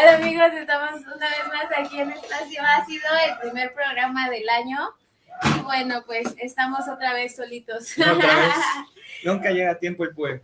Hola 0.00 0.14
amigos, 0.14 0.52
estamos 0.54 0.92
una 1.14 1.28
vez 1.28 1.46
más 1.48 1.66
aquí 1.76 2.00
en 2.00 2.10
Espacio 2.10 2.62
Ácido, 2.78 3.04
el 3.28 3.38
primer 3.38 3.74
programa 3.74 4.30
del 4.30 4.48
año. 4.48 4.78
Y 5.58 5.60
bueno, 5.60 6.02
pues 6.06 6.34
estamos 6.38 6.88
otra 6.88 7.12
vez 7.12 7.36
solitos. 7.36 7.92
Otra 7.98 8.14
vez. 8.14 8.54
Nunca 9.24 9.50
llega 9.50 9.72
a 9.72 9.78
tiempo 9.78 10.04
el 10.04 10.14
pueblo. 10.14 10.40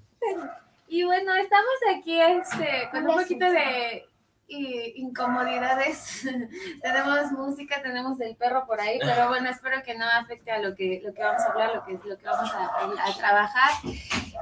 Y 0.89 1.05
bueno, 1.05 1.35
estamos 1.37 1.75
aquí 1.97 2.21
este, 2.21 2.89
con 2.91 3.09
un 3.09 3.17
poquito 3.17 3.51
de 3.51 4.07
i- 4.49 4.93
incomodidades. 4.97 6.23
tenemos 6.83 7.33
música, 7.33 7.83
tenemos 7.83 8.21
el 8.21 8.37
perro 8.37 8.67
por 8.67 8.81
ahí, 8.81 8.99
pero 9.01 9.29
bueno, 9.29 9.49
espero 9.51 9.83
que 9.83 9.95
no 9.97 10.05
afecte 10.09 10.51
a 10.51 10.59
lo 10.59 10.75
que, 10.75 11.01
lo 11.05 11.13
que 11.13 11.23
vamos 11.23 11.43
a 11.43 11.47
hablar, 11.53 11.75
lo 11.75 11.85
que, 11.85 11.93
lo 12.09 12.17
que 12.19 12.27
vamos 12.27 12.51
a, 12.53 12.65
a 13.09 13.15
trabajar. 13.17 13.71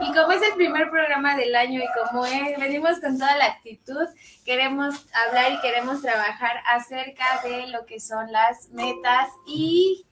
Y 0.01 0.13
como 0.13 0.33
es 0.33 0.43
el 0.43 0.55
primer 0.55 0.91
programa 0.91 1.37
del 1.37 1.55
año 1.55 1.81
y 1.81 1.87
como 2.11 2.27
es- 2.27 2.59
venimos 2.59 3.01
con 3.01 3.19
toda 3.19 3.37
la 3.37 3.47
actitud, 3.47 4.07
queremos 4.45 5.07
hablar 5.27 5.53
y 5.53 5.61
queremos 5.61 6.03
trabajar 6.03 6.57
acerca 6.67 7.41
de 7.45 7.69
lo 7.69 7.87
que 7.87 8.01
son 8.01 8.31
las 8.33 8.69
metas 8.71 9.29
y 9.47 10.07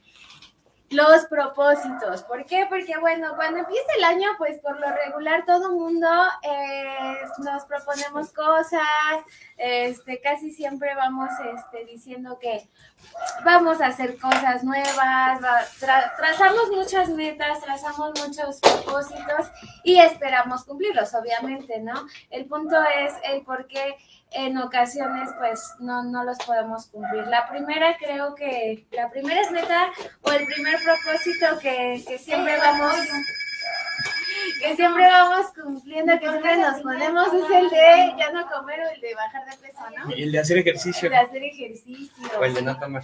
los 0.93 1.25
propósitos. 1.27 2.23
¿Por 2.25 2.45
qué? 2.45 2.67
Porque 2.69 2.97
bueno, 2.99 3.35
cuando 3.37 3.59
empieza 3.61 3.87
el 3.99 4.05
año, 4.05 4.29
pues 4.39 4.59
por 4.61 4.79
lo 4.79 4.91
regular 4.93 5.45
todo 5.45 5.73
mundo 5.73 6.09
eh, 6.43 7.17
nos 7.39 7.65
proponemos 7.65 8.33
cosas, 8.33 8.81
este, 9.57 10.21
casi 10.21 10.51
siempre 10.53 10.95
vamos 10.95 11.31
este, 11.55 11.85
diciendo 11.85 12.39
que 12.39 12.69
vamos 13.45 13.81
a 13.81 13.87
hacer 13.87 14.19
cosas 14.19 14.65
nuevas, 14.65 15.43
va- 15.43 15.65
tra- 15.81 16.15
trazamos 16.17 16.71
muchas 16.71 17.09
metas, 17.11 17.61
trazamos 17.61 18.11
muchos 18.27 18.61
propósitos 18.61 19.51
y 19.85 19.99
esperamos 19.99 20.65
cumplirlos, 20.65 21.15
obviamente, 21.15 21.81
¿no? 21.81 22.07
El 22.31 22.47
punto 22.47 22.77
es 22.83 23.15
el 23.25 23.43
por 23.43 23.67
qué 23.67 23.97
en 24.35 24.59
ocasiones 24.59 25.31
pues 25.39 25.75
no, 25.79 26.03
no 26.05 26.25
los 26.25 26.39
podemos 26.39 26.87
cumplir. 26.87 27.27
La 27.27 27.49
primera 27.49 27.97
creo 27.99 28.35
que, 28.35 28.87
la 28.93 29.11
primera 29.11 29.41
es 29.41 29.51
meta 29.51 29.91
o 30.23 30.33
el 30.33 30.47
primer 30.47 30.77
propósito 30.83 31.59
que, 31.61 32.03
que 32.07 32.19
siempre 32.19 32.57
vamos 32.59 32.97
que 34.61 34.77
siempre 34.77 35.07
vamos 35.07 35.47
cumpliendo, 35.55 36.13
que 36.19 36.29
siempre 36.29 36.57
nos 36.57 36.81
ponemos 36.81 37.29
es 37.29 37.51
el 37.51 37.71
de 37.71 38.15
ya 38.19 38.31
no 38.33 38.49
comer 38.49 38.81
o 38.81 38.89
el 38.91 39.01
de 39.01 39.15
bajar 39.15 39.45
de 39.45 39.57
peso, 39.57 39.81
¿no? 39.97 40.17
Y 40.17 40.23
el 40.23 40.33
de 40.33 40.39
hacer 40.39 40.59
ejercicio. 40.59 41.07
El 41.07 41.13
de 41.13 41.19
hacer 41.19 41.43
ejercicio. 41.43 42.29
O 42.39 42.45
el 42.45 42.55
de 42.55 42.63
no 42.63 42.79
tomar. 42.79 43.03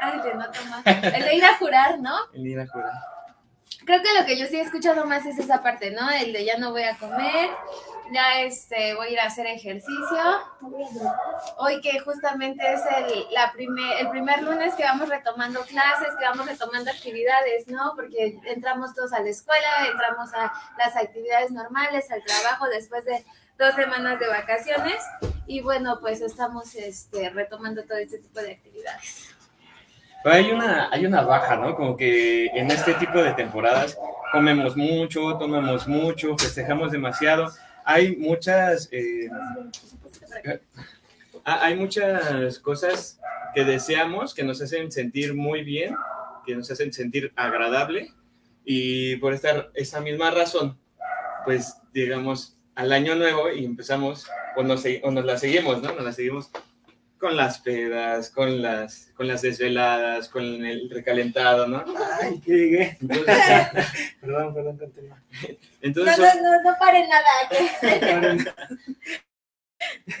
Ah, 0.00 0.12
el 0.14 0.22
de 0.22 0.34
no 0.34 0.50
tomar. 0.50 0.82
El 0.86 1.24
de 1.24 1.34
ir 1.34 1.44
a 1.44 1.56
jurar, 1.56 1.98
¿no? 2.00 2.14
El 2.34 2.44
de 2.44 2.50
ir 2.50 2.60
a 2.60 2.66
jurar. 2.66 2.92
Creo 3.84 4.00
que 4.00 4.18
lo 4.18 4.26
que 4.26 4.38
yo 4.38 4.46
sí 4.46 4.56
he 4.56 4.62
escuchado 4.62 5.04
más 5.06 5.26
es 5.26 5.38
esa 5.38 5.62
parte, 5.62 5.90
¿no? 5.90 6.08
El 6.10 6.32
de 6.32 6.44
ya 6.44 6.56
no 6.58 6.70
voy 6.70 6.84
a 6.84 6.96
comer, 6.96 7.50
ya 8.12 8.40
este 8.42 8.94
voy 8.94 9.08
a 9.08 9.10
ir 9.10 9.20
a 9.20 9.26
hacer 9.26 9.46
ejercicio. 9.46 10.18
Hoy 11.58 11.80
que 11.80 11.98
justamente 12.00 12.62
es 12.72 12.80
el, 12.96 13.26
la 13.32 13.52
primer, 13.52 14.00
el 14.00 14.10
primer 14.10 14.42
lunes 14.42 14.74
que 14.74 14.84
vamos 14.84 15.08
retomando 15.08 15.60
clases, 15.62 16.08
que 16.18 16.24
vamos 16.24 16.46
retomando 16.46 16.90
actividades, 16.90 17.68
¿no? 17.68 17.92
Porque 17.94 18.38
entramos 18.46 18.94
todos 18.94 19.12
a 19.12 19.20
la 19.20 19.28
escuela, 19.28 19.86
entramos 19.90 20.32
a 20.34 20.52
las 20.78 20.96
actividades 20.96 21.50
normales, 21.50 22.10
al 22.10 22.22
trabajo 22.24 22.66
después 22.68 23.04
de 23.04 23.24
dos 23.58 23.74
semanas 23.74 24.18
de 24.18 24.28
vacaciones 24.28 25.02
y 25.46 25.60
bueno, 25.60 25.98
pues 26.00 26.20
estamos 26.20 26.74
este, 26.74 27.30
retomando 27.30 27.84
todo 27.84 27.98
este 27.98 28.18
tipo 28.18 28.40
de 28.40 28.52
actividades. 28.52 29.34
Hay 30.24 30.52
una, 30.52 30.88
hay 30.92 31.04
una 31.04 31.22
baja, 31.22 31.56
¿no? 31.56 31.74
Como 31.74 31.96
que 31.96 32.46
en 32.46 32.70
este 32.70 32.94
tipo 32.94 33.20
de 33.20 33.32
temporadas 33.32 33.98
comemos 34.30 34.76
mucho, 34.76 35.36
tomamos 35.36 35.88
mucho, 35.88 36.36
festejamos 36.38 36.92
demasiado. 36.92 37.50
Hay 37.84 38.16
muchas, 38.16 38.88
eh, 38.92 39.28
ha- 41.44 41.64
hay 41.66 41.76
muchas 41.76 42.58
cosas 42.60 43.20
que 43.54 43.64
deseamos, 43.64 44.34
que 44.34 44.44
nos 44.44 44.60
hacen 44.62 44.90
sentir 44.92 45.34
muy 45.34 45.62
bien, 45.62 45.94
que 46.46 46.54
nos 46.54 46.70
hacen 46.70 46.92
sentir 46.92 47.32
agradable. 47.36 48.12
Y 48.64 49.16
por 49.16 49.34
esta, 49.34 49.68
esa 49.74 50.00
misma 50.00 50.30
razón, 50.30 50.78
pues 51.44 51.74
digamos 51.92 52.56
al 52.74 52.92
año 52.92 53.14
nuevo 53.16 53.50
y 53.50 53.64
empezamos, 53.64 54.26
o 54.56 54.62
nos, 54.62 54.84
o 55.02 55.10
nos 55.10 55.24
la 55.24 55.36
seguimos, 55.36 55.82
¿no? 55.82 55.92
Nos 55.94 56.04
la 56.04 56.12
seguimos 56.12 56.50
con 57.22 57.36
las 57.36 57.60
pedas, 57.60 58.30
con 58.30 58.60
las, 58.60 59.12
con 59.14 59.28
las 59.28 59.42
desveladas, 59.42 60.28
con 60.28 60.42
el 60.42 60.90
recalentado, 60.90 61.68
¿no? 61.68 61.84
Ay, 62.20 62.40
que 62.40 62.50
llegué. 62.50 62.98
Entonces, 63.00 63.36
Perdón, 64.20 64.52
perdón, 64.52 64.76
continúa. 64.76 65.22
entonces 65.80 66.18
No, 66.18 66.34
no, 66.34 66.42
no, 66.42 66.62
no 66.64 66.74
paren 66.80 67.08
nada, 67.08 67.24
que 67.48 67.60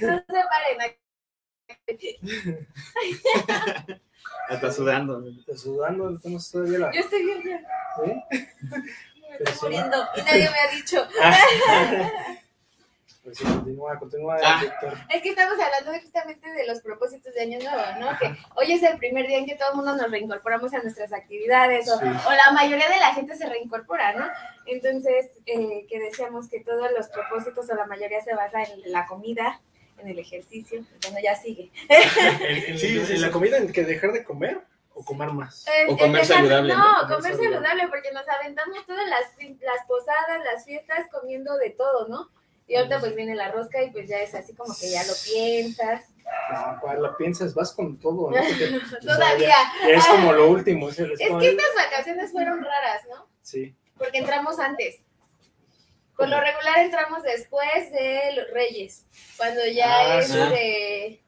no 0.06 0.18
se 0.18 0.24
paren. 0.28 0.96
está 4.50 4.70
sudando. 4.70 5.26
Está 5.26 5.56
sudando, 5.56 6.14
estamos 6.14 6.48
todavía 6.52 6.78
la. 6.78 6.92
Yo 6.92 7.00
estoy 7.00 7.24
bien, 7.24 7.42
bien. 7.42 7.66
¿Sí? 7.96 8.12
me 9.28 9.36
estoy 9.40 9.70
muriendo 9.70 10.06
y 10.14 10.22
nadie 10.22 10.48
me 10.50 10.58
ha 10.60 10.68
dicho. 10.70 11.04
Pues 13.22 13.38
sí, 13.38 13.44
continúa, 13.44 13.96
continúa, 14.00 14.36
Ah. 14.42 14.58
Víctor. 14.60 14.94
Es 15.08 15.22
que 15.22 15.28
estamos 15.28 15.54
hablando 15.60 15.92
justamente 16.00 16.50
de 16.50 16.66
los 16.66 16.80
propósitos 16.80 17.32
de 17.32 17.42
Año 17.42 17.58
Nuevo, 17.60 17.82
¿no? 18.00 18.18
Que 18.18 18.34
hoy 18.56 18.72
es 18.72 18.82
el 18.82 18.98
primer 18.98 19.28
día 19.28 19.38
en 19.38 19.46
que 19.46 19.54
todo 19.54 19.70
el 19.70 19.76
mundo 19.76 19.94
nos 19.94 20.10
reincorporamos 20.10 20.74
a 20.74 20.82
nuestras 20.82 21.12
actividades 21.12 21.88
o, 21.88 22.00
Sí. 22.00 22.04
o 22.04 22.30
la 22.32 22.50
mayoría 22.52 22.88
de 22.88 22.98
la 22.98 23.14
gente 23.14 23.36
se 23.36 23.48
reincorpora, 23.48 24.14
¿no? 24.14 24.26
Entonces, 24.66 25.30
eh, 25.46 25.86
que 25.88 26.00
decíamos 26.00 26.48
que 26.48 26.60
todos 26.64 26.90
los 26.96 27.08
propósitos 27.10 27.70
o 27.70 27.74
la 27.76 27.86
mayoría 27.86 28.20
se 28.22 28.34
basa 28.34 28.64
en 28.64 28.90
la 28.90 29.06
comida, 29.06 29.60
en 29.98 30.08
el 30.08 30.18
ejercicio, 30.18 30.82
bueno, 31.02 31.18
ya 31.22 31.36
sigue. 31.36 31.70
Sí, 32.76 32.98
en 32.98 33.06
sí, 33.06 33.16
la 33.18 33.30
comida 33.30 33.56
en 33.58 33.72
que 33.72 33.84
dejar 33.84 34.10
de 34.12 34.24
comer 34.24 34.60
o 34.94 35.04
comer 35.04 35.28
más. 35.30 35.64
Eh, 35.68 35.84
O 35.88 35.96
comer 35.96 36.06
empezar- 36.22 36.38
saludable, 36.38 36.74
No, 36.74 36.78
¿no? 36.78 36.92
Comer 37.02 37.16
comer 37.16 37.22
saludable. 37.36 37.54
saludable, 37.54 37.88
porque 37.88 38.10
nos 38.12 38.28
aventamos 38.28 38.84
todas 38.84 39.06
las, 39.08 39.22
las 39.60 39.86
posadas, 39.86 40.40
las 40.44 40.64
fiestas 40.64 41.06
comiendo 41.12 41.56
de 41.58 41.70
todo, 41.70 42.08
¿no? 42.08 42.28
Y 42.66 42.76
ahorita 42.76 43.00
pues 43.00 43.14
viene 43.14 43.34
la 43.34 43.50
rosca 43.50 43.82
y 43.82 43.90
pues 43.90 44.08
ya 44.08 44.18
es 44.18 44.34
así 44.34 44.54
como 44.54 44.74
que 44.78 44.90
ya 44.90 45.02
lo 45.04 45.12
piensas. 45.24 46.04
No, 46.52 46.78
cuando 46.80 47.02
la 47.02 47.16
piensas, 47.16 47.54
vas 47.54 47.72
con 47.72 47.98
todo, 47.98 48.30
¿no? 48.30 48.36
Porque, 48.36 48.64
o 48.76 48.88
sea, 48.88 49.00
Todavía. 49.00 49.48
ya, 49.48 49.88
ya 49.88 49.94
es 49.96 50.06
como 50.06 50.32
lo 50.32 50.48
último. 50.48 50.88
Es, 50.88 50.98
el- 50.98 51.12
Es 51.12 51.18
que 51.18 51.48
estas 51.50 51.74
vacaciones 51.76 52.30
fueron 52.32 52.62
raras, 52.64 53.02
¿no? 53.10 53.28
Sí. 53.42 53.74
Porque 53.98 54.18
entramos 54.18 54.58
antes. 54.58 55.00
Por 56.16 56.28
lo 56.28 56.40
regular 56.40 56.78
entramos 56.78 57.22
después 57.22 57.90
de 57.90 58.32
los 58.36 58.50
Reyes, 58.50 59.06
cuando 59.36 59.64
ya 59.66 59.92
Ah, 59.92 60.18
es 60.20 60.28
sí. 60.28 60.38
de- 60.38 61.18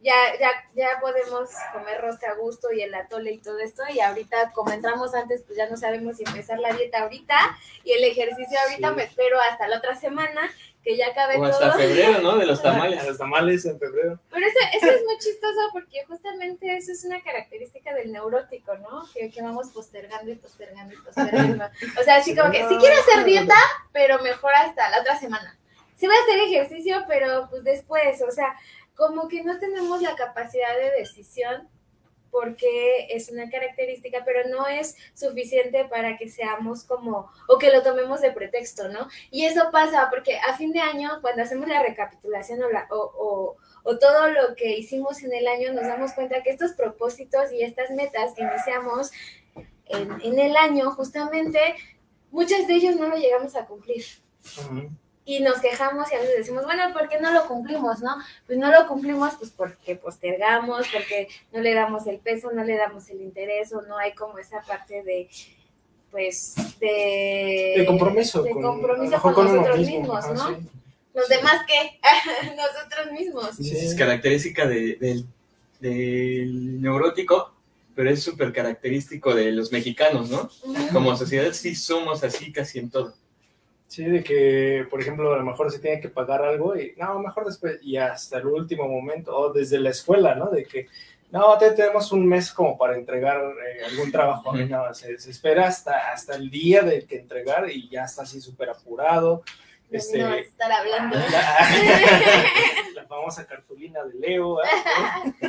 ya, 0.00 0.14
ya, 0.40 0.50
ya 0.76 1.00
podemos 1.00 1.50
comer 1.72 2.00
rosca 2.00 2.30
a 2.30 2.34
gusto 2.34 2.72
y 2.72 2.80
el 2.82 2.94
atole 2.94 3.32
y 3.32 3.38
todo 3.38 3.58
esto, 3.58 3.82
y 3.92 3.98
ahorita 3.98 4.52
como 4.52 4.70
entramos 4.72 5.12
antes, 5.12 5.42
pues 5.42 5.58
ya 5.58 5.68
no 5.68 5.76
sabemos 5.76 6.16
si 6.16 6.22
empezar 6.24 6.60
la 6.60 6.72
dieta 6.72 7.00
ahorita 7.02 7.36
y 7.82 7.92
el 7.92 8.04
ejercicio 8.04 8.58
ahorita 8.60 8.90
Sí. 8.90 8.94
me 8.94 9.02
espero 9.02 9.40
hasta 9.40 9.66
la 9.66 9.78
otra 9.78 9.96
semana, 9.96 10.48
que 10.88 10.96
ya 10.96 11.08
O 11.36 11.44
hasta 11.44 11.72
todo. 11.72 11.78
febrero, 11.78 12.20
¿no? 12.22 12.38
De 12.38 12.46
los 12.46 12.62
tamales. 12.62 13.06
los 13.06 13.18
tamales 13.18 13.64
en 13.66 13.78
febrero. 13.78 14.18
Pero 14.30 14.46
eso, 14.46 14.58
eso 14.72 14.86
es 14.90 15.04
muy 15.04 15.18
chistoso 15.18 15.60
porque 15.70 16.02
justamente 16.06 16.76
eso 16.78 16.92
es 16.92 17.04
una 17.04 17.22
característica 17.22 17.92
del 17.92 18.10
neurótico, 18.10 18.74
¿no? 18.78 19.04
Que, 19.12 19.30
que 19.30 19.42
vamos 19.42 19.68
postergando 19.68 20.30
y 20.32 20.36
postergando 20.36 20.94
y 20.94 20.96
postergando. 20.96 21.66
O 22.00 22.02
sea, 22.02 22.16
así 22.16 22.34
como 22.34 22.50
que 22.50 22.66
sí 22.66 22.76
quiero 22.78 22.96
hacer 23.00 23.24
dieta, 23.26 23.54
pero 23.92 24.18
mejor 24.20 24.54
hasta 24.54 24.88
la 24.88 25.02
otra 25.02 25.18
semana. 25.18 25.58
Sí 25.96 26.06
voy 26.06 26.16
a 26.16 26.22
hacer 26.22 26.38
ejercicio, 26.38 27.04
pero 27.06 27.48
pues 27.50 27.64
después, 27.64 28.22
o 28.22 28.30
sea, 28.30 28.56
como 28.94 29.28
que 29.28 29.42
no 29.42 29.58
tenemos 29.58 30.00
la 30.00 30.16
capacidad 30.16 30.74
de 30.74 30.92
decisión 31.00 31.68
porque 32.30 33.06
es 33.10 33.30
una 33.30 33.50
característica, 33.50 34.22
pero 34.24 34.48
no 34.48 34.66
es 34.66 34.96
suficiente 35.14 35.84
para 35.86 36.16
que 36.16 36.28
seamos 36.28 36.84
como, 36.84 37.30
o 37.48 37.58
que 37.58 37.70
lo 37.70 37.82
tomemos 37.82 38.20
de 38.20 38.32
pretexto, 38.32 38.88
¿no? 38.88 39.08
Y 39.30 39.44
eso 39.46 39.70
pasa 39.72 40.08
porque 40.10 40.38
a 40.38 40.56
fin 40.56 40.72
de 40.72 40.80
año, 40.80 41.18
cuando 41.20 41.42
hacemos 41.42 41.68
la 41.68 41.82
recapitulación 41.82 42.62
o, 42.62 42.70
la, 42.70 42.86
o, 42.90 42.96
o, 42.96 43.56
o 43.82 43.98
todo 43.98 44.28
lo 44.28 44.54
que 44.56 44.76
hicimos 44.76 45.22
en 45.22 45.32
el 45.32 45.46
año, 45.46 45.72
nos 45.72 45.86
damos 45.86 46.12
cuenta 46.12 46.42
que 46.42 46.50
estos 46.50 46.72
propósitos 46.72 47.52
y 47.52 47.62
estas 47.62 47.90
metas 47.90 48.34
que 48.34 48.42
iniciamos 48.42 49.10
en, 49.86 50.20
en 50.22 50.38
el 50.38 50.56
año, 50.56 50.90
justamente, 50.92 51.58
muchas 52.30 52.66
de 52.66 52.74
ellos 52.74 52.96
no 52.96 53.08
lo 53.08 53.16
llegamos 53.16 53.56
a 53.56 53.66
cumplir. 53.66 54.04
Ujú. 54.58 54.90
Y 55.30 55.40
nos 55.40 55.60
quejamos 55.60 56.10
y 56.10 56.14
a 56.14 56.20
veces 56.20 56.38
decimos, 56.38 56.64
bueno, 56.64 56.84
¿por 56.94 57.06
qué 57.08 57.20
no 57.20 57.30
lo 57.32 57.46
cumplimos, 57.46 58.00
no? 58.00 58.16
Pues 58.46 58.58
no 58.58 58.70
lo 58.72 58.88
cumplimos 58.88 59.34
pues 59.38 59.50
porque 59.50 59.94
postergamos, 59.94 60.86
porque 60.90 61.28
no 61.52 61.60
le 61.60 61.74
damos 61.74 62.06
el 62.06 62.18
peso, 62.18 62.50
no 62.50 62.64
le 62.64 62.76
damos 62.78 63.10
el 63.10 63.20
interés 63.20 63.72
o 63.74 63.82
no 63.82 63.98
hay 63.98 64.12
como 64.14 64.38
esa 64.38 64.62
parte 64.62 65.02
de 65.02 65.28
pues 66.10 66.54
de, 66.80 67.74
De 67.76 67.84
compromiso. 67.86 68.42
de 68.42 68.52
con- 68.52 68.62
compromiso 68.62 69.20
con 69.20 69.34
nosotros 69.44 69.78
mismo, 69.78 69.98
mismos, 70.00 70.26
¿no? 70.32 70.48
sí. 70.48 70.54
Los 71.12 71.28
demás 71.28 71.60
qué? 71.66 72.00
nosotros 72.56 73.12
mismos. 73.12 73.50
Sí. 73.56 73.76
Es 73.76 73.94
característica 73.94 74.66
de- 74.66 74.94
del, 74.96 75.26
del 75.80 76.80
neurótico, 76.80 77.52
pero 77.94 78.10
es 78.10 78.22
súper 78.22 78.52
característico 78.52 79.34
de 79.34 79.52
los 79.52 79.72
mexicanos, 79.72 80.30
¿no? 80.30 80.48
Como 80.92 81.16
sociedad 81.16 81.52
sí 81.52 81.74
somos 81.74 82.24
así 82.24 82.52
casi 82.52 82.78
en 82.78 82.90
todo. 82.90 83.14
Sí, 83.88 84.04
de 84.04 84.22
que, 84.22 84.86
por 84.90 85.00
ejemplo, 85.00 85.32
a 85.32 85.38
lo 85.38 85.44
mejor 85.44 85.72
se 85.72 85.78
tiene 85.78 85.98
que 86.00 86.10
pagar 86.10 86.42
algo 86.42 86.76
y 86.76 86.94
no, 86.98 87.18
mejor 87.20 87.46
después, 87.46 87.78
y 87.82 87.96
hasta 87.96 88.36
el 88.38 88.46
último 88.46 88.86
momento, 88.86 89.34
o 89.34 89.50
desde 89.52 89.80
la 89.80 89.88
escuela, 89.90 90.34
¿no? 90.34 90.50
De 90.50 90.64
que, 90.64 90.86
no, 91.30 91.56
te 91.56 91.70
tenemos 91.72 92.12
un 92.12 92.26
mes 92.26 92.52
como 92.52 92.76
para 92.76 92.96
entregar 92.96 93.38
eh, 93.40 93.84
algún 93.86 94.12
trabajo, 94.12 94.50
Ujú. 94.50 94.66
no, 94.66 94.92
se, 94.94 95.18
se 95.18 95.30
espera 95.30 95.66
hasta, 95.66 96.12
hasta 96.12 96.36
el 96.36 96.50
día 96.50 96.82
de 96.82 97.06
que 97.06 97.16
entregar 97.16 97.70
y 97.70 97.88
ya 97.88 98.04
está 98.04 98.22
así 98.22 98.40
súper 98.42 98.68
apurado. 98.70 99.42
Este, 99.90 100.18
no 100.18 100.34
estar 100.34 100.70
hablando. 100.70 101.16
la, 101.32 101.58
la 102.94 103.06
famosa 103.06 103.46
cartulina 103.46 104.04
de 104.04 104.14
Leo, 104.18 104.60
¿eh? 104.62 104.66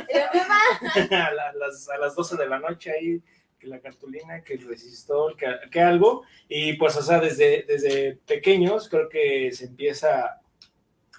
La- 1.10 1.52
las, 1.52 1.88
a 1.90 1.98
las 1.98 2.14
12 2.14 2.36
de 2.38 2.46
la 2.46 2.58
noche 2.58 2.90
ahí, 2.92 3.20
que 3.60 3.66
la 3.68 3.80
cartulina, 3.80 4.42
que 4.42 4.54
el 4.54 4.66
resistor, 4.66 5.36
que, 5.36 5.46
que 5.70 5.80
algo. 5.80 6.24
Y 6.48 6.72
pues, 6.74 6.96
o 6.96 7.02
sea, 7.02 7.20
desde, 7.20 7.64
desde 7.68 8.16
pequeños 8.26 8.88
creo 8.88 9.08
que 9.08 9.52
se 9.52 9.66
empieza 9.66 10.40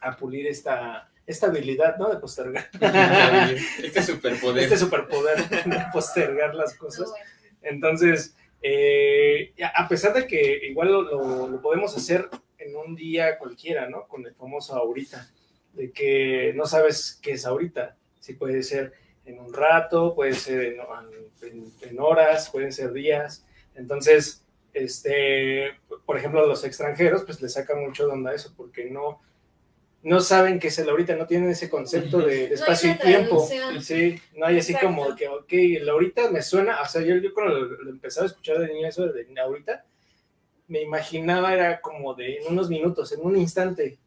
a 0.02 0.18
pulir 0.18 0.48
esta, 0.48 1.12
esta 1.28 1.48
habilidad, 1.48 1.98
¿no? 1.98 2.10
De 2.10 2.18
postergar. 2.18 2.68
Este 3.84 4.02
superpoder. 4.04 4.64
Este 4.64 4.78
superpoder 4.78 5.48
de 5.50 5.86
postergar 5.94 6.56
las 6.56 6.74
cosas. 6.76 7.12
Entonces, 7.62 8.36
eh, 8.64 9.54
a 9.76 9.88
pesar 9.88 10.14
de 10.14 10.26
que 10.28 10.68
igual 10.68 10.92
lo, 10.92 11.02
lo- 11.04 11.48
lo 11.48 11.62
podemos 11.62 11.96
hacer 11.96 12.28
en 12.58 12.76
un 12.76 12.96
día 12.96 13.38
cualquiera, 13.38 13.88
¿no? 13.90 14.08
Con 14.08 14.26
el 14.26 14.34
famoso 14.36 14.76
ahorita, 14.76 15.30
de 15.74 15.92
que 15.92 16.54
no 16.56 16.66
sabes 16.66 17.20
qué 17.22 17.34
es 17.34 17.46
ahorita. 17.46 17.96
Si 18.20 18.34
puede 18.34 18.62
ser 18.64 18.94
en 19.34 19.40
un 19.40 19.54
rato, 19.54 20.14
puede 20.16 20.34
ser 20.34 20.62
en, 20.62 20.78
en- 21.42 21.72
en 21.82 22.00
horas, 22.00 22.50
pueden 22.50 22.72
ser 22.72 22.92
días. 22.94 23.46
Entonces, 23.76 24.46
este, 24.74 25.72
por 26.06 26.18
ejemplo, 26.18 26.42
a 26.44 26.48
los 26.48 26.64
extranjeros, 26.64 27.24
pues 27.24 27.42
les 27.42 27.54
saca 27.54 27.76
mucho 27.76 28.06
de 28.08 28.14
onda 28.14 28.34
eso, 28.34 28.54
porque 28.56 28.90
no, 28.90 29.22
no 30.04 30.20
saben 30.20 30.60
qué 30.60 30.68
es 30.70 30.80
el 30.80 30.90
ahorita, 30.90 31.16
no 31.16 31.28
tienen 31.28 31.50
ese 31.50 31.70
concepto 31.70 32.20
de, 32.20 32.48
de 32.50 32.54
espacio 32.56 32.92
y 32.92 32.98
tiempo. 32.98 33.48
Sí, 33.82 34.20
no 34.36 34.46
hay 34.46 34.58
así 34.60 34.74
Exacto. 34.74 34.96
como 34.96 35.16
que, 35.16 35.28
ok, 35.28 35.52
el 35.54 35.90
ahorita 35.90 36.32
me 36.32 36.42
suena, 36.42 36.82
o 36.82 36.86
sea, 36.86 37.02
yo, 37.02 37.16
yo 37.18 37.34
cuando 37.34 37.60
lo, 37.60 37.84
lo 37.84 37.90
empezaba 37.90 38.26
a 38.26 38.30
escuchar 38.30 38.60
de 38.60 38.68
niño 38.74 38.88
eso 38.88 39.06
de 39.08 39.28
ahorita, 39.40 39.86
me 40.68 40.82
imaginaba 40.82 41.54
era 41.54 41.82
como 41.82 42.14
de 42.14 42.38
en 42.38 42.48
unos 42.52 42.70
minutos, 42.70 43.12
en 43.12 43.22
un 43.26 43.36
instante. 43.38 44.00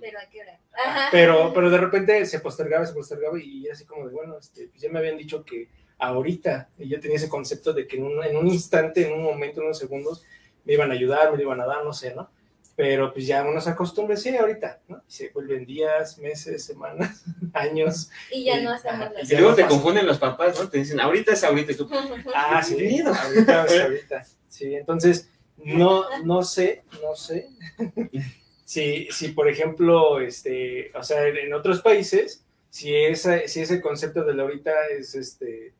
Pero 0.00 0.18
a 0.18 0.26
qué 0.30 0.40
hora. 0.42 0.58
Ajá. 0.72 1.08
Pero, 1.10 1.52
pero 1.54 1.70
de 1.70 1.78
repente 1.78 2.24
se 2.26 2.40
postergaba, 2.40 2.84
se 2.86 2.94
postergaba 2.94 3.38
y 3.40 3.64
era 3.66 3.74
así 3.74 3.84
como 3.84 4.06
de, 4.08 4.14
bueno, 4.14 4.38
este, 4.38 4.68
pues 4.68 4.80
ya 4.82 4.90
me 4.90 4.98
habían 4.98 5.16
dicho 5.16 5.44
que 5.44 5.68
ahorita, 5.98 6.68
y 6.78 6.88
yo 6.88 7.00
tenía 7.00 7.16
ese 7.16 7.28
concepto 7.28 7.72
de 7.72 7.86
que 7.86 7.96
en 7.96 8.04
un, 8.04 8.22
en 8.24 8.36
un 8.36 8.46
instante, 8.46 9.06
en 9.06 9.12
un 9.14 9.22
momento, 9.22 9.60
en 9.60 9.66
unos 9.66 9.78
segundos, 9.78 10.24
me 10.64 10.74
iban 10.74 10.90
a 10.90 10.94
ayudar, 10.94 11.30
me 11.30 11.36
lo 11.38 11.42
iban 11.42 11.60
a 11.60 11.66
dar, 11.66 11.84
no 11.84 11.92
sé, 11.92 12.14
¿no? 12.14 12.30
Pero 12.76 13.12
pues 13.12 13.26
ya 13.26 13.42
uno 13.42 13.60
se 13.60 13.70
acostumbra, 13.70 14.16
sí, 14.16 14.36
ahorita, 14.36 14.78
¿no? 14.86 15.02
Y 15.08 15.10
se 15.10 15.30
vuelven 15.30 15.66
días, 15.66 16.16
meses, 16.18 16.64
semanas, 16.64 17.24
años. 17.52 18.08
Y 18.30 18.44
ya 18.44 18.60
y- 18.60 18.64
no 18.64 18.70
hacemos 18.70 19.10
las 19.12 19.28
Y 19.28 19.34
luego 19.36 19.54
te 19.56 19.62
pasa. 19.62 19.74
confunden 19.74 20.06
los 20.06 20.18
papás, 20.18 20.60
¿no? 20.60 20.68
Te 20.68 20.78
dicen, 20.78 21.00
ahorita 21.00 21.32
es 21.32 21.42
ahorita. 21.42 21.72
Y 21.72 21.74
tú, 21.74 21.88
Ah, 22.34 22.62
sí, 22.62 23.00
ahorita 23.00 23.64
es 23.66 23.80
ahorita. 23.82 24.26
Sí, 24.48 24.74
entonces, 24.76 25.28
no, 25.56 26.04
no 26.24 26.44
sé, 26.44 26.84
no 27.02 27.16
sé. 27.16 27.48
Si, 28.68 29.08
si, 29.10 29.28
por 29.28 29.48
ejemplo, 29.48 30.20
este, 30.20 30.90
o 30.94 31.02
sea, 31.02 31.26
en 31.26 31.54
otros 31.54 31.80
países, 31.80 32.44
si, 32.68 32.94
esa, 32.94 33.48
si 33.48 33.62
ese 33.62 33.80
concepto 33.80 34.24
de 34.24 34.34
la 34.34 34.42
ahorita 34.42 34.88
es, 34.88 35.14
este, 35.14 35.72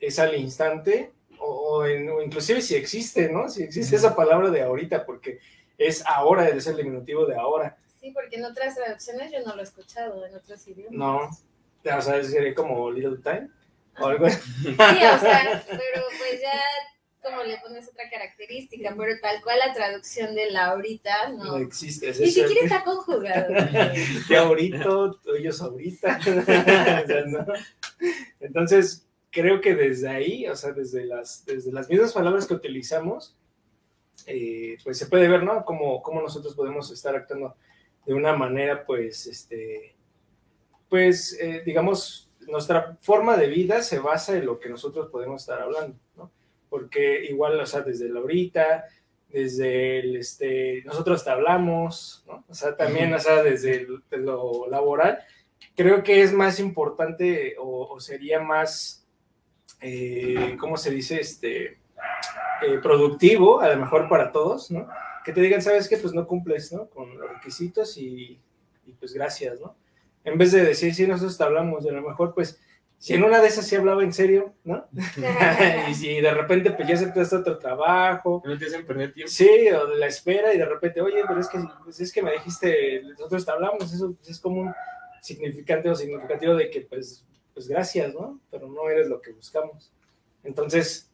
es 0.00 0.18
al 0.18 0.34
instante, 0.34 1.12
o, 1.38 1.44
o 1.50 1.86
en- 1.86 2.08
o 2.08 2.22
inclusive 2.22 2.62
si 2.62 2.74
existe, 2.74 3.28
¿no? 3.30 3.50
Si 3.50 3.62
existe 3.64 3.96
esa 3.96 4.16
palabra 4.16 4.48
de 4.48 4.62
ahorita, 4.62 5.04
porque 5.04 5.40
es 5.76 6.02
ahora, 6.06 6.48
es 6.48 6.66
el 6.66 6.78
diminutivo 6.78 7.26
de 7.26 7.36
ahora. 7.36 7.76
Sí, 8.00 8.12
porque 8.12 8.36
en 8.36 8.46
otras 8.46 8.74
traducciones 8.76 9.30
yo 9.30 9.40
no 9.44 9.54
lo 9.54 9.60
he 9.60 9.64
escuchado, 9.64 10.24
en 10.24 10.34
otros 10.36 10.66
idiomas. 10.68 10.92
No, 10.92 11.18
o 11.98 12.00
sea, 12.00 12.24
sería 12.24 12.54
como 12.54 12.90
little 12.90 13.18
time, 13.22 13.50
o 14.00 14.06
algo 14.06 14.24
así. 14.24 14.40
Sí, 14.62 14.70
o 14.70 15.18
sea, 15.18 15.62
pero 15.68 16.02
pues 16.18 16.40
ya 16.40 16.60
como 17.26 17.42
le 17.42 17.58
pones 17.58 17.88
otra 17.88 18.08
característica, 18.08 18.94
pero 18.96 19.12
tal 19.20 19.42
cual 19.42 19.58
la 19.58 19.74
traducción 19.74 20.34
de 20.34 20.50
la 20.50 20.66
ahorita, 20.66 21.30
No 21.32 21.44
no. 21.44 21.56
existe. 21.58 22.10
es 22.10 22.20
Ni 22.20 22.30
siquiera 22.30 22.60
está 22.62 22.84
conjugado. 22.84 23.52
ya 24.30 24.40
ahorita, 24.42 24.84
ellos 25.36 25.60
ahorita. 25.60 26.20
O 26.26 27.06
sea, 27.06 27.24
¿no? 27.26 27.46
Entonces, 28.40 29.06
creo 29.30 29.60
que 29.60 29.74
desde 29.74 30.08
ahí, 30.08 30.46
o 30.46 30.54
sea, 30.54 30.72
desde 30.72 31.04
las, 31.04 31.44
desde 31.44 31.72
las 31.72 31.88
mismas 31.88 32.12
palabras 32.12 32.46
que 32.46 32.54
utilizamos, 32.54 33.36
eh, 34.26 34.78
pues 34.84 34.98
se 34.98 35.06
puede 35.06 35.28
ver, 35.28 35.42
¿no? 35.42 35.64
Cómo, 35.64 36.02
cómo 36.02 36.22
nosotros 36.22 36.54
podemos 36.54 36.90
estar 36.90 37.14
actuando 37.16 37.56
de 38.06 38.14
una 38.14 38.34
manera, 38.34 38.86
pues, 38.86 39.26
este, 39.26 39.96
pues, 40.88 41.36
eh, 41.40 41.62
digamos, 41.66 42.30
nuestra 42.46 42.96
forma 43.00 43.36
de 43.36 43.48
vida 43.48 43.82
se 43.82 43.98
basa 43.98 44.36
en 44.36 44.46
lo 44.46 44.60
que 44.60 44.68
nosotros 44.68 45.10
podemos 45.10 45.42
estar 45.42 45.60
hablando. 45.60 45.98
Porque 46.76 47.24
igual, 47.30 47.58
o 47.58 47.64
sea, 47.64 47.80
desde 47.80 48.10
la 48.10 48.20
ahorita, 48.20 48.84
desde 49.30 50.00
el, 50.00 50.16
este, 50.16 50.82
nosotros 50.84 51.24
te 51.24 51.30
hablamos, 51.30 52.22
¿no? 52.26 52.44
O 52.46 52.54
sea, 52.54 52.76
también, 52.76 53.14
o 53.14 53.18
sea, 53.18 53.42
desde 53.42 53.76
el- 53.76 54.02
lo 54.26 54.68
laboral, 54.68 55.20
creo 55.74 56.02
que 56.02 56.20
es 56.20 56.34
más 56.34 56.60
importante 56.60 57.54
o, 57.58 57.86
o 57.94 57.98
sería 57.98 58.40
más, 58.40 59.06
eh, 59.80 60.54
¿cómo 60.60 60.76
se 60.76 60.90
dice? 60.90 61.18
Este, 61.18 61.78
eh, 62.62 62.78
productivo, 62.82 63.60
a 63.60 63.70
lo 63.70 63.78
mejor 63.78 64.06
para 64.10 64.30
todos, 64.32 64.70
¿no? 64.70 64.86
Que 65.24 65.32
te 65.32 65.40
digan, 65.40 65.62
¿sabes 65.62 65.88
qué? 65.88 65.96
Pues 65.96 66.12
no 66.12 66.26
cumples, 66.26 66.74
¿no? 66.74 66.90
Con 66.90 67.18
los 67.18 67.30
requisitos 67.32 67.96
y, 67.96 68.38
y 68.84 68.92
pues 68.92 69.14
gracias, 69.14 69.58
¿no? 69.60 69.76
En 70.24 70.36
vez 70.36 70.52
de 70.52 70.62
decir, 70.62 70.94
sí, 70.94 71.06
nosotros 71.06 71.38
te 71.38 71.44
hablamos, 71.44 71.86
y 71.86 71.88
a 71.88 71.92
lo 71.92 72.02
mejor, 72.02 72.34
pues, 72.34 72.60
si 72.98 73.14
en 73.14 73.24
una 73.24 73.40
de 73.40 73.48
esas 73.48 73.66
sí 73.66 73.76
hablaba 73.76 74.02
en 74.02 74.12
serio, 74.12 74.54
¿no? 74.64 74.86
y 75.90 75.94
si 75.94 76.20
de 76.20 76.30
repente, 76.32 76.70
pues 76.72 76.88
ya 76.88 76.94
aceptaste 76.94 77.36
otro 77.36 77.58
trabajo, 77.58 78.42
no 78.44 78.58
te 78.58 78.66
hacen 78.66 78.86
perder 78.86 79.12
tiempo. 79.12 79.30
Sí, 79.30 79.68
o 79.70 79.86
de 79.86 79.96
la 79.98 80.06
espera 80.06 80.52
y 80.54 80.58
de 80.58 80.64
repente, 80.64 81.00
oye, 81.00 81.22
pero 81.26 81.40
es 81.40 81.48
que, 81.48 81.58
pues 81.84 82.00
es 82.00 82.12
que 82.12 82.22
me 82.22 82.32
dijiste, 82.32 83.02
nosotros 83.02 83.44
te 83.44 83.50
hablamos, 83.52 83.92
eso 83.92 84.14
pues, 84.14 84.30
es 84.30 84.40
como 84.40 84.62
un 84.62 84.74
significante 85.20 85.90
o 85.90 85.94
significativo 85.94 86.54
de 86.54 86.70
que, 86.70 86.82
pues, 86.82 87.24
pues 87.52 87.68
gracias, 87.68 88.14
¿no? 88.14 88.40
Pero 88.50 88.68
no 88.68 88.88
eres 88.88 89.08
lo 89.08 89.20
que 89.20 89.32
buscamos. 89.32 89.92
Entonces, 90.44 91.10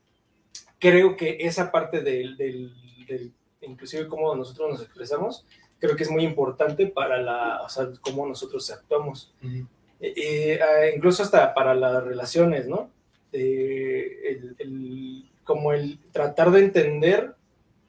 creo 0.78 1.16
que 1.16 1.38
esa 1.40 1.70
parte 1.72 2.00
del, 2.00 2.36
del, 2.36 2.72
del- 3.06 3.32
inclusive 3.60 4.08
cómo 4.08 4.34
nosotros 4.34 4.70
nos 4.70 4.82
expresamos, 4.82 5.46
creo 5.78 5.96
que 5.96 6.02
es 6.02 6.10
muy 6.10 6.24
importante 6.24 6.86
para 6.86 7.20
la, 7.20 7.62
o 7.62 7.68
sea, 7.68 7.88
cómo 8.00 8.26
nosotros 8.26 8.70
actuamos. 8.70 9.34
Eh, 9.42 9.64
eh, 10.04 10.58
ah, 10.60 10.86
incluso 10.94 11.22
hasta 11.22 11.54
para 11.54 11.74
las 11.74 12.02
relaciones, 12.04 12.66
¿no? 12.66 12.90
Eh, 13.32 14.18
el- 14.30 14.56
el- 14.58 15.30
como 15.44 15.72
el 15.72 15.98
tratar 16.12 16.50
de 16.50 16.60
entender 16.60 17.34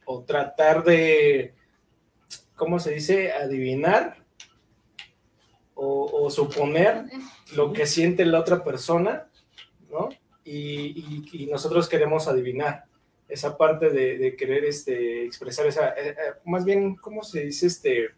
o 0.06 0.24
tratar 0.24 0.84
de, 0.84 1.54
¿cómo 2.56 2.80
se 2.80 2.92
dice? 2.92 3.32
Adivinar 3.32 4.18
o, 5.76 6.06
o 6.06 6.30
suponer 6.30 7.04
lo 7.56 7.74
que 7.74 7.86
siente 7.86 8.26
la 8.26 8.40
otra 8.40 8.64
persona, 8.64 9.28
¿no? 9.92 10.10
Y, 10.46 11.24
y- 11.34 11.44
y 11.44 11.46
nosotros 11.48 11.88
queremos 11.90 12.28
adivinar 12.28 12.86
esa 13.30 13.58
parte 13.58 13.90
de, 13.90 14.18
de 14.18 14.36
querer 14.36 14.66
este, 14.66 15.26
expresar 15.26 15.66
esa, 15.68 15.90
eh, 15.90 16.10
eh, 16.10 16.16
más 16.46 16.66
bien, 16.66 16.96
¿cómo 16.96 17.24
se 17.24 17.46
dice? 17.46 17.68
Este, 17.68 18.10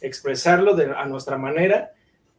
expresarlo 0.00 0.74
de, 0.74 0.86
a 0.86 1.04
nuestra 1.06 1.36
manera 1.38 1.92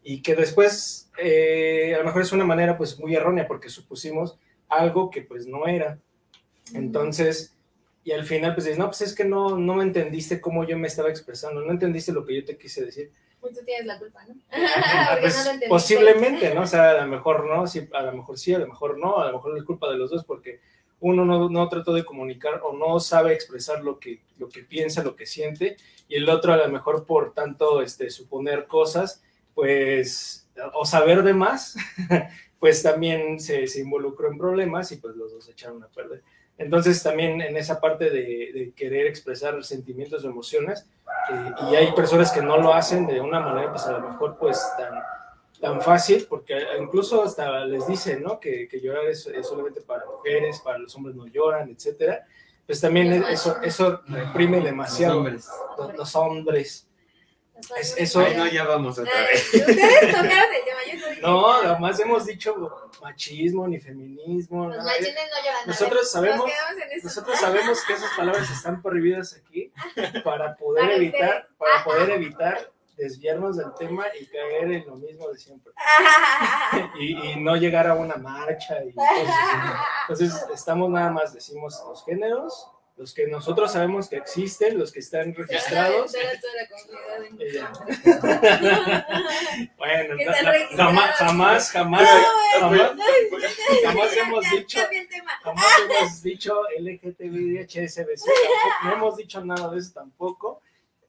y 0.08 0.22
que 0.22 0.36
después 0.36 1.10
eh, 1.18 1.94
a 1.96 1.98
lo 1.98 2.06
mejor 2.06 2.22
es 2.22 2.32
una 2.32 2.46
manera 2.46 2.78
pues 2.78 3.00
muy 3.00 3.16
errónea 3.16 3.48
porque 3.48 3.70
supusimos 3.70 4.38
algo 4.70 5.10
que 5.10 5.24
pues 5.24 5.48
no 5.48 5.66
era. 5.66 6.00
Entonces, 6.76 7.58
y 8.04 8.12
al 8.12 8.24
final 8.24 8.54
pues 8.54 8.66
dices, 8.66 8.78
no, 8.78 8.86
pues 8.86 9.02
es 9.02 9.16
que 9.16 9.26
no, 9.26 9.58
no 9.58 9.74
me 9.74 9.84
entendiste 9.84 10.40
cómo 10.40 10.64
yo 10.64 10.78
me 10.78 10.88
estaba 10.88 11.10
expresando, 11.10 11.62
no 11.62 11.72
entendiste 11.72 12.12
lo 12.12 12.24
que 12.24 12.36
yo 12.36 12.46
te 12.46 12.56
quise 12.56 12.86
decir. 12.86 13.12
Pues 13.42 13.58
tú 13.58 13.66
tienes 13.66 13.88
la 13.88 13.98
culpa, 13.98 14.24
¿no? 14.28 14.36
Pues, 15.22 15.44
no 15.44 15.68
posiblemente, 15.70 16.54
¿no? 16.54 16.62
O 16.62 16.68
sea, 16.68 16.92
a 16.92 17.02
lo 17.02 17.08
mejor 17.08 17.50
no, 17.50 17.66
sí, 17.66 17.90
a 17.92 18.04
lo 18.04 18.14
mejor 18.14 18.38
sí, 18.38 18.54
a 18.54 18.60
lo 18.60 18.68
mejor 18.68 19.00
no, 19.00 19.18
a 19.18 19.26
lo 19.26 19.34
mejor 19.34 19.58
es 19.58 19.64
culpa 19.64 19.90
de 19.90 19.98
los 19.98 20.12
dos 20.12 20.24
porque 20.24 20.62
uno 21.00 21.26
no, 21.26 21.50
no 21.50 21.68
trató 21.68 21.94
de 21.94 22.06
comunicar 22.06 22.62
o 22.64 22.78
no 22.78 23.00
sabe 23.00 23.34
expresar 23.34 23.84
lo 23.84 24.00
que, 24.00 24.22
lo 24.38 24.50
que 24.50 24.62
piensa, 24.62 25.04
lo 25.04 25.16
que 25.16 25.26
siente, 25.26 25.78
y 26.08 26.16
el 26.16 26.30
otro 26.30 26.54
a 26.54 26.58
lo 26.58 26.70
mejor 26.70 27.08
por 27.08 27.34
tanto 27.34 27.82
este, 27.82 28.12
suponer 28.12 28.68
cosas, 28.68 29.24
pues, 29.56 30.48
o 30.74 30.86
saber 30.86 31.24
de 31.24 31.34
más, 31.34 31.76
pues 32.60 32.84
también 32.84 33.40
se, 33.40 33.66
se 33.68 33.82
involucró 33.82 34.30
en 34.30 34.38
problemas 34.38 34.92
y 34.92 34.98
pues 34.98 35.16
los 35.16 35.32
dos 35.32 35.46
se 35.46 35.54
echaron 35.54 35.84
a 35.84 35.88
perder. 35.88 36.22
Entonces 36.58 37.02
también 37.02 37.42
en 37.42 37.58
esa 37.58 37.82
parte 37.82 38.10
de, 38.10 38.52
de 38.54 38.74
querer 38.76 39.08
expresar 39.08 39.62
sentimientos 39.64 40.24
o 40.24 40.30
emociones, 40.30 40.86
eh, 41.32 41.52
y 41.72 41.76
hay 41.76 41.92
personas 41.94 42.32
que 42.32 42.42
no 42.42 42.58
lo 42.58 42.74
hacen 42.74 43.08
de 43.08 43.20
una 43.20 43.40
manera 43.40 43.72
pues 43.72 43.86
a 43.86 43.94
lo 43.94 44.10
mejor 44.10 44.38
pues 44.38 44.62
tan, 44.78 44.94
tan 45.60 45.82
fácil, 45.82 46.26
porque 46.30 46.58
incluso 46.80 47.24
hasta 47.24 47.66
les 47.66 47.88
dicen, 47.88 48.24
¿no? 48.24 48.40
Que, 48.40 48.68
que 48.68 48.80
llorar 48.80 49.08
es, 49.08 49.26
es 49.28 49.48
solamente 49.48 49.82
para 49.82 50.06
mujeres, 50.06 50.62
para 50.62 50.78
los 50.78 50.96
hombres 50.96 51.16
no 51.16 51.28
lloran, 51.28 51.70
etcétera. 51.70 52.26
Pues 52.66 52.82
también 52.82 53.14
eso, 53.30 53.62
eso 53.62 54.02
reprime 54.08 54.60
demasiado 54.60 55.20
hombres. 55.20 55.48
los, 55.78 55.96
los 55.96 56.16
hombres. 56.16 56.85
Es- 57.80 57.96
eso- 57.98 58.22
no, 58.36 58.48
ya 58.48 58.64
vamos 58.66 58.98
otra 59.00 59.12
Ay, 59.18 59.26
vez. 59.28 59.54
Ustedes 59.54 60.00
tocaron 60.12 60.54
el 60.54 60.64
tema, 60.66 60.80
yo 61.16 61.22
no 61.22 61.52
además 61.54 62.00
hemos 62.00 62.26
dicho 62.26 62.90
machismo 63.02 63.68
ni 63.68 63.80
feminismo. 63.80 64.68
Los 64.68 64.78
no 64.78 64.84
lloran. 64.84 65.68
Nosotros 65.68 66.12
sabemos, 66.12 66.46
Nos 66.94 67.04
nosotros 67.04 67.40
sabemos 67.40 67.84
que 67.86 67.94
esas 67.94 68.12
palabras 68.16 68.50
están 68.52 68.82
prohibidas 68.82 69.34
aquí 69.36 69.72
para 70.24 70.56
poder 70.58 70.84
Para 70.84 70.96
evitar, 70.96 71.30
ustedes. 71.30 71.46
para 71.58 71.84
poder 71.84 72.10
evitar 72.12 72.72
desviarnos 72.98 73.58
del 73.58 73.74
tema 73.78 74.06
y 74.20 74.26
caer 74.28 74.72
en 74.72 74.86
lo 74.88 74.96
mismo 74.96 75.30
de 75.30 75.38
siempre. 75.38 75.74
Y, 77.00 77.32
y 77.32 77.36
no 77.42 77.56
llegar 77.56 77.88
a 77.88 77.94
una 77.94 78.16
marcha 78.16 78.84
y 78.84 78.94
cosas 78.94 79.12
así. 79.28 79.72
Entonces, 80.10 80.46
estamos 80.54 80.90
nada 80.90 81.12
más, 81.12 81.34
decimos 81.34 81.82
los 81.88 82.04
géneros, 82.06 82.70
los 82.98 83.14
que 83.14 83.28
nosotros 83.28 83.74
sabemos 83.74 84.08
que 84.08 84.16
existen, 84.16 84.78
los 84.80 84.92
que 84.92 85.00
están 85.00 85.34
registrados. 85.34 86.14
Bueno, 89.78 90.16
jamás, 90.76 91.16
jamás, 91.18 91.72
jamás, 91.72 92.10
jamás, 92.60 92.92
jamás 93.84 94.18
hemos 94.18 94.46
dicho, 94.50 94.80
jamás 95.44 95.66
hemos 95.84 96.24
dicho 96.24 96.62
LGTBI, 96.80 97.60
HSBC, 97.66 98.30
no 98.86 98.94
hemos 98.94 99.18
dicho 99.18 99.44
nada 99.44 99.70
de 99.72 99.80
eso 99.80 99.92
tampoco. 99.94 100.62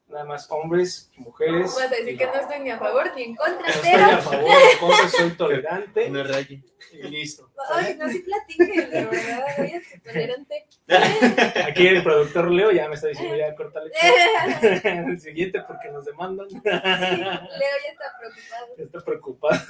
Nada 0.08 0.25
más 0.25 0.46
hombres, 0.52 1.10
mujeres. 1.16 1.75
Vas 1.75 1.82
a 1.82 1.88
decir 1.88 2.16
que 2.16 2.26
no 2.26 2.34
estoy 2.34 2.60
ni 2.60 2.70
a 2.70 2.78
favor 2.78 3.10
ni 3.16 3.22
en 3.25 3.34
contra, 3.34 3.58
No 3.60 3.66
estoy 3.75 3.90
a 3.90 4.06
pero. 4.06 4.22
favor, 4.22 4.48
de 4.50 4.78
cosas, 4.78 5.10
soy 5.10 5.30
tolerante 5.36 6.08
No 6.10 6.22
raye. 6.22 6.62
y 6.92 7.02
listo. 7.08 7.50
Ay, 7.75 7.96
no, 7.98 8.08
sí 8.08 8.20
platiquen, 8.20 8.88
de 8.90 9.04
verdad. 9.04 9.44
Voy 9.58 9.72
a 9.72 9.80
ser 9.82 10.00
tolerante. 10.02 10.66
Aquí 11.66 11.88
el 11.88 12.04
productor 12.04 12.52
Leo 12.52 12.70
ya 12.70 12.88
me 12.88 12.94
está 12.94 13.08
diciendo 13.08 13.34
ya 13.36 13.52
córtale. 13.56 13.90
El 14.84 15.20
siguiente 15.20 15.60
porque 15.66 15.88
nos 15.90 16.04
demandan. 16.04 16.46
Leo 16.50 16.62
ya 16.62 17.90
está 17.90 18.12
preocupado. 18.20 18.66
Está 18.78 19.00
preocupado. 19.00 19.60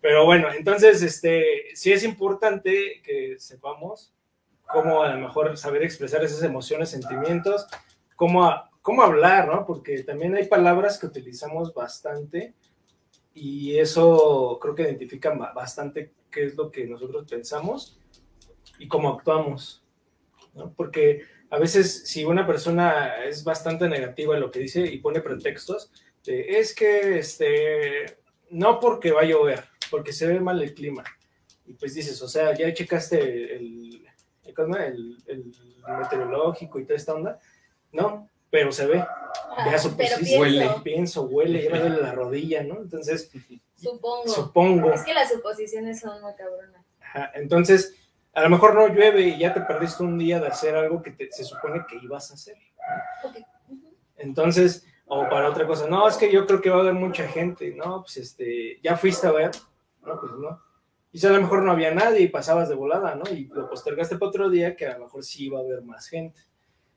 Pero 0.00 0.24
bueno, 0.24 0.52
entonces, 0.52 1.02
este, 1.02 1.66
sí 1.74 1.92
es 1.92 2.02
importante 2.02 3.00
que 3.04 3.36
sepamos 3.38 4.12
cómo 4.66 5.04
a 5.04 5.10
lo 5.14 5.18
mejor 5.18 5.56
saber 5.56 5.84
expresar 5.84 6.24
esas 6.24 6.42
emociones, 6.42 6.90
sentimientos, 6.90 7.68
cómo, 8.16 8.44
a- 8.44 8.65
cómo 8.86 9.02
hablar, 9.02 9.48
¿no? 9.48 9.66
Porque 9.66 10.04
también 10.04 10.36
hay 10.36 10.46
palabras 10.46 10.96
que 10.96 11.06
utilizamos 11.06 11.74
bastante 11.74 12.54
y 13.34 13.76
eso 13.78 14.60
creo 14.62 14.76
que 14.76 14.84
identifica 14.84 15.34
ba- 15.34 15.52
bastante 15.52 16.12
qué 16.30 16.44
es 16.44 16.54
lo 16.54 16.70
que 16.70 16.86
nosotros 16.86 17.26
pensamos 17.28 17.98
y 18.78 18.86
cómo 18.86 19.08
actuamos, 19.08 19.82
¿no? 20.54 20.72
Porque 20.72 21.22
a 21.50 21.58
veces 21.58 22.04
si 22.06 22.24
una 22.24 22.46
persona 22.46 23.24
es 23.24 23.42
bastante 23.42 23.88
negativa 23.88 24.36
en 24.36 24.42
lo 24.42 24.52
que 24.52 24.60
dice 24.60 24.82
y 24.86 24.98
pone 24.98 25.20
pretextos, 25.20 25.90
de, 26.24 26.60
es 26.60 26.72
que, 26.72 27.18
este, 27.18 28.18
no 28.50 28.78
porque 28.78 29.10
va 29.10 29.22
a 29.22 29.24
llover, 29.24 29.64
porque 29.90 30.12
se 30.12 30.28
ve 30.28 30.38
mal 30.38 30.62
el 30.62 30.74
clima. 30.74 31.02
Y 31.66 31.72
pues 31.72 31.94
dices, 31.94 32.22
o 32.22 32.28
sea, 32.28 32.54
ya 32.54 32.72
checaste 32.72 33.56
el, 33.56 34.06
el, 34.44 34.56
el, 34.76 35.18
el 35.26 35.52
meteorológico 35.98 36.78
y 36.78 36.84
toda 36.84 36.96
esta 36.96 37.14
onda. 37.14 37.40
No, 37.90 38.28
pero 38.50 38.72
se 38.72 38.86
ve. 38.86 38.98
Ya 38.98 39.64
Pero 39.64 39.78
supusiste, 39.78 40.16
pienso, 40.24 40.40
huele, 40.40 40.70
pienso, 40.82 41.22
huele, 41.24 41.62
ya 41.64 41.70
me 41.70 41.80
duele 41.80 42.00
la 42.02 42.12
rodilla, 42.12 42.62
¿no? 42.62 42.76
Entonces, 42.80 43.30
supongo. 43.74 44.28
supongo. 44.28 44.92
Es 44.92 45.02
que 45.04 45.14
las 45.14 45.30
suposiciones 45.30 46.00
son 46.00 46.20
muy 46.22 46.34
cabronas. 46.34 46.84
Ajá, 47.00 47.30
Entonces, 47.34 47.94
a 48.32 48.42
lo 48.42 48.50
mejor 48.50 48.74
no 48.74 48.88
llueve 48.88 49.22
y 49.22 49.38
ya 49.38 49.52
te 49.54 49.60
perdiste 49.62 50.02
un 50.02 50.18
día 50.18 50.40
de 50.40 50.48
hacer 50.48 50.74
algo 50.74 51.02
que 51.02 51.10
te- 51.10 51.30
se 51.30 51.44
supone 51.44 51.84
que 51.88 51.96
ibas 52.02 52.30
a 52.30 52.34
hacer. 52.34 52.56
Entonces, 54.16 54.86
o 55.06 55.28
para 55.28 55.48
otra 55.48 55.66
cosa, 55.66 55.86
no, 55.88 56.08
es 56.08 56.16
que 56.16 56.30
yo 56.32 56.46
creo 56.46 56.60
que 56.60 56.70
va 56.70 56.78
a 56.78 56.80
haber 56.80 56.94
mucha 56.94 57.26
gente, 57.28 57.74
no, 57.74 58.02
pues 58.02 58.16
este, 58.16 58.80
ya 58.82 58.96
fuiste 58.96 59.26
a 59.26 59.32
ver, 59.32 59.50
no, 60.04 60.20
pues 60.20 60.32
no. 60.32 60.60
Y 61.12 61.18
si 61.18 61.26
a 61.26 61.30
lo 61.30 61.40
mejor 61.40 61.62
no 61.62 61.72
había 61.72 61.94
nadie 61.94 62.20
y 62.20 62.28
pasabas 62.28 62.68
de 62.68 62.74
volada, 62.74 63.14
¿no? 63.14 63.24
Y 63.30 63.44
lo 63.46 63.68
postergaste 63.70 64.18
para 64.18 64.28
otro 64.28 64.50
día 64.50 64.76
que 64.76 64.86
a 64.86 64.98
lo 64.98 65.04
mejor 65.04 65.24
sí 65.24 65.46
iba 65.46 65.58
a 65.58 65.62
haber 65.62 65.82
más 65.82 66.08
gente. 66.08 66.40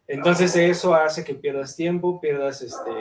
Entonces 0.09 0.55
eso 0.55 0.93
hace 0.95 1.23
que 1.23 1.35
pierdas 1.35 1.75
tiempo, 1.75 2.19
pierdas 2.19 2.61
este, 2.61 2.91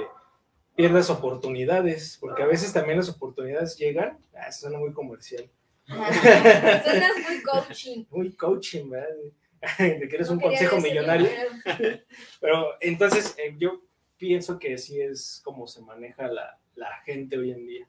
pierdas 0.76 1.10
oportunidades, 1.10 2.18
porque 2.20 2.42
a 2.42 2.46
veces 2.46 2.72
también 2.72 2.98
las 2.98 3.08
oportunidades 3.08 3.76
llegan, 3.76 4.18
ah, 4.36 4.46
eso 4.48 4.60
suena 4.60 4.78
muy 4.78 4.92
comercial, 4.92 5.50
Suenas 5.86 7.16
muy 7.26 7.42
coaching. 7.42 8.04
muy 8.10 8.32
coaching, 8.32 8.90
¿verdad? 8.90 9.08
De 9.78 10.06
que 10.08 10.14
eres 10.16 10.28
un 10.28 10.36
No 10.36 10.42
consejo 10.42 10.76
millonario. 10.80 11.28
pero- 11.64 11.98
Pero 12.40 12.66
entonces 12.80 13.34
eh, 13.38 13.56
yo 13.58 13.80
pienso 14.16 14.58
que 14.58 14.78
sí 14.78 15.00
es 15.00 15.40
como 15.44 15.66
se 15.66 15.80
maneja 15.80 16.28
la, 16.28 16.58
la 16.76 16.94
gente 17.04 17.36
hoy 17.38 17.50
en 17.52 17.66
día. 17.66 17.88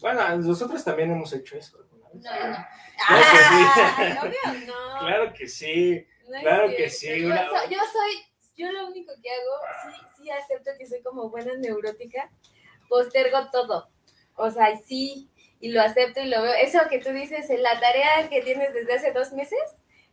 Bueno, 0.00 0.36
nosotros 0.38 0.82
también 0.84 1.10
hemos 1.12 1.32
hecho 1.32 1.56
eso 1.56 1.76
alguna 1.78 2.08
vez. 2.08 2.22
No, 2.22 2.30
no. 2.30 2.56
Claro 3.06 3.26
Ay, 3.98 4.12
obvio, 4.22 4.66
no. 4.66 4.98
Claro 5.00 5.32
que 5.34 5.48
sí. 5.48 6.06
No 6.32 6.40
claro 6.40 6.68
que 6.76 6.88
sí, 6.90 7.20
Yo, 7.20 7.26
una- 7.26 7.48
soy, 7.48 7.70
yo 7.74 7.78
soy, 7.92 8.12
yo 8.56 8.72
lo 8.72 8.86
único 8.88 9.12
que 9.22 9.30
hago, 9.30 9.94
sí, 10.16 10.22
sí 10.24 10.30
acepto 10.30 10.70
que 10.78 10.86
soy 10.86 11.02
como 11.02 11.28
buena 11.30 11.54
neurótica, 11.56 12.30
postergo 12.88 13.50
todo. 13.50 13.90
O 14.34 14.50
sea, 14.50 14.76
sí, 14.86 15.30
y 15.60 15.70
lo 15.70 15.80
acepto 15.82 16.20
y 16.20 16.26
lo 16.28 16.42
veo. 16.42 16.54
Eso 16.54 16.80
que 16.90 16.98
tú 16.98 17.10
dices, 17.10 17.48
en 17.50 17.62
la 17.62 17.78
tarea 17.80 18.28
que 18.28 18.42
tienes 18.42 18.72
desde 18.74 18.94
hace 18.94 19.12
dos 19.12 19.32
meses, 19.32 19.58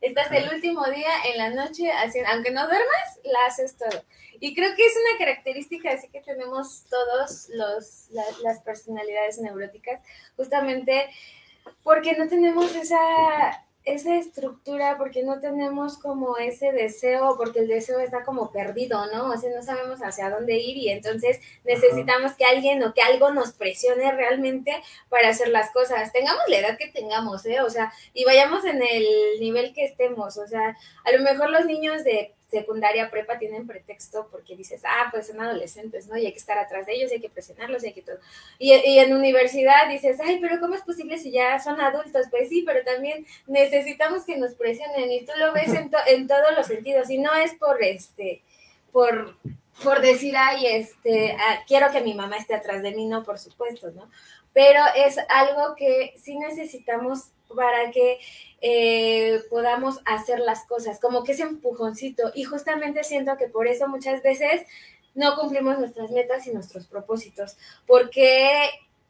estás 0.01 0.31
el 0.31 0.53
último 0.53 0.85
día 0.89 1.09
en 1.25 1.37
la 1.37 1.49
noche 1.49 1.91
haciendo, 1.91 2.29
aunque 2.31 2.51
no 2.51 2.65
duermas, 2.67 3.19
la 3.23 3.45
haces 3.47 3.77
todo. 3.77 4.03
Y 4.41 4.55
creo 4.55 4.73
que 4.75 4.85
es 4.85 4.93
una 4.95 5.17
característica 5.17 5.91
así 5.91 6.07
que 6.09 6.21
tenemos 6.21 6.85
todos 6.89 7.49
los, 7.49 8.09
la- 8.11 8.23
las 8.43 8.61
personalidades 8.61 9.39
neuróticas, 9.39 10.01
justamente 10.37 11.09
porque 11.83 12.13
no 12.13 12.27
tenemos 12.29 12.73
esa, 12.75 13.65
esa 13.93 14.15
estructura, 14.15 14.97
porque 14.97 15.23
no 15.23 15.39
tenemos 15.39 15.97
como 15.97 16.37
ese 16.37 16.71
deseo, 16.71 17.35
porque 17.37 17.59
el 17.59 17.67
deseo 17.67 17.99
está 17.99 18.23
como 18.23 18.51
perdido, 18.51 19.05
¿no? 19.13 19.29
O 19.29 19.37
sea, 19.37 19.49
no 19.55 19.61
sabemos 19.61 19.99
hacia 20.01 20.29
dónde 20.29 20.57
ir 20.57 20.77
y 20.77 20.89
entonces 20.89 21.39
necesitamos 21.63 22.33
que 22.33 22.45
alguien 22.45 22.83
o 22.83 22.93
que 22.93 23.01
algo 23.01 23.31
nos 23.31 23.53
presione 23.53 24.11
realmente 24.11 24.71
para 25.09 25.29
hacer 25.29 25.49
las 25.49 25.71
cosas. 25.71 26.11
Tengamos 26.11 26.43
la 26.47 26.57
edad 26.57 26.77
que 26.77 26.87
tengamos, 26.87 27.45
¿eh? 27.45 27.61
O 27.61 27.69
sea, 27.69 27.91
y 28.13 28.25
vayamos 28.25 28.65
en 28.65 28.81
el 28.81 29.05
nivel 29.39 29.73
que 29.73 29.85
estemos, 29.85 30.37
o 30.37 30.47
sea, 30.47 30.77
a 31.03 31.11
lo 31.11 31.23
mejor 31.23 31.49
los 31.49 31.65
niños 31.65 32.03
de 32.03 32.33
secundaria, 32.49 33.11
prepa 33.11 33.37
tienen 33.37 33.67
pretexto 33.67 34.27
porque 34.31 34.55
dices, 34.55 34.81
ah, 34.85 35.09
pues 35.11 35.27
son 35.27 35.39
adolescentes, 35.41 36.07
¿no? 36.07 36.17
Y 36.17 36.25
hay 36.25 36.31
que 36.31 36.39
estar 36.39 36.57
atrás 36.57 36.85
de 36.85 36.93
ellos, 36.93 37.11
y 37.11 37.15
hay 37.15 37.21
que 37.21 37.29
presionarlos, 37.29 37.83
y 37.83 37.87
hay 37.87 37.93
que 37.93 38.01
todo. 38.01 38.17
Y, 38.57 38.71
en 38.73 39.13
universidad 39.15 39.87
dices, 39.89 40.19
ay, 40.19 40.39
pero 40.41 40.59
¿cómo 40.59 40.75
es 40.75 40.81
posible 40.81 41.17
si 41.17 41.31
ya 41.31 41.59
son 41.59 41.79
adultos? 41.79 42.25
Pues 42.31 42.49
sí, 42.49 42.63
pero 42.65 42.83
también 42.83 43.25
necesitamos 43.47 44.25
que 44.25 44.37
nos 44.37 44.53
presionen 44.55 45.11
y 45.11 45.25
tú 45.25 45.31
lo 45.37 45.53
ves 45.53 45.73
en, 45.73 45.89
to- 45.89 45.97
en 46.07 46.27
todos 46.27 46.55
los 46.55 46.67
sentidos 46.67 47.09
y 47.09 47.17
no 47.19 47.33
es 47.35 47.53
por 47.53 47.81
este, 47.83 48.41
por, 48.91 49.35
por 49.83 50.01
decir, 50.01 50.35
ay, 50.35 50.65
este, 50.67 51.33
ah, 51.39 51.59
quiero 51.67 51.91
que 51.91 52.01
mi 52.01 52.13
mamá 52.13 52.37
esté 52.37 52.55
atrás 52.55 52.81
de 52.81 52.91
mí, 52.91 53.05
no, 53.05 53.23
por 53.23 53.37
supuesto, 53.39 53.91
¿no? 53.91 54.09
Pero 54.53 54.81
es 54.95 55.17
algo 55.29 55.75
que 55.75 56.13
sí 56.17 56.37
necesitamos 56.37 57.29
para 57.55 57.91
que 57.91 58.19
eh, 58.61 59.41
podamos 59.49 59.99
hacer 60.05 60.39
las 60.39 60.65
cosas, 60.65 60.99
como 60.99 61.23
que 61.23 61.33
ese 61.33 61.43
empujoncito. 61.43 62.31
Y 62.35 62.43
justamente 62.43 63.03
siento 63.03 63.37
que 63.37 63.47
por 63.47 63.67
eso 63.67 63.87
muchas 63.87 64.21
veces 64.23 64.61
no 65.15 65.35
cumplimos 65.35 65.77
nuestras 65.79 66.11
metas 66.11 66.47
y 66.47 66.51
nuestros 66.51 66.87
propósitos, 66.87 67.57
porque 67.85 68.69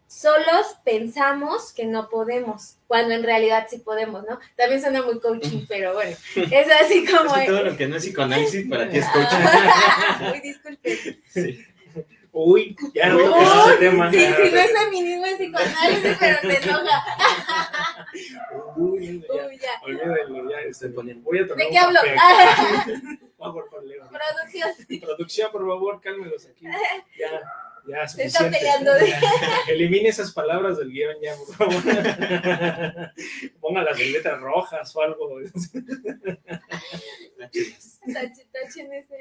solos 0.09 0.65
pensamos 0.83 1.71
que 1.71 1.85
no 1.85 2.09
podemos, 2.09 2.77
cuando 2.87 3.13
en 3.13 3.23
realidad 3.23 3.67
sí 3.69 3.77
podemos, 3.77 4.23
¿no? 4.27 4.39
También 4.55 4.81
suena 4.81 5.03
muy 5.03 5.19
coaching, 5.19 5.65
pero 5.69 5.93
bueno, 5.93 6.17
es 6.35 6.67
así 6.81 7.05
Es 7.05 7.11
como... 7.11 7.35
que 7.35 7.45
todo 7.45 7.63
lo 7.63 7.77
que 7.77 7.87
no 7.87 7.97
es 7.97 8.03
psicoanálisis 8.03 8.67
para 8.67 8.89
ti 8.89 8.97
es 8.97 9.05
coaching. 9.05 9.37
Ah, 10.21 10.31
Uy, 10.33 10.39
disculpe. 10.41 11.19
Sí. 11.27 11.65
Uy, 12.41 12.75
ya 12.93 13.09
no 13.09 13.17
Uy, 13.17 13.23
toques 13.25 13.47
ese 13.67 13.77
tema. 13.79 14.11
Sí, 14.11 14.17
sí, 14.17 14.51
no 14.51 14.59
es 14.59 14.71
feminismo, 14.71 15.25
es 15.25 15.35
psicoanálisis, 15.35 16.17
pero 16.19 16.39
te 16.39 16.63
enoja. 16.63 17.05
Uy, 18.77 19.21
ya. 19.27 19.45
Uy, 19.45 19.57
ya. 19.57 19.63
ya. 19.63 19.81
Olvídenlo, 19.83 20.49
ya 20.49 20.59
este, 20.61 20.87
voy 20.87 21.39
a 21.39 21.47
tomar 21.47 21.57
¿De 21.57 21.69
qué 21.69 21.77
hablo? 21.77 21.99
por 23.69 23.83
Leo. 23.83 24.07
Producción. 24.07 25.01
Producción, 25.01 25.51
por 25.51 25.67
favor, 25.67 25.99
cálmelos 26.01 26.45
aquí. 26.45 26.65
Ya, 27.17 27.41
ya, 27.87 28.07
Se 28.07 28.23
está 28.23 28.49
peleando 28.49 28.93
de- 28.93 29.13
Elimine 29.67 30.07
esas 30.09 30.31
palabras 30.31 30.77
del 30.77 30.91
guion 30.91 31.17
ya, 31.21 31.35
por 31.35 31.55
favor. 31.55 31.83
Póngalas 33.59 33.99
en 33.99 34.13
letras 34.13 34.39
rojas 34.39 34.95
o 34.95 35.01
algo. 35.01 35.39
Tachen, 38.53 38.93
ese- 38.93 39.18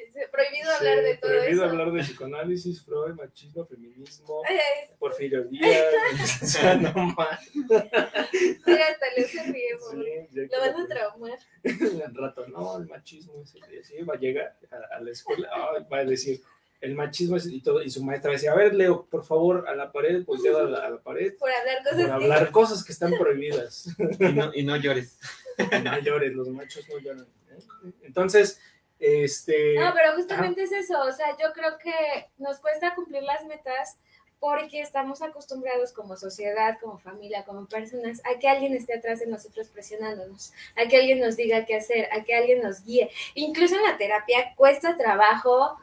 Prohibido 0.48 0.72
hablar 0.74 1.02
de 1.04 1.16
todo 1.16 1.30
prohibido 1.30 1.62
eso. 1.64 1.70
hablar 1.70 1.92
de 1.92 2.00
psicoanálisis, 2.02 2.82
Freud, 2.84 3.14
machismo, 3.14 3.66
feminismo, 3.66 4.42
Ay, 4.48 4.56
Porfirio 4.98 5.44
Díaz. 5.44 6.58
no 6.80 6.92
más. 7.16 7.40
Mira, 7.54 8.84
hasta 8.90 9.06
le 9.16 9.24
se 9.28 9.42
ríe, 9.52 9.76
pobre. 9.78 10.28
Sí, 10.32 10.40
Lo 10.50 10.60
van 10.60 10.74
que- 10.74 10.82
a 10.82 10.86
traumar. 10.88 11.38
al 12.06 12.14
rato, 12.14 12.46
no, 12.48 12.78
el 12.78 12.86
machismo 12.86 13.42
es 13.42 13.54
el- 13.54 13.84
sí, 13.84 14.02
va 14.02 14.14
a 14.14 14.18
llegar 14.18 14.56
a, 14.70 14.96
a 14.96 15.00
la 15.00 15.10
escuela, 15.10 15.48
ay, 15.52 15.84
va 15.92 15.98
a 15.98 16.04
decir, 16.04 16.40
el 16.80 16.94
machismo 16.94 17.36
es 17.36 17.46
y 17.46 17.60
todo, 17.60 17.82
y 17.82 17.90
su 17.90 18.02
maestra 18.04 18.30
decía, 18.30 18.52
a 18.52 18.56
ver, 18.56 18.72
Leo, 18.74 19.04
por 19.10 19.24
favor, 19.24 19.68
a 19.68 19.74
la 19.74 19.90
pared, 19.90 20.24
volteado 20.24 20.58
a 20.60 20.64
la, 20.64 20.78
a 20.86 20.90
la 20.90 20.98
pared, 21.02 21.34
Por 21.36 21.50
hablar 21.50 21.82
por 21.82 21.90
cosas 21.92 22.06
que- 22.06 22.12
hablar 22.12 22.50
cosas 22.52 22.84
que 22.84 22.92
están 22.92 23.12
prohibidas. 23.18 23.88
Y 24.20 24.32
no, 24.32 24.50
y 24.54 24.62
no 24.64 24.76
llores. 24.76 25.18
No 25.82 25.98
llores, 25.98 26.32
los 26.34 26.46
machos 26.50 26.88
no 26.88 26.98
lloran. 27.00 27.26
¿eh? 27.50 27.90
Entonces, 28.02 28.60
este... 28.98 29.74
No, 29.74 29.92
pero 29.94 30.14
justamente 30.14 30.62
es 30.62 30.72
eso, 30.72 31.00
o 31.00 31.12
sea, 31.12 31.36
yo 31.38 31.52
creo 31.52 31.78
que 31.78 32.28
nos 32.38 32.58
cuesta 32.58 32.94
cumplir 32.94 33.22
las 33.22 33.44
metas 33.46 33.98
porque 34.40 34.80
estamos 34.80 35.20
acostumbrados 35.22 35.92
como 35.92 36.16
sociedad, 36.16 36.78
como 36.80 36.98
familia, 36.98 37.44
como 37.44 37.66
personas, 37.66 38.22
a 38.24 38.38
que 38.38 38.48
alguien 38.48 38.74
esté 38.74 38.96
atrás 38.96 39.20
de 39.20 39.26
nosotros 39.26 39.68
presionándonos, 39.68 40.52
a 40.76 40.88
que 40.88 40.96
alguien 40.96 41.20
nos 41.20 41.36
diga 41.36 41.64
qué 41.64 41.76
hacer, 41.76 42.08
a 42.12 42.22
que 42.22 42.34
alguien 42.34 42.62
nos 42.62 42.84
guíe. 42.84 43.10
Incluso 43.34 43.76
en 43.76 43.82
la 43.82 43.96
terapia 43.96 44.54
cuesta 44.56 44.96
trabajo 44.96 45.78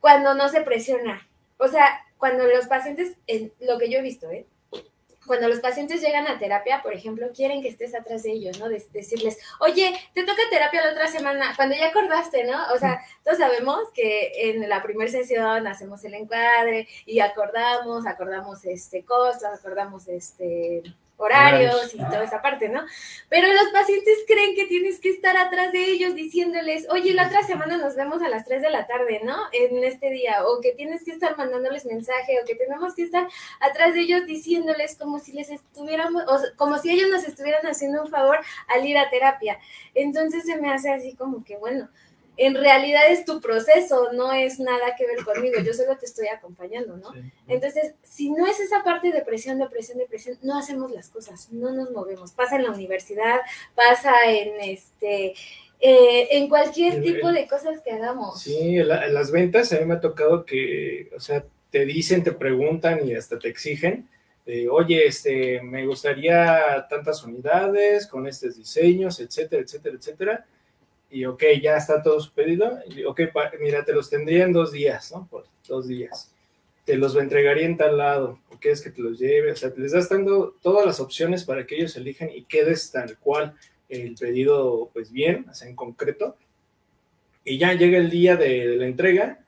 cuando 0.00 0.34
no 0.34 0.48
se 0.48 0.62
presiona. 0.62 1.28
O 1.58 1.68
sea, 1.68 2.04
cuando 2.16 2.46
los 2.46 2.66
pacientes, 2.66 3.16
en 3.26 3.52
lo 3.60 3.78
que 3.78 3.90
yo 3.90 3.98
he 3.98 4.02
visto, 4.02 4.30
¿eh? 4.30 4.46
Cuando 5.26 5.48
los 5.48 5.60
pacientes 5.60 6.00
llegan 6.00 6.26
a 6.26 6.38
terapia, 6.38 6.82
por 6.82 6.92
ejemplo, 6.94 7.28
quieren 7.34 7.62
que 7.62 7.68
estés 7.68 7.94
atrás 7.94 8.22
de 8.22 8.32
ellos, 8.32 8.58
¿no? 8.58 8.68
De- 8.68 8.84
decirles, 8.92 9.38
oye, 9.60 9.94
te 10.14 10.22
toca 10.24 10.42
terapia 10.50 10.84
la 10.84 10.92
otra 10.92 11.06
semana, 11.08 11.52
cuando 11.56 11.74
ya 11.76 11.88
acordaste, 11.88 12.44
¿no? 12.44 12.58
O 12.74 12.78
sea, 12.78 13.00
todos 13.22 13.38
sabemos 13.38 13.78
que 13.94 14.50
en 14.50 14.68
la 14.68 14.82
primera 14.82 15.10
sesión 15.10 15.66
hacemos 15.66 16.04
el 16.04 16.14
encuadre 16.14 16.88
y 17.06 17.20
acordamos, 17.20 18.06
acordamos 18.06 18.64
este 18.64 19.04
cosas, 19.04 19.58
acordamos 19.60 20.08
este 20.08 20.82
horarios 21.16 21.74
Horarios. 21.74 21.94
y 21.94 21.98
toda 21.98 22.24
esa 22.24 22.42
parte, 22.42 22.68
¿no? 22.68 22.84
Pero 23.28 23.52
los 23.52 23.68
pacientes 23.72 24.18
creen 24.26 24.54
que 24.54 24.66
tienes 24.66 24.98
que 24.98 25.10
estar 25.10 25.36
atrás 25.36 25.72
de 25.72 25.84
ellos 25.84 26.14
diciéndoles, 26.14 26.88
oye, 26.90 27.14
la 27.14 27.26
otra 27.26 27.42
semana 27.42 27.76
nos 27.76 27.94
vemos 27.94 28.22
a 28.22 28.28
las 28.28 28.44
3 28.44 28.62
de 28.62 28.70
la 28.70 28.86
tarde, 28.86 29.20
¿no? 29.24 29.36
En 29.52 29.82
este 29.84 30.10
día, 30.10 30.44
o 30.46 30.60
que 30.60 30.72
tienes 30.72 31.04
que 31.04 31.12
estar 31.12 31.36
mandándoles 31.36 31.86
mensaje, 31.86 32.40
o 32.42 32.46
que 32.46 32.54
tenemos 32.56 32.94
que 32.94 33.02
estar 33.02 33.28
atrás 33.60 33.94
de 33.94 34.00
ellos 34.00 34.26
diciéndoles 34.26 34.96
como 34.96 35.18
si 35.18 35.32
les 35.32 35.50
estuviéramos, 35.50 36.24
o 36.24 36.38
como 36.56 36.78
si 36.78 36.90
ellos 36.90 37.10
nos 37.10 37.24
estuvieran 37.24 37.66
haciendo 37.66 38.02
un 38.02 38.10
favor 38.10 38.38
al 38.68 38.86
ir 38.86 38.98
a 38.98 39.08
terapia. 39.10 39.58
Entonces 39.94 40.44
se 40.44 40.56
me 40.56 40.70
hace 40.70 40.90
así 40.90 41.14
como 41.14 41.44
que, 41.44 41.56
bueno, 41.56 41.88
en 42.36 42.54
realidad 42.54 43.02
es 43.10 43.24
tu 43.24 43.40
proceso, 43.40 44.12
no 44.12 44.32
es 44.32 44.58
nada 44.58 44.96
que 44.96 45.06
ver 45.06 45.24
conmigo, 45.24 45.60
yo 45.60 45.72
solo 45.72 45.96
te 45.96 46.06
estoy 46.06 46.26
acompañando, 46.28 46.96
¿no? 46.96 47.12
Sí. 47.12 47.20
Entonces, 47.48 47.94
si 48.02 48.30
no 48.30 48.46
es 48.46 48.58
esa 48.60 48.82
parte 48.82 49.12
de 49.12 49.22
presión, 49.22 49.58
de 49.58 49.66
presión, 49.68 49.98
de 49.98 50.06
presión, 50.06 50.38
no 50.42 50.58
hacemos 50.58 50.90
las 50.90 51.08
cosas, 51.08 51.48
no 51.52 51.70
nos 51.72 51.90
movemos. 51.92 52.32
Pasa 52.32 52.56
en 52.56 52.64
la 52.64 52.70
universidad, 52.70 53.40
pasa 53.74 54.12
en 54.28 54.60
este, 54.60 55.34
eh, 55.80 56.28
en 56.30 56.48
cualquier 56.48 57.02
tipo 57.02 57.28
el- 57.28 57.34
de 57.34 57.46
cosas 57.46 57.80
que 57.82 57.90
hagamos. 57.92 58.40
Sí, 58.42 58.78
en, 58.78 58.88
la- 58.88 59.06
en 59.06 59.14
las 59.14 59.30
ventas 59.30 59.72
a 59.72 59.78
mí 59.78 59.84
me 59.84 59.94
ha 59.94 60.00
tocado 60.00 60.44
que, 60.44 61.10
o 61.16 61.20
sea, 61.20 61.44
te 61.70 61.84
dicen, 61.84 62.22
te 62.24 62.32
preguntan 62.32 63.06
y 63.06 63.14
hasta 63.14 63.38
te 63.38 63.48
exigen, 63.48 64.08
de, 64.46 64.68
oye, 64.68 65.06
este, 65.06 65.60
me 65.62 65.86
gustaría 65.86 66.86
tantas 66.88 67.24
unidades 67.24 68.06
con 68.06 68.26
estos 68.26 68.56
diseños, 68.56 69.18
etcétera, 69.20 69.62
etcétera, 69.62 69.96
etcétera. 69.98 70.46
Y 71.14 71.26
ok, 71.26 71.44
ya 71.62 71.76
está 71.76 72.02
todo 72.02 72.18
su 72.18 72.32
pedido. 72.32 72.80
Y, 72.88 73.04
ok, 73.04 73.20
mira, 73.60 73.84
te 73.84 73.92
los 73.92 74.10
tendría 74.10 74.42
en 74.42 74.52
dos 74.52 74.72
días, 74.72 75.12
¿no? 75.12 75.28
Por 75.30 75.44
dos 75.68 75.86
días. 75.86 76.34
Te 76.84 76.96
los 76.96 77.14
entregaría 77.14 77.66
en 77.66 77.76
tal 77.76 77.98
lado. 77.98 78.40
¿O 78.50 78.58
quieres 78.58 78.82
que 78.82 78.90
te 78.90 79.00
los 79.00 79.20
lleve? 79.20 79.52
O 79.52 79.56
sea, 79.56 79.72
les 79.76 79.92
das 79.92 80.08
dando 80.08 80.56
todas 80.60 80.84
las 80.84 80.98
opciones 80.98 81.44
para 81.44 81.64
que 81.66 81.76
ellos 81.76 81.96
elijan 81.96 82.30
y 82.30 82.42
quedes 82.42 82.90
tal 82.90 83.16
cual 83.18 83.54
el 83.88 84.16
pedido, 84.16 84.90
pues 84.92 85.12
bien, 85.12 85.46
o 85.48 85.54
sea, 85.54 85.68
en 85.68 85.76
concreto. 85.76 86.36
Y 87.44 87.58
ya 87.58 87.74
llega 87.74 87.96
el 87.98 88.10
día 88.10 88.34
de, 88.34 88.66
de 88.66 88.76
la 88.76 88.86
entrega 88.86 89.38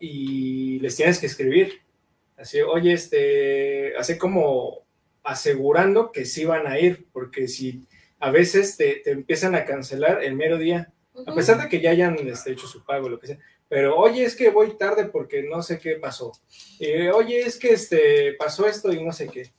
y 0.00 0.80
les 0.80 0.96
tienes 0.96 1.20
que 1.20 1.26
escribir. 1.26 1.82
Así, 2.36 2.60
oye, 2.62 2.94
este, 2.94 3.96
así 3.96 4.18
como 4.18 4.80
asegurando 5.22 6.10
que 6.10 6.24
sí 6.24 6.44
van 6.44 6.66
a 6.66 6.80
ir, 6.80 7.06
porque 7.12 7.46
si 7.46 7.86
a 8.18 8.32
veces 8.32 8.76
te, 8.76 8.96
te 9.04 9.12
empiezan 9.12 9.54
a 9.54 9.64
cancelar 9.64 10.24
el 10.24 10.34
mero 10.34 10.58
día, 10.58 10.92
a 11.26 11.34
pesar 11.34 11.60
de 11.60 11.68
que 11.68 11.80
ya 11.80 11.90
hayan 11.90 12.16
este, 12.28 12.52
hecho 12.52 12.66
su 12.66 12.84
pago, 12.84 13.08
lo 13.08 13.18
que 13.18 13.28
sea. 13.28 13.38
Pero, 13.68 13.96
oye, 13.96 14.24
es 14.24 14.36
que 14.36 14.50
voy 14.50 14.76
tarde 14.76 15.06
porque 15.06 15.42
no 15.42 15.62
sé 15.62 15.78
qué 15.78 15.96
pasó. 15.96 16.32
Eh, 16.78 17.10
oye, 17.10 17.40
es 17.40 17.58
que 17.58 17.72
este, 17.72 18.34
pasó 18.34 18.66
esto 18.66 18.92
y 18.92 19.02
no 19.02 19.12
sé 19.12 19.28
qué. 19.28 19.52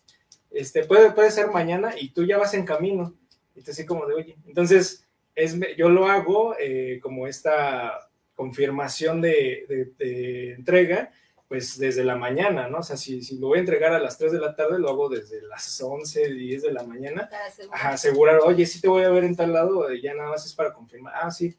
Este, 0.52 0.84
puede, 0.86 1.12
puede 1.12 1.32
ser 1.32 1.48
mañana 1.48 1.94
y 2.00 2.10
tú 2.10 2.24
ya 2.24 2.38
vas 2.38 2.54
en 2.54 2.66
camino. 2.66 3.16
Tú 3.54 3.72
así 3.72 3.86
como 3.86 4.06
de, 4.06 4.14
oye. 4.14 4.36
Entonces, 4.46 5.06
es, 5.36 5.58
yo 5.78 5.90
lo 5.90 6.08
hago 6.08 6.56
eh, 6.60 7.00
como 7.02 7.28
esta 7.28 8.10
confirmación 8.36 9.22
de 9.22 10.56
entrega, 10.58 11.12
pues 11.48 11.78
desde 11.78 12.04
la 12.04 12.16
mañana, 12.16 12.68
¿no? 12.68 12.80
O 12.80 12.84
sea, 12.84 12.98
si, 12.98 13.22
si 13.22 13.38
lo 13.38 13.48
voy 13.48 13.58
a 13.58 13.62
entregar 13.62 13.94
a 13.94 14.00
las 14.00 14.18
3 14.18 14.32
de 14.32 14.40
la 14.40 14.56
tarde, 14.56 14.80
lo 14.80 14.90
hago 14.90 15.10
desde 15.10 15.42
las 15.44 15.80
11, 15.82 16.34
10 16.34 16.64
de 16.64 16.74
la 16.74 16.84
mañana 16.84 17.30
Para 17.30 17.46
asegurar. 17.46 17.80
Ajá, 17.80 17.90
asegurar, 17.90 18.40
oye, 18.44 18.66
sí 18.66 18.82
te 18.82 18.88
voy 18.88 19.04
a 19.04 19.10
ver 19.10 19.24
en 19.24 19.36
tal 19.36 19.54
lado, 19.54 19.90
eh, 19.90 20.02
ya 20.02 20.14
nada 20.14 20.30
más 20.30 20.46
es 20.46 20.54
para 20.54 20.74
confirmar. 20.74 21.14
Ah, 21.16 21.30
sí. 21.30 21.56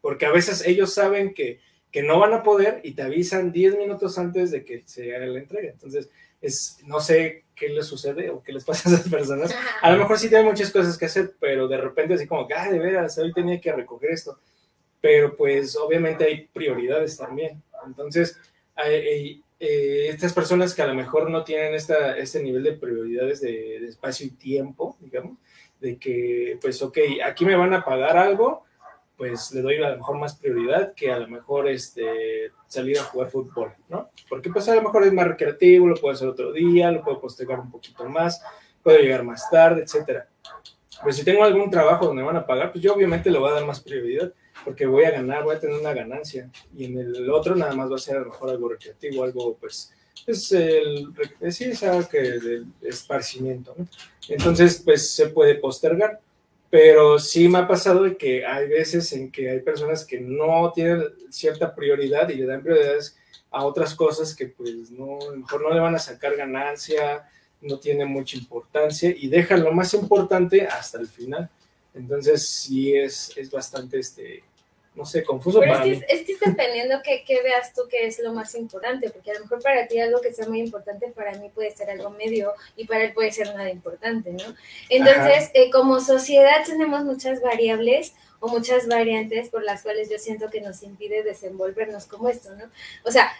Porque 0.00 0.26
a 0.26 0.32
veces 0.32 0.66
ellos 0.66 0.92
saben 0.92 1.32
que, 1.32 1.60
que 1.90 2.02
no 2.02 2.18
van 2.18 2.34
a 2.34 2.42
poder 2.42 2.80
y 2.84 2.92
te 2.92 3.02
avisan 3.02 3.52
10 3.52 3.78
minutos 3.78 4.18
antes 4.18 4.50
de 4.50 4.64
que 4.64 4.82
se 4.86 5.14
haga 5.16 5.26
la 5.26 5.38
entrega. 5.38 5.70
Entonces, 5.70 6.10
es, 6.40 6.80
no 6.84 7.00
sé 7.00 7.44
qué 7.54 7.70
les 7.70 7.86
sucede 7.86 8.30
o 8.30 8.42
qué 8.42 8.52
les 8.52 8.64
pasa 8.64 8.88
a 8.88 8.92
esas 8.92 9.08
personas. 9.08 9.54
A 9.80 9.90
lo 9.92 9.98
mejor 9.98 10.18
sí 10.18 10.28
tienen 10.28 10.46
muchas 10.46 10.70
cosas 10.70 10.98
que 10.98 11.06
hacer, 11.06 11.34
pero 11.40 11.66
de 11.68 11.78
repente 11.78 12.14
así 12.14 12.26
como 12.26 12.46
ah, 12.54 12.70
de 12.70 12.78
veras, 12.78 13.16
hoy 13.18 13.32
tenía 13.32 13.60
que 13.60 13.72
recoger 13.72 14.10
esto. 14.10 14.38
Pero 15.00 15.36
pues 15.36 15.76
obviamente 15.76 16.24
hay 16.24 16.46
prioridades 16.52 17.16
también. 17.16 17.62
Entonces, 17.86 18.38
eh, 18.84 19.40
estas 19.58 20.32
personas 20.32 20.74
que 20.74 20.82
a 20.82 20.86
lo 20.86 20.94
mejor 20.94 21.30
no 21.30 21.44
tienen 21.44 21.74
esta, 21.74 22.16
este 22.16 22.42
nivel 22.42 22.62
de 22.62 22.72
prioridades 22.72 23.40
de, 23.40 23.78
de 23.80 23.86
espacio 23.86 24.26
y 24.26 24.30
tiempo, 24.30 24.96
digamos, 25.00 25.38
de 25.80 25.98
que, 25.98 26.58
pues, 26.60 26.82
ok, 26.82 26.98
aquí 27.24 27.44
me 27.44 27.56
van 27.56 27.74
a 27.74 27.84
pagar 27.84 28.16
algo, 28.16 28.66
pues 29.16 29.52
le 29.52 29.62
doy 29.62 29.76
a 29.76 29.90
lo 29.90 29.96
mejor 29.96 30.18
más 30.18 30.36
prioridad 30.36 30.94
que 30.94 31.10
a 31.10 31.18
lo 31.18 31.28
mejor 31.28 31.68
este, 31.68 32.52
salir 32.66 32.98
a 32.98 33.04
jugar 33.04 33.30
fútbol, 33.30 33.72
¿no? 33.88 34.10
Porque 34.28 34.50
pues 34.50 34.68
a 34.68 34.74
lo 34.74 34.82
mejor 34.82 35.04
es 35.04 35.12
más 35.12 35.26
recreativo, 35.26 35.86
lo 35.86 35.96
puedo 35.96 36.14
hacer 36.14 36.28
otro 36.28 36.52
día, 36.52 36.90
lo 36.92 37.02
puedo 37.02 37.20
postergar 37.20 37.58
un 37.60 37.70
poquito 37.70 38.06
más, 38.08 38.42
puedo 38.82 38.98
llegar 38.98 39.24
más 39.24 39.48
tarde, 39.50 39.82
etcétera. 39.82 40.28
Pues 41.02 41.16
si 41.16 41.24
tengo 41.24 41.44
algún 41.44 41.70
trabajo 41.70 42.06
donde 42.06 42.22
me 42.22 42.26
van 42.26 42.36
a 42.36 42.46
pagar, 42.46 42.72
pues 42.72 42.82
yo 42.82 42.94
obviamente 42.94 43.30
le 43.30 43.38
voy 43.38 43.50
a 43.50 43.54
dar 43.54 43.66
más 43.66 43.80
prioridad, 43.80 44.32
porque 44.64 44.86
voy 44.86 45.04
a 45.04 45.10
ganar, 45.10 45.44
voy 45.44 45.56
a 45.56 45.60
tener 45.60 45.78
una 45.78 45.92
ganancia, 45.92 46.50
y 46.76 46.86
en 46.86 46.98
el 46.98 47.30
otro 47.30 47.54
nada 47.54 47.74
más 47.74 47.90
va 47.90 47.96
a 47.96 48.00
ser 48.00 48.16
a 48.16 48.20
lo 48.20 48.26
mejor 48.26 48.50
algo 48.50 48.68
recreativo, 48.68 49.24
algo 49.24 49.56
pues, 49.60 49.92
es 50.26 50.52
el, 50.52 51.08
sí, 51.50 51.64
es 51.64 51.82
algo 51.82 52.08
que 52.08 52.20
del 52.20 52.66
esparcimiento, 52.82 53.74
¿no? 53.76 53.86
Entonces, 54.28 54.82
pues 54.84 55.10
se 55.10 55.28
puede 55.28 55.54
postergar, 55.56 56.20
pero 56.70 57.18
sí 57.18 57.48
me 57.48 57.58
ha 57.58 57.68
pasado 57.68 58.02
de 58.02 58.16
que 58.16 58.44
hay 58.44 58.68
veces 58.68 59.12
en 59.12 59.30
que 59.30 59.50
hay 59.50 59.60
personas 59.60 60.04
que 60.04 60.20
no 60.20 60.72
tienen 60.74 61.04
cierta 61.30 61.74
prioridad 61.74 62.28
y 62.28 62.36
le 62.36 62.46
dan 62.46 62.62
prioridades 62.62 63.16
a 63.50 63.64
otras 63.64 63.94
cosas 63.94 64.34
que 64.34 64.48
pues 64.48 64.90
no, 64.90 65.18
a 65.20 65.30
lo 65.30 65.36
mejor 65.36 65.62
no 65.62 65.72
le 65.72 65.80
van 65.80 65.94
a 65.94 66.00
sacar 66.00 66.36
ganancia, 66.36 67.28
no 67.60 67.78
tiene 67.78 68.04
mucha 68.04 68.36
importancia 68.36 69.14
y 69.16 69.28
dejan 69.28 69.62
lo 69.62 69.72
más 69.72 69.94
importante 69.94 70.66
hasta 70.66 70.98
el 70.98 71.06
final. 71.06 71.48
Entonces 71.96 72.46
sí 72.46 72.94
es, 72.96 73.32
es 73.36 73.50
bastante, 73.50 73.98
este, 73.98 74.44
no 74.94 75.04
sé, 75.06 75.24
confuso 75.24 75.60
Pero 75.60 75.72
es 75.72 75.78
para 75.78 75.84
que, 75.84 75.90
mí. 75.90 75.96
es, 76.08 76.20
es 76.20 76.26
que 76.26 76.32
es 76.32 76.40
dependiendo 76.40 77.00
que, 77.02 77.24
que 77.24 77.42
veas 77.42 77.72
tú 77.72 77.82
que 77.88 78.06
es 78.06 78.18
lo 78.18 78.32
más 78.34 78.54
importante, 78.54 79.10
porque 79.10 79.30
a 79.30 79.34
lo 79.34 79.40
mejor 79.40 79.62
para 79.62 79.86
ti 79.86 79.98
algo 79.98 80.20
que 80.20 80.32
sea 80.32 80.46
muy 80.46 80.60
importante, 80.60 81.08
para 81.08 81.32
mí 81.38 81.50
puede 81.54 81.70
ser 81.74 81.90
algo 81.90 82.10
medio 82.10 82.52
y 82.76 82.86
para 82.86 83.04
él 83.04 83.12
puede 83.14 83.32
ser 83.32 83.48
nada 83.48 83.70
importante, 83.70 84.32
¿no? 84.32 84.44
Entonces, 84.90 85.50
eh, 85.54 85.70
como 85.70 86.00
sociedad 86.00 86.64
tenemos 86.66 87.02
muchas 87.04 87.40
variables 87.40 88.14
o 88.40 88.48
muchas 88.48 88.86
variantes 88.86 89.48
por 89.48 89.64
las 89.64 89.82
cuales 89.82 90.10
yo 90.10 90.18
siento 90.18 90.50
que 90.50 90.60
nos 90.60 90.82
impide 90.82 91.22
desenvolvernos 91.22 92.04
como 92.04 92.28
esto, 92.28 92.54
¿no? 92.56 92.64
O 93.04 93.10
sea, 93.10 93.32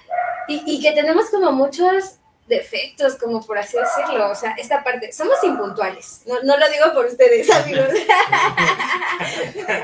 y, 0.48 0.62
y 0.66 0.80
que 0.80 0.92
tenemos 0.92 1.28
como 1.30 1.52
muchos 1.52 2.18
defectos, 2.46 3.16
como 3.16 3.44
por 3.44 3.59
así 3.59 3.76
decirlo, 3.76 4.30
o 4.30 4.35
sea, 4.35 4.52
esta 4.52 4.82
parte, 4.85 5.12
somos 5.12 5.42
impuntuales, 5.42 6.22
no, 6.26 6.40
no 6.42 6.56
lo 6.56 6.68
digo 6.68 6.94
por 6.94 7.06
ustedes, 7.06 7.50
amigos, 7.54 7.88
no 7.88 7.94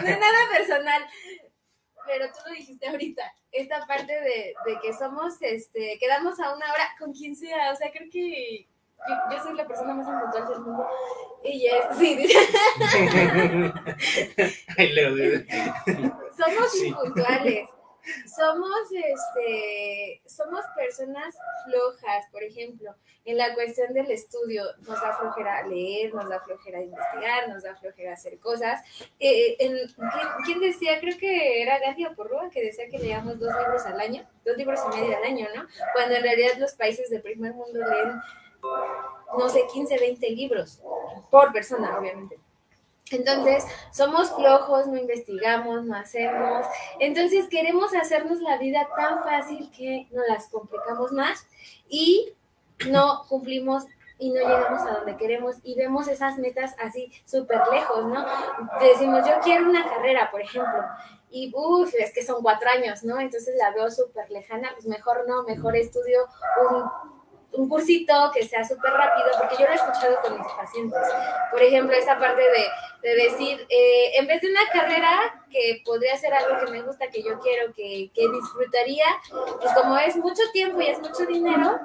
es 0.08 0.18
nada 0.18 0.38
personal, 0.56 1.04
pero 2.06 2.26
tú 2.26 2.38
lo 2.46 2.52
dijiste 2.52 2.88
ahorita, 2.88 3.22
esta 3.50 3.84
parte 3.86 4.12
de, 4.12 4.54
de 4.64 4.80
que 4.80 4.92
somos, 4.92 5.34
este, 5.40 5.98
quedamos 5.98 6.38
a 6.40 6.54
una 6.54 6.72
hora 6.72 6.94
con 6.98 7.12
quien 7.12 7.34
sea, 7.36 7.72
o 7.72 7.76
sea, 7.76 7.90
creo 7.90 8.08
que 8.10 8.68
yo, 9.08 9.14
yo 9.32 9.42
soy 9.42 9.56
la 9.56 9.66
persona 9.66 9.94
más 9.94 10.06
impuntual 10.06 10.48
del 10.48 10.60
mundo, 10.60 10.86
y 11.44 11.66
es, 11.66 11.82
sí, 11.98 12.16
dice, 12.16 12.38
somos 16.36 16.82
impuntuales. 16.82 17.68
Somos, 18.26 18.90
este, 18.92 20.22
somos 20.26 20.64
personas 20.74 21.36
flojas, 21.64 22.26
por 22.30 22.42
ejemplo, 22.42 22.94
en 23.24 23.36
la 23.36 23.54
cuestión 23.54 23.92
del 23.92 24.10
estudio, 24.10 24.64
nos 24.80 25.00
da 25.00 25.12
flojera 25.12 25.66
leer, 25.66 26.12
nos 26.12 26.28
da 26.28 26.40
flojera 26.40 26.82
investigar, 26.82 27.48
nos 27.48 27.62
da 27.62 27.76
flojera 27.76 28.14
hacer 28.14 28.38
cosas. 28.40 28.80
Eh, 29.20 29.56
¿quién, 30.44 30.60
decía? 30.60 30.98
Creo 31.00 31.16
que 31.16 31.62
era 31.62 31.78
Gandhi 31.78 32.06
Porrúa 32.16 32.50
que 32.50 32.62
decía 32.62 32.88
que 32.88 32.98
leíamos 32.98 33.38
dos 33.38 33.54
libros 33.56 33.86
al 33.86 34.00
año, 34.00 34.28
dos 34.44 34.56
libros 34.56 34.80
y 34.86 35.00
medio 35.00 35.16
al 35.16 35.24
año, 35.24 35.46
¿no? 35.54 35.66
Cuando 35.94 36.16
en 36.16 36.22
realidad 36.22 36.56
los 36.58 36.72
países 36.72 37.10
del 37.10 37.22
primer 37.22 37.54
mundo 37.54 37.78
leen, 37.78 38.20
no 39.38 39.48
sé, 39.48 39.66
15, 39.72 39.98
20 39.98 40.30
libros 40.30 40.82
por 41.30 41.52
persona, 41.52 41.98
obviamente. 41.98 42.41
Entonces, 43.12 43.64
somos 43.90 44.30
flojos, 44.30 44.86
no 44.86 44.96
investigamos, 44.96 45.84
no 45.84 45.94
hacemos. 45.96 46.66
Entonces, 46.98 47.48
queremos 47.48 47.94
hacernos 47.94 48.40
la 48.40 48.58
vida 48.58 48.88
tan 48.96 49.22
fácil 49.22 49.70
que 49.76 50.08
nos 50.10 50.26
las 50.28 50.48
complicamos 50.48 51.12
más 51.12 51.46
y 51.88 52.32
no 52.88 53.24
cumplimos 53.28 53.84
y 54.18 54.30
no 54.30 54.40
llegamos 54.40 54.82
a 54.82 54.98
donde 54.98 55.16
queremos 55.16 55.56
y 55.64 55.74
vemos 55.74 56.06
esas 56.06 56.38
metas 56.38 56.76
así 56.78 57.10
súper 57.24 57.60
lejos, 57.72 58.04
¿no? 58.04 58.24
Decimos, 58.80 59.26
yo 59.26 59.34
quiero 59.42 59.68
una 59.68 59.84
carrera, 59.88 60.30
por 60.30 60.40
ejemplo, 60.40 60.80
y 61.28 61.50
uff, 61.54 61.92
es 61.98 62.14
que 62.14 62.24
son 62.24 62.40
cuatro 62.40 62.68
años, 62.70 63.02
¿no? 63.02 63.18
Entonces 63.18 63.56
la 63.58 63.72
veo 63.72 63.90
súper 63.90 64.30
lejana, 64.30 64.70
pues 64.74 64.86
mejor 64.86 65.24
no, 65.26 65.42
mejor 65.42 65.74
estudio 65.74 66.28
un 66.70 67.21
un 67.54 67.68
cursito 67.68 68.30
que 68.32 68.46
sea 68.46 68.66
súper 68.66 68.92
rápido, 68.92 69.26
porque 69.38 69.56
yo 69.58 69.66
lo 69.66 69.72
he 69.72 69.76
escuchado 69.76 70.16
con 70.22 70.38
mis 70.38 70.52
pacientes. 70.52 71.00
Por 71.50 71.62
ejemplo, 71.62 71.96
esa 71.96 72.18
parte 72.18 72.42
de, 72.42 73.08
de 73.08 73.22
decir, 73.22 73.66
eh, 73.68 74.12
en 74.18 74.26
vez 74.26 74.40
de 74.40 74.50
una 74.50 74.68
carrera 74.72 75.44
que 75.50 75.82
podría 75.84 76.16
ser 76.16 76.32
algo 76.34 76.64
que 76.64 76.70
me 76.70 76.82
gusta, 76.82 77.08
que 77.08 77.22
yo 77.22 77.38
quiero, 77.40 77.72
que, 77.72 78.10
que 78.14 78.28
disfrutaría, 78.28 79.06
pues 79.60 79.72
como 79.74 79.98
es 79.98 80.16
mucho 80.16 80.42
tiempo 80.52 80.80
y 80.80 80.88
es 80.88 80.98
mucho 81.00 81.26
dinero, 81.26 81.78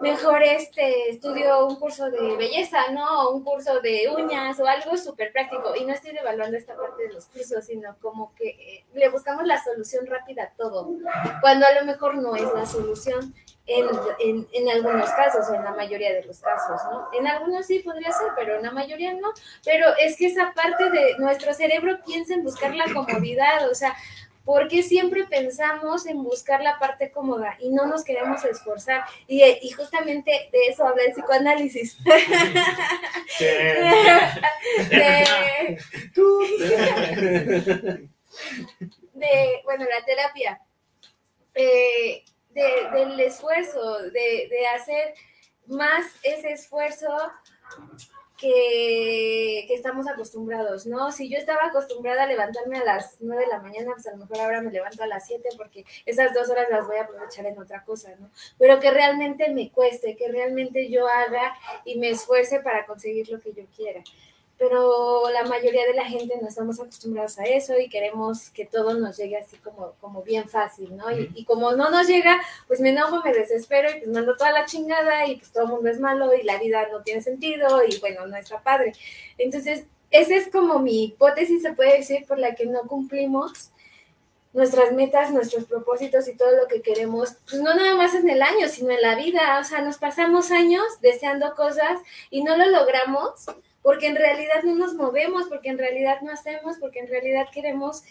mejor 0.00 0.42
este 0.42 1.10
estudio 1.10 1.66
un 1.66 1.76
curso 1.76 2.10
de 2.10 2.36
belleza, 2.36 2.90
¿no? 2.92 3.30
Un 3.30 3.44
curso 3.44 3.80
de 3.80 4.08
uñas 4.08 4.58
o 4.60 4.66
algo 4.66 4.96
súper 4.96 5.32
práctico. 5.32 5.74
Y 5.76 5.84
no 5.84 5.92
estoy 5.92 6.12
devaluando 6.12 6.56
esta 6.56 6.76
parte 6.76 7.06
de 7.06 7.12
los 7.12 7.26
cursos, 7.26 7.64
sino 7.64 7.96
como 8.00 8.34
que 8.34 8.48
eh, 8.48 8.84
le 8.94 9.08
buscamos 9.08 9.44
la 9.46 9.62
solución 9.62 10.06
rápida 10.06 10.44
a 10.44 10.50
todo, 10.50 10.90
cuando 11.40 11.66
a 11.66 11.72
lo 11.72 11.84
mejor 11.84 12.16
no 12.16 12.34
es 12.34 12.52
la 12.54 12.66
solución 12.66 13.34
en, 13.66 13.86
en, 14.18 14.48
en 14.52 14.68
algunos 14.68 15.08
casos 15.10 15.48
o 15.48 15.54
en 15.54 15.64
la 15.64 15.72
mayoría 15.72 16.12
de 16.12 16.24
los 16.24 16.40
casos, 16.40 16.80
¿no? 16.90 17.08
En 17.18 17.26
algunos 17.26 17.66
sí 17.66 17.78
podría 17.80 18.10
ser, 18.10 18.28
pero 18.36 18.56
en 18.56 18.62
la 18.62 18.72
mayoría 18.72 19.14
no. 19.14 19.32
Pero 19.64 19.86
es 19.98 20.16
que 20.16 20.26
esa 20.26 20.52
parte 20.52 20.90
de 20.90 21.16
nuestro 21.18 21.54
cerebro 21.54 22.00
piensa 22.04 22.34
en 22.34 22.42
buscar 22.42 22.74
la 22.74 22.92
comodidad, 22.92 23.70
o 23.70 23.74
sea, 23.74 23.94
¿Por 24.44 24.68
qué 24.68 24.82
siempre 24.82 25.24
pensamos 25.26 26.06
en 26.06 26.22
buscar 26.24 26.62
la 26.62 26.78
parte 26.78 27.10
cómoda 27.10 27.56
y 27.60 27.68
no 27.70 27.86
nos 27.86 28.02
queremos 28.02 28.42
esforzar? 28.44 29.04
Y, 29.28 29.44
y 29.44 29.70
justamente 29.70 30.48
de 30.50 30.66
eso 30.68 30.86
habla 30.86 31.02
el 31.04 31.12
psicoanálisis. 31.12 31.98
de, 34.88 35.78
de, 39.12 39.60
bueno, 39.64 39.84
la 39.84 40.02
terapia. 40.04 40.60
Eh, 41.54 42.24
de, 42.50 42.90
del 42.92 43.18
esfuerzo, 43.20 43.98
de, 44.02 44.48
de 44.48 44.66
hacer 44.74 45.14
más 45.66 46.06
ese 46.22 46.52
esfuerzo 46.52 47.08
que, 48.40 49.66
que, 49.68 49.74
estamos 49.74 50.08
acostumbrados, 50.08 50.86
¿no? 50.86 51.12
Si 51.12 51.28
yo 51.28 51.36
estaba 51.36 51.66
acostumbrada 51.66 52.22
a 52.22 52.26
levantarme 52.26 52.78
a 52.78 52.84
las 52.84 53.16
9 53.20 53.42
de 53.42 53.48
la 53.48 53.60
mañana, 53.60 53.92
pues 53.92 54.06
a 54.06 54.12
lo 54.12 54.16
mejor 54.16 54.38
ahora 54.40 54.62
me 54.62 54.72
levanto 54.72 55.02
a 55.02 55.06
las 55.06 55.26
7 55.26 55.46
porque 55.58 55.84
esas 56.06 56.32
dos 56.32 56.48
horas 56.48 56.66
las 56.70 56.86
voy 56.86 56.96
a 56.96 57.02
aprovechar 57.02 57.44
en 57.44 57.58
otra 57.58 57.84
cosa, 57.84 58.14
¿no? 58.18 58.30
Pero 58.58 58.80
que 58.80 58.90
realmente 58.90 59.50
me 59.50 59.70
cueste, 59.70 60.16
que 60.16 60.28
realmente 60.28 60.88
yo 60.90 61.06
haga 61.06 61.54
y 61.84 61.98
me 61.98 62.08
esfuerce 62.08 62.60
para 62.60 62.86
conseguir 62.86 63.28
lo 63.28 63.40
que 63.40 63.52
yo 63.52 63.64
quiera. 63.76 64.02
Pero 64.60 65.30
la 65.30 65.44
mayoría 65.44 65.86
de 65.86 65.94
la 65.94 66.04
gente 66.04 66.38
no 66.38 66.46
estamos 66.46 66.78
acostumbrados 66.78 67.38
a 67.38 67.44
eso 67.44 67.78
y 67.78 67.88
queremos 67.88 68.50
que 68.50 68.66
todo 68.66 68.92
nos 68.92 69.16
llegue 69.16 69.38
así 69.38 69.56
como, 69.56 69.94
como 70.02 70.22
bien 70.22 70.50
fácil, 70.50 70.94
¿no? 70.94 71.10
Y, 71.10 71.32
y 71.34 71.44
como 71.46 71.72
no 71.72 71.88
nos 71.88 72.06
llega, 72.06 72.38
pues 72.68 72.78
me 72.78 72.90
enojo, 72.90 73.22
me 73.24 73.32
desespero 73.32 73.88
y 73.88 74.00
pues 74.00 74.08
mando 74.08 74.36
toda 74.36 74.52
la 74.52 74.66
chingada 74.66 75.26
y 75.26 75.36
pues 75.36 75.50
todo 75.50 75.64
el 75.64 75.70
mundo 75.70 75.88
es 75.88 75.98
malo 75.98 76.34
y 76.34 76.42
la 76.42 76.58
vida 76.58 76.86
no 76.92 77.02
tiene 77.02 77.22
sentido 77.22 77.82
y 77.88 77.98
bueno, 78.00 78.26
no 78.26 78.36
está 78.36 78.62
padre. 78.62 78.92
Entonces, 79.38 79.86
esa 80.10 80.34
es 80.34 80.50
como 80.50 80.78
mi 80.78 81.04
hipótesis, 81.04 81.62
se 81.62 81.72
puede 81.72 81.96
decir, 81.96 82.26
por 82.26 82.38
la 82.38 82.54
que 82.54 82.66
no 82.66 82.82
cumplimos 82.82 83.70
nuestras 84.52 84.92
metas, 84.92 85.30
nuestros 85.30 85.64
propósitos 85.64 86.28
y 86.28 86.36
todo 86.36 86.50
lo 86.56 86.66
que 86.66 86.82
queremos, 86.82 87.36
pues 87.48 87.62
no 87.62 87.72
nada 87.74 87.94
más 87.94 88.14
en 88.14 88.28
el 88.28 88.42
año, 88.42 88.68
sino 88.68 88.90
en 88.90 89.00
la 89.00 89.14
vida. 89.14 89.58
O 89.58 89.64
sea, 89.64 89.80
nos 89.80 89.98
pasamos 89.98 90.50
años 90.50 90.84
deseando 91.00 91.54
cosas 91.54 92.00
y 92.30 92.42
no 92.42 92.56
lo 92.56 92.66
logramos 92.66 93.46
porque 93.82 94.06
en 94.06 94.16
realidad 94.16 94.62
no 94.64 94.74
nos 94.74 94.94
movemos, 94.94 95.48
porque 95.48 95.70
en 95.70 95.78
realidad 95.78 96.20
no 96.22 96.32
hacemos, 96.32 96.76
porque 96.78 97.00
en 97.00 97.08
realidad 97.08 97.46
queremos 97.52 98.02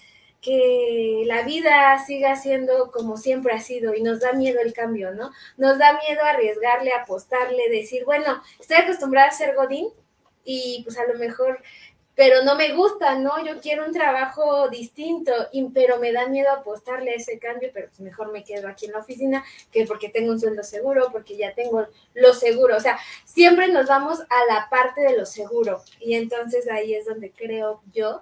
que 0.41 1.23
la 1.25 1.43
vida 1.43 1.99
siga 2.05 2.36
siendo 2.36 2.91
como 2.91 3.17
siempre 3.17 3.53
ha 3.53 3.60
sido 3.60 3.93
y 3.93 4.01
nos 4.01 4.21
da 4.21 4.34
miedo 4.34 4.62
el 4.62 4.73
cambio, 4.73 5.12
¿no? 5.13 5.32
Nos 5.58 5.77
da 5.77 5.99
miedo 6.08 6.23
arriesgarle, 6.23 6.93
apostarle, 6.93 7.69
decir, 7.69 8.05
bueno, 8.05 8.41
estoy 8.60 8.77
acostumbrada 8.77 9.27
a 9.27 9.32
ser 9.32 9.55
Godín 9.55 9.88
y 10.45 10.82
pues 10.86 10.97
a 10.97 11.05
lo 11.05 11.19
mejor 11.19 11.62
pero 12.19 12.43
no 12.43 12.55
me 12.55 12.73
gusta, 12.73 13.17
¿no? 13.17 13.41
Yo 13.45 13.62
quiero 13.62 13.86
un 13.86 13.93
trabajo 13.93 14.67
distinto, 14.67 15.32
y, 15.53 15.63
pero 15.69 15.99
me 15.99 16.12
da 16.12 16.27
miedo 16.27 16.51
apostarle 16.51 17.12
a 17.12 17.15
ese 17.15 17.39
cambio, 17.39 17.69
pero 17.73 17.88
pues 17.88 18.01
mejor 18.01 18.34
me 18.34 18.43
quedo 18.43 18.67
aquí 18.67 18.88
en 18.88 18.91
la 18.91 18.99
oficina 18.99 19.45
que 19.71 19.86
porque 19.86 20.10
tengo 20.10 20.34
un 20.34 20.39
sueldo 20.41 20.62
seguro, 20.63 21.13
porque 21.13 21.38
ya 21.38 21.53
tengo 21.53 21.88
lo 22.15 22.34
seguro. 22.34 22.75
O 22.75 22.79
sea, 22.82 22.99
siempre 23.23 23.69
nos 23.69 23.88
vamos 23.88 24.19
a 24.19 24.53
la 24.53 24.67
parte 24.69 24.99
de 24.99 25.15
lo 25.15 25.25
seguro 25.25 25.82
y 26.01 26.15
entonces 26.15 26.69
ahí 26.69 26.93
es 26.93 27.05
donde 27.05 27.32
creo 27.32 27.82
yo 27.93 28.21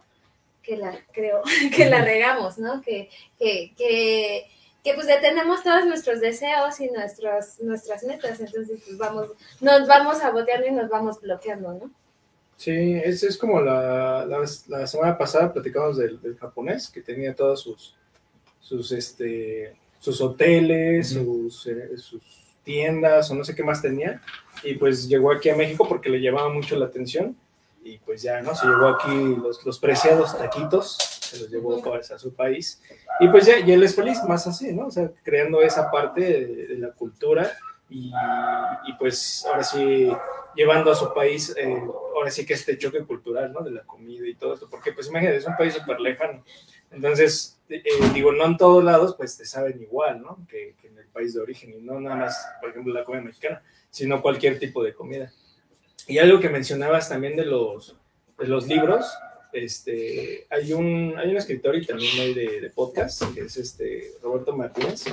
que 0.61 0.77
la 0.77 0.95
creo 1.11 1.41
que 1.75 1.89
la 1.89 2.03
regamos, 2.05 2.59
¿no? 2.59 2.83
Que, 2.83 3.09
que, 3.39 3.73
que, 3.75 4.45
que 4.83 4.93
pues 4.93 5.07
detenemos 5.07 5.63
todos 5.63 5.87
nuestros 5.87 6.21
deseos 6.21 6.79
y 6.81 6.91
nuestros, 6.91 7.59
nuestras 7.61 8.03
metas, 8.03 8.39
entonces 8.41 8.79
pues 8.85 8.95
vamos, 8.95 9.29
nos 9.59 9.87
vamos 9.87 10.19
saboteando 10.19 10.67
y 10.67 10.71
nos 10.71 10.87
vamos 10.87 11.19
bloqueando, 11.19 11.73
¿no? 11.73 11.91
Sí, 12.57 12.71
es, 12.71 13.21
es 13.21 13.37
como 13.37 13.61
la, 13.61 14.25
la, 14.25 14.43
la, 14.67 14.87
semana 14.87 15.15
pasada 15.15 15.53
platicamos 15.53 15.95
del, 15.95 16.19
del, 16.19 16.37
japonés 16.37 16.89
que 16.89 17.01
tenía 17.01 17.35
todos 17.35 17.61
sus, 17.61 17.95
sus, 18.59 18.91
este, 18.91 19.75
sus 19.99 20.19
hoteles, 20.21 21.15
uh 21.15 21.19
-huh. 21.19 21.49
sus, 21.51 21.67
eh, 21.67 21.97
sus 21.97 22.23
tiendas 22.63 23.29
o 23.29 23.35
no 23.35 23.43
sé 23.43 23.53
qué 23.53 23.63
más 23.63 23.81
tenía. 23.81 24.21
Y 24.63 24.73
pues 24.73 25.07
llegó 25.07 25.31
aquí 25.31 25.49
a 25.49 25.55
México 25.55 25.87
porque 25.87 26.09
le 26.09 26.19
llamaba 26.19 26.49
mucho 26.49 26.75
la 26.75 26.87
atención. 26.87 27.37
Y 27.83 27.99
pues 27.99 28.23
ya, 28.23 28.41
¿no? 28.41 28.53
Se 28.55 28.65
llevó 28.65 28.87
aquí 28.87 29.35
los, 29.41 29.63
los 29.63 29.79
preciados 29.79 30.37
taquitos, 30.37 30.97
se 30.97 31.39
los 31.39 31.49
llevó 31.49 31.81
a 31.95 32.19
su 32.19 32.33
país. 32.33 32.81
Y 33.19 33.29
pues 33.29 33.45
ya, 33.45 33.59
y 33.59 33.71
él 33.71 33.83
es 33.83 33.95
feliz, 33.95 34.21
más 34.27 34.45
así, 34.47 34.73
¿no? 34.73 34.87
O 34.87 34.91
sea, 34.91 35.09
creando 35.23 35.61
esa 35.61 35.89
parte 35.89 36.21
de, 36.21 36.67
de 36.67 36.77
la 36.79 36.91
cultura. 36.91 37.49
Y, 37.89 38.11
y, 38.87 38.93
pues 38.99 39.45
ahora 39.45 39.63
sí 39.63 40.09
llevando 40.57 40.91
a 40.91 40.95
su 40.95 41.13
país, 41.13 41.55
eh, 41.55 41.81
ahora 42.15 42.31
sí 42.31 42.45
que 42.45 42.55
este 42.55 42.77
choque 42.77 43.05
cultural, 43.05 43.53
¿no? 43.53 43.61
De 43.61 43.71
la 43.71 43.83
comida 43.83 44.27
y 44.27 44.33
todo 44.33 44.55
esto, 44.55 44.67
porque 44.69 44.91
pues 44.91 45.07
imagínate, 45.07 45.37
es 45.37 45.45
un 45.45 45.55
país 45.55 45.75
súper 45.75 45.99
lejano. 46.01 46.43
Entonces, 46.91 47.59
eh, 47.69 47.83
digo, 48.13 48.31
no 48.31 48.45
en 48.45 48.57
todos 48.57 48.83
lados 48.83 49.15
pues 49.15 49.37
te 49.37 49.45
saben 49.45 49.79
igual, 49.81 50.21
¿no? 50.21 50.39
Que, 50.49 50.75
que, 50.81 50.87
en 50.87 50.97
el 50.97 51.07
país 51.07 51.35
de 51.35 51.41
origen 51.41 51.73
y 51.73 51.81
no 51.81 51.99
nada 51.99 52.15
más, 52.15 52.47
por 52.59 52.71
ejemplo, 52.71 52.93
la 52.93 53.03
comida 53.03 53.21
mexicana, 53.21 53.61
sino 53.91 54.21
cualquier 54.21 54.57
tipo 54.57 54.83
de 54.83 54.93
comida. 54.93 55.31
Y 56.07 56.17
algo 56.17 56.39
que 56.39 56.49
mencionabas 56.49 57.07
también 57.07 57.35
de 57.35 57.45
los, 57.45 57.95
de 58.39 58.47
los 58.47 58.65
libros, 58.67 59.05
este, 59.53 60.47
hay, 60.49 60.73
un, 60.73 61.13
hay 61.17 61.29
un 61.29 61.37
escritor 61.37 61.75
y 61.75 61.85
también 61.85 62.19
hay 62.19 62.33
de, 62.33 62.61
de 62.61 62.69
podcast, 62.71 63.23
que 63.33 63.41
es 63.41 63.57
este 63.57 64.13
Roberto 64.23 64.55
Martínez, 64.55 65.05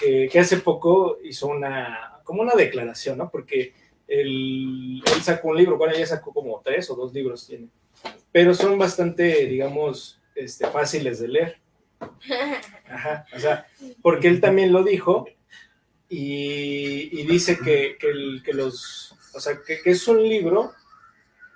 que, 0.00 0.28
que 0.30 0.38
hace 0.38 0.58
poco 0.58 1.18
hizo 1.22 1.46
una, 1.46 2.20
como 2.24 2.42
una 2.42 2.54
declaración, 2.54 3.18
¿no? 3.18 3.30
Porque 3.30 3.72
él, 4.08 5.02
él, 5.14 5.22
sacó 5.22 5.48
un 5.48 5.56
libro, 5.56 5.76
bueno, 5.78 5.94
ya 5.96 6.06
sacó 6.06 6.32
como 6.32 6.60
tres 6.62 6.90
o 6.90 6.94
dos 6.94 7.12
libros 7.12 7.46
tiene, 7.46 7.68
pero 8.32 8.54
son 8.54 8.78
bastante, 8.78 9.46
digamos, 9.46 10.20
este, 10.34 10.66
fáciles 10.66 11.20
de 11.20 11.28
leer. 11.28 11.58
Ajá, 12.88 13.26
o 13.34 13.38
sea, 13.38 13.66
porque 14.02 14.28
él 14.28 14.40
también 14.40 14.72
lo 14.72 14.82
dijo, 14.84 15.26
y, 16.08 17.20
y 17.20 17.26
dice 17.26 17.58
que, 17.64 17.96
que, 17.98 18.08
el- 18.08 18.42
que 18.44 18.52
los, 18.52 19.14
o 19.34 19.40
sea, 19.40 19.58
que, 19.66 19.80
que 19.80 19.90
es 19.90 20.06
un 20.06 20.22
libro 20.22 20.72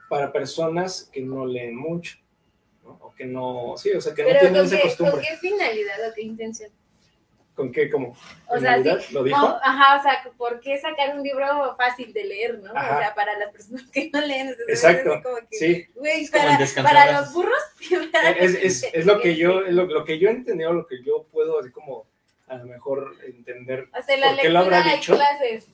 para 0.09 0.33
personas 0.33 1.09
que 1.13 1.21
no 1.21 1.45
leen 1.47 1.77
mucho, 1.77 2.17
¿no? 2.83 2.99
O 3.03 3.15
que 3.15 3.27
no, 3.27 3.75
sí, 3.77 3.91
o 3.91 4.01
sea, 4.01 4.15
que 4.15 4.23
no 4.23 4.31
tienen 4.31 4.55
¿con 4.55 4.65
esa 4.65 4.81
costumbre. 4.81 5.13
¿con 5.17 5.23
qué 5.23 5.37
finalidad 5.37 6.11
o 6.11 6.15
qué 6.15 6.23
intención? 6.23 6.71
¿Con 7.59 7.73
qué? 7.73 7.91
¿Cómo? 7.91 8.17
O 8.47 8.61
sea, 8.61 8.77
¿Lo 9.11 9.25
dijo? 9.25 9.37
no, 9.37 9.59
ajá, 9.61 9.99
o 9.99 10.03
sea, 10.05 10.33
¿por 10.37 10.61
qué 10.61 10.79
sacar 10.79 11.17
un 11.17 11.25
libro 11.25 11.75
fácil 11.77 12.13
de 12.13 12.23
leer, 12.23 12.61
no? 12.61 12.71
Ajá. 12.71 12.95
O 12.95 13.01
sea, 13.01 13.15
para 13.17 13.37
las 13.37 13.51
personas 13.51 13.83
que 13.91 14.09
no 14.13 14.21
leen. 14.21 14.51
o 14.51 14.55
sea, 14.55 14.93
Exacto, 14.93 15.21
como 15.25 15.39
que, 15.51 15.57
sí. 15.59 15.87
Güey, 15.97 16.29
como 16.29 16.89
para, 16.89 17.21
los 17.21 17.33
burros. 17.33 17.59
Es, 18.39 18.55
es, 18.55 18.91
es 18.93 19.07
lo 19.07 19.21
que 19.21 19.35
yo, 19.35 19.65
es 19.65 19.75
lo, 19.75 19.87
lo 19.87 20.05
que 20.05 20.21
yo 20.21 20.29
he 20.29 20.33
entendido, 20.33 20.73
lo 20.73 20.87
que 20.87 21.03
yo 21.03 21.27
puedo 21.33 21.59
así 21.59 21.73
como 21.73 22.07
a 22.47 22.59
lo 22.59 22.67
mejor 22.67 23.17
entender. 23.27 23.89
O 23.93 24.03
sea, 24.05 24.17
la 24.19 24.29
¿Por 24.29 24.41
qué 24.41 24.49
lo 24.51 24.61
lectura 24.61 24.79
habrá 24.79 24.95
dicho? 24.95 25.15
clases. 25.17 25.67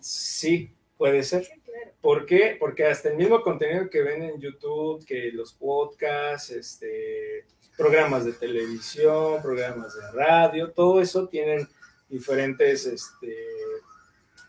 Sí, 0.00 0.74
puede 0.98 1.22
ser. 1.22 1.46
Claro. 1.64 1.90
¿Por 2.02 2.26
qué? 2.26 2.58
Porque 2.60 2.84
hasta 2.84 3.08
el 3.08 3.16
mismo 3.16 3.40
contenido 3.40 3.88
que 3.88 4.02
ven 4.02 4.24
en 4.24 4.38
YouTube, 4.38 5.06
que 5.06 5.30
los 5.32 5.54
podcasts, 5.54 6.50
este, 6.50 7.46
programas 7.76 8.24
de 8.24 8.32
televisión, 8.32 9.42
programas 9.42 9.94
de 9.94 10.10
radio, 10.12 10.70
todo 10.70 11.00
eso 11.00 11.28
tienen 11.28 11.68
diferentes 12.08 12.86
este, 12.86 13.36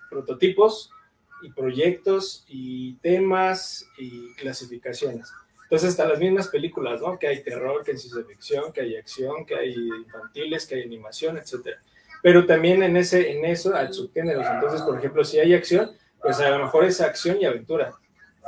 prototipos 0.10 0.92
y 1.42 1.52
proyectos 1.52 2.46
y 2.48 2.96
temas 2.98 3.86
y 3.98 4.34
clasificaciones. 4.36 5.32
Entonces, 5.64 5.90
hasta 5.90 6.08
las 6.08 6.20
mismas 6.20 6.48
películas, 6.48 7.02
¿no? 7.02 7.18
Que 7.18 7.28
hay 7.28 7.44
terror, 7.44 7.84
que 7.84 7.92
hay 7.92 7.98
ciencia 7.98 8.24
ficción, 8.24 8.72
que 8.72 8.82
hay 8.82 8.96
acción, 8.98 9.46
que 9.46 9.56
hay 9.56 9.74
infantiles, 9.74 10.68
que 10.68 10.76
hay 10.76 10.84
animación, 10.84 11.38
etcétera. 11.38 11.82
Pero 12.22 12.46
también 12.46 12.84
en 12.84 12.96
ese, 12.98 13.32
en 13.32 13.46
eso 13.46 13.76
hay 13.76 13.92
subgéneros. 13.92 14.46
Entonces, 14.46 14.82
por 14.82 14.98
ejemplo, 14.98 15.24
si 15.24 15.40
hay 15.40 15.54
acción, 15.54 15.92
pues 16.22 16.40
a 16.40 16.50
lo 16.50 16.64
mejor 16.64 16.86
es 16.86 17.02
acción 17.02 17.38
y 17.42 17.46
aventura. 17.46 17.96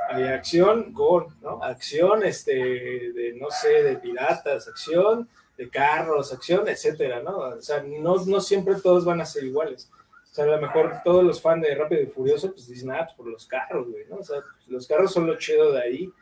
Hay 0.09 0.23
acción, 0.23 0.93
gore, 0.93 1.27
¿no? 1.41 1.61
Acción, 1.63 2.23
este, 2.23 2.53
de, 2.53 3.35
no 3.39 3.49
sé, 3.49 3.83
de 3.83 3.97
piratas, 3.97 4.67
acción, 4.67 5.27
de 5.57 5.69
carros, 5.69 6.33
acción, 6.33 6.67
etcétera, 6.67 7.21
¿no? 7.21 7.37
O 7.37 7.61
sea, 7.61 7.83
no, 7.83 8.25
no 8.25 8.41
siempre 8.41 8.75
todos 8.75 9.05
van 9.05 9.21
a 9.21 9.25
ser 9.25 9.43
iguales. 9.43 9.89
O 10.31 10.35
sea, 10.35 10.45
a 10.45 10.47
lo 10.47 10.61
mejor 10.61 10.97
todos 11.03 11.23
los 11.23 11.41
fans 11.41 11.63
de 11.63 11.75
Rápido 11.75 12.01
y 12.01 12.07
Furioso, 12.07 12.51
pues 12.51 12.67
dicen, 12.67 12.91
ah, 12.91 13.03
pues 13.05 13.15
por 13.15 13.27
los 13.27 13.47
carros, 13.47 13.89
güey, 13.89 14.05
¿no? 14.09 14.17
O 14.17 14.23
sea, 14.23 14.37
los 14.67 14.87
carros 14.87 15.11
son 15.11 15.27
lo 15.27 15.37
chido 15.37 15.71
de 15.71 15.81
ahí. 15.81 16.13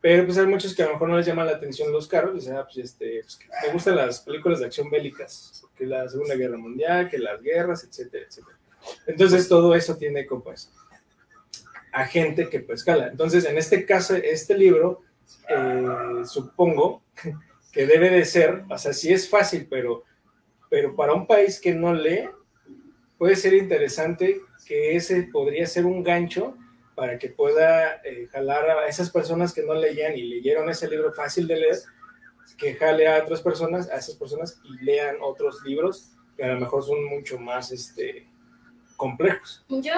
Pero 0.00 0.24
pues 0.24 0.38
hay 0.38 0.46
muchos 0.46 0.74
que 0.76 0.82
a 0.82 0.86
lo 0.86 0.92
mejor 0.92 1.08
no 1.08 1.16
les 1.16 1.26
llaman 1.26 1.46
la 1.46 1.52
atención 1.52 1.90
los 1.90 2.06
carros, 2.06 2.34
dicen, 2.34 2.56
ah, 2.56 2.64
pues 2.64 2.78
este, 2.78 3.20
pues, 3.22 3.38
me 3.66 3.72
gustan 3.72 3.96
las 3.96 4.20
películas 4.20 4.60
de 4.60 4.66
acción 4.66 4.88
bélicas, 4.88 5.64
que 5.76 5.86
la 5.86 6.08
Segunda 6.08 6.36
Guerra 6.36 6.56
Mundial, 6.56 7.08
que 7.10 7.18
las 7.18 7.42
guerras, 7.42 7.84
etcétera, 7.84 8.24
etcétera. 8.26 8.56
Entonces 9.06 9.48
todo 9.48 9.74
eso 9.74 9.96
tiene 9.96 10.26
como 10.26 10.44
pues 10.44 10.70
a 11.92 12.06
gente 12.06 12.48
que 12.48 12.60
pues 12.60 12.84
cala. 12.84 13.08
Entonces 13.08 13.44
en 13.44 13.58
este 13.58 13.84
caso, 13.84 14.14
este 14.14 14.56
libro, 14.56 15.02
eh, 15.48 16.24
supongo 16.24 17.02
que 17.72 17.86
debe 17.86 18.10
de 18.10 18.24
ser, 18.24 18.64
o 18.68 18.78
sea, 18.78 18.92
sí 18.92 19.12
es 19.12 19.28
fácil, 19.28 19.66
pero, 19.68 20.04
pero 20.70 20.94
para 20.94 21.14
un 21.14 21.26
país 21.26 21.60
que 21.60 21.74
no 21.74 21.92
lee, 21.92 22.28
puede 23.18 23.36
ser 23.36 23.54
interesante 23.54 24.40
que 24.66 24.96
ese 24.96 25.24
podría 25.32 25.66
ser 25.66 25.86
un 25.86 26.02
gancho 26.02 26.56
para 26.94 27.18
que 27.18 27.28
pueda 27.28 28.00
eh, 28.04 28.28
jalar 28.32 28.70
a 28.70 28.86
esas 28.88 29.10
personas 29.10 29.52
que 29.52 29.62
no 29.62 29.74
leían 29.74 30.16
y 30.16 30.22
leyeron 30.24 30.68
ese 30.68 30.88
libro 30.88 31.12
fácil 31.12 31.46
de 31.46 31.56
leer, 31.56 31.76
que 32.56 32.74
jale 32.74 33.06
a 33.06 33.22
otras 33.22 33.40
personas, 33.40 33.88
a 33.88 33.96
esas 33.96 34.16
personas 34.16 34.60
y 34.64 34.84
lean 34.84 35.16
otros 35.22 35.62
libros 35.64 36.12
que 36.36 36.44
a 36.44 36.54
lo 36.54 36.60
mejor 36.60 36.84
son 36.84 37.04
mucho 37.04 37.38
más 37.38 37.70
este, 37.72 38.26
complejos. 38.96 39.64
Yo. 39.68 39.94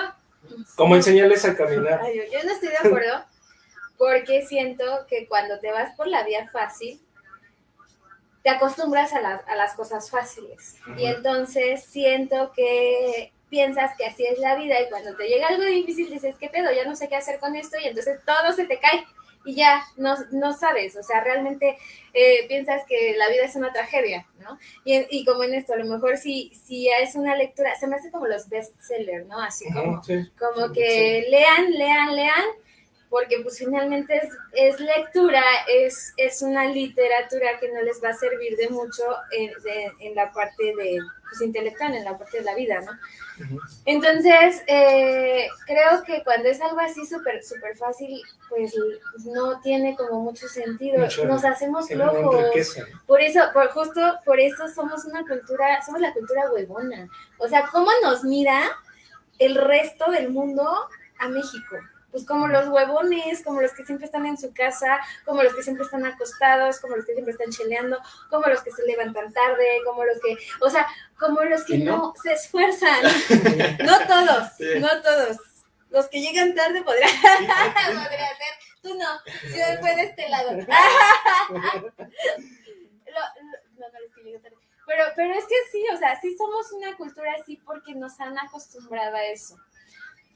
Como 0.75 0.97
enseñarles 0.97 1.45
a 1.45 1.57
caminar. 1.57 2.01
Ay, 2.03 2.21
yo, 2.33 2.45
no 2.45 2.53
estoy 2.53 2.69
de 2.69 2.79
acuerdo 2.79 3.25
porque 3.99 4.47
siento 4.47 4.85
que 5.09 5.27
cuando 5.29 5.59
te 5.61 5.71
vas 5.71 5.95
por 5.95 6.07
la 6.07 6.25
vía 6.25 6.49
fácil, 6.49 7.01
te 8.43 8.51
acostumbras 8.51 9.13
a 9.13 9.21
las, 9.21 9.47
a 9.47 9.55
las 9.57 9.75
cosas 9.75 10.11
fáciles. 10.11 10.77
Y 10.97 11.05
entonces 11.05 11.85
siento 11.85 12.53
que 12.53 13.33
piensas 13.51 13.91
que 13.99 14.07
así 14.07 14.25
es 14.25 14.39
la 14.39 14.55
vida 14.55 14.81
y 14.81 14.89
cuando 14.89 15.15
te 15.17 15.29
llega 15.29 15.49
algo 15.49 15.65
difícil 15.65 16.09
dices, 16.09 16.37
¿qué 16.39 16.49
pedo? 16.49 16.73
Ya 16.73 16.85
no 16.85 16.97
sé 16.97 17.09
qué 17.09 17.17
hacer 17.17 17.39
con 17.41 17.57
esto 17.57 17.77
y 17.79 17.89
entonces 17.89 18.21
todo 18.25 18.53
se 18.53 18.65
te 18.65 18.79
cae 18.79 19.05
y 19.45 19.55
ya 19.57 19.83
no, 19.97 20.15
no 20.33 20.53
sabes, 20.53 20.97
o 20.97 21.03
sea, 21.03 21.23
realmente 21.23 21.79
eh, 22.13 22.47
piensas 22.49 22.83
que 22.87 23.15
la 23.17 23.29
vida 23.31 23.45
es 23.45 23.57
una 23.57 23.73
tragedia, 23.73 24.27
¿no? 24.39 24.59
Y, 24.85 25.07
y 25.11 25.25
como 25.25 25.45
en 25.45 25.55
esto, 25.55 25.73
a 25.73 25.77
lo 25.77 25.87
mejor 25.87 26.19
si, 26.19 26.53
si 26.55 26.89
es 26.91 27.15
una 27.15 27.35
lectura, 27.37 27.75
se 27.77 27.87
me 27.87 27.97
hace 27.97 28.11
como 28.11 28.27
los 28.27 28.49
bestsellers, 28.49 29.27
¿no? 29.27 29.41
Así 29.41 29.71
como, 29.73 30.03
sí. 30.03 30.15
como 30.39 30.73
Sí, 30.73 30.73
que 30.73 31.27
lean, 31.31 31.73
lean, 31.73 32.15
lean, 32.17 32.45
porque 33.09 33.41
pues 33.43 33.59
finalmente 33.59 34.17
es, 34.17 34.29
es 34.53 34.81
lectura, 34.81 35.43
es, 35.69 36.13
es 36.17 36.43
una 36.43 36.67
literatura 36.67 37.59
que 37.59 37.69
no 37.71 37.83
les 37.83 38.03
va 38.03 38.11
a 38.11 38.15
servir 38.15 38.57
de 38.57 38.69
mucho 38.69 39.03
en, 39.33 39.51
de- 39.63 39.93
en 40.01 40.15
la 40.15 40.33
parte 40.33 40.63
de, 40.77 40.99
pues, 41.31 41.41
intelectual, 41.43 41.95
en 41.95 42.05
la 42.05 42.19
parte 42.19 42.39
de 42.39 42.45
la 42.45 42.55
vida, 42.55 42.81
¿no? 42.81 42.93
Entonces, 43.87 44.63
eh, 44.67 45.49
creo 45.67 46.03
que 46.05 46.23
cuando 46.23 46.49
es 46.49 46.61
algo 46.61 46.79
así 46.81 47.07
súper 47.07 47.43
súper 47.43 47.77
fácil, 47.77 48.21
pues 48.49 48.75
no 49.25 49.61
tiene 49.61 49.97
como 49.97 50.21
mucho 50.21 50.47
sentido. 50.49 50.99
Mucho. 50.99 51.25
Nos 51.25 51.45
hacemos 51.45 51.91
locos. 51.91 52.77
Por 53.07 53.21
eso, 53.21 53.41
por 53.55 53.69
justo 53.71 54.01
por 54.25 54.41
eso 54.41 54.69
somos 54.69 55.05
una 55.05 55.25
cultura, 55.27 55.83
somos 55.85 56.01
la 56.01 56.13
cultura 56.13 56.51
huevona. 56.53 57.09
O 57.39 57.49
sea, 57.49 57.69
¿cómo 57.73 57.91
nos 58.03 58.25
mira 58.25 58.63
el 59.39 59.55
resto 59.55 60.11
del 60.11 60.31
mundo 60.31 60.69
a 61.19 61.29
México? 61.29 61.77
Pues 62.11 62.25
como 62.27 62.49
los 62.49 62.69
huevones, 62.69 63.43
como 63.45 63.61
los 63.61 63.73
que 63.73 63.85
siempre 63.85 64.07
están 64.07 64.27
en 64.27 64.37
su 64.37 64.53
casa, 64.53 64.99
como 65.25 65.43
los 65.43 65.55
que 65.55 65.63
siempre 65.63 65.85
están 65.85 66.05
acostados, 66.05 66.81
como 66.81 66.97
los 66.97 67.05
que 67.07 67.13
siempre 67.13 67.33
están 67.33 67.51
cheleando, 67.51 67.99
como 68.29 68.47
los 68.49 68.63
que 68.63 68.73
se 68.73 68.85
levantan 68.85 69.33
tarde, 69.33 69.81
como 69.85 70.05
los 70.05 70.19
que, 70.21 70.37
o 70.61 70.69
sea, 70.69 70.87
como 71.19 71.43
los 71.45 71.65
que 71.65 71.77
¿Y 71.77 71.85
no? 71.85 71.97
no? 71.97 72.15
se 72.23 72.33
esfuerzan. 72.33 73.03
no 73.85 73.99
todos, 74.07 74.49
Sí. 74.59 74.65
no 74.81 74.89
todos. 75.03 75.37
Los 75.91 76.09
que 76.09 76.21
llegan 76.21 76.55
tarde 76.55 76.83
podrían, 76.83 77.11
podría 77.21 78.29
ser. 78.29 78.55
Tú 78.83 78.95
no, 78.95 79.21
yo 79.45 79.81
fue 79.81 79.95
de 79.97 80.03
este 80.05 80.29
lado. 80.29 80.51
No, 83.11 83.87
no, 83.91 84.01
los 84.01 84.15
que 84.15 84.23
llegan 84.23 84.43
tarde. 84.43 84.57
Pero, 84.87 85.05
pero 85.17 85.35
es 85.35 85.45
que 85.45 85.55
sí, 85.71 85.85
o 85.93 85.97
sea, 85.97 86.21
sí 86.21 86.37
somos 86.37 86.73
una 86.73 86.97
cultura 86.97 87.33
así 87.41 87.57
porque 87.65 87.95
nos 87.95 88.19
han 88.21 88.39
acostumbrado 88.39 89.17
a 89.17 89.25
eso. 89.25 89.57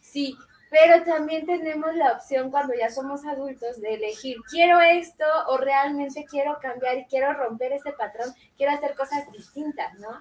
Sí, 0.00 0.36
pero 0.70 1.04
también 1.04 1.46
tenemos 1.46 1.94
la 1.94 2.12
opción 2.12 2.50
cuando 2.50 2.74
ya 2.74 2.90
somos 2.90 3.24
adultos 3.24 3.80
de 3.80 3.94
elegir, 3.94 4.36
quiero 4.50 4.80
esto 4.80 5.24
o 5.48 5.56
realmente 5.56 6.24
quiero 6.24 6.58
cambiar 6.60 6.98
y 6.98 7.04
quiero 7.04 7.32
romper 7.32 7.72
ese 7.72 7.92
patrón, 7.92 8.34
quiero 8.56 8.72
hacer 8.72 8.94
cosas 8.94 9.30
distintas, 9.30 9.94
¿no? 9.98 10.20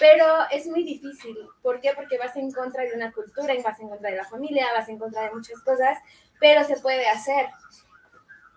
Pero 0.00 0.26
es 0.50 0.66
muy 0.66 0.82
difícil. 0.82 1.36
¿Por 1.62 1.80
qué? 1.80 1.92
Porque 1.94 2.18
vas 2.18 2.34
en 2.36 2.50
contra 2.50 2.82
de 2.84 2.94
una 2.94 3.12
cultura, 3.12 3.54
y 3.54 3.62
vas 3.62 3.78
en 3.80 3.88
contra 3.88 4.10
de 4.10 4.16
la 4.16 4.24
familia, 4.24 4.66
vas 4.76 4.88
en 4.88 4.98
contra 4.98 5.22
de 5.22 5.30
muchas 5.30 5.60
cosas, 5.60 5.98
pero 6.40 6.64
se 6.64 6.76
puede 6.76 7.06
hacer. 7.08 7.46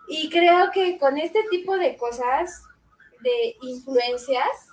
Y 0.08 0.30
creo 0.30 0.70
que 0.72 0.98
con 0.98 1.18
este 1.18 1.44
tipo 1.50 1.76
de 1.76 1.96
cosas, 1.96 2.62
de 3.20 3.56
influencias, 3.62 4.67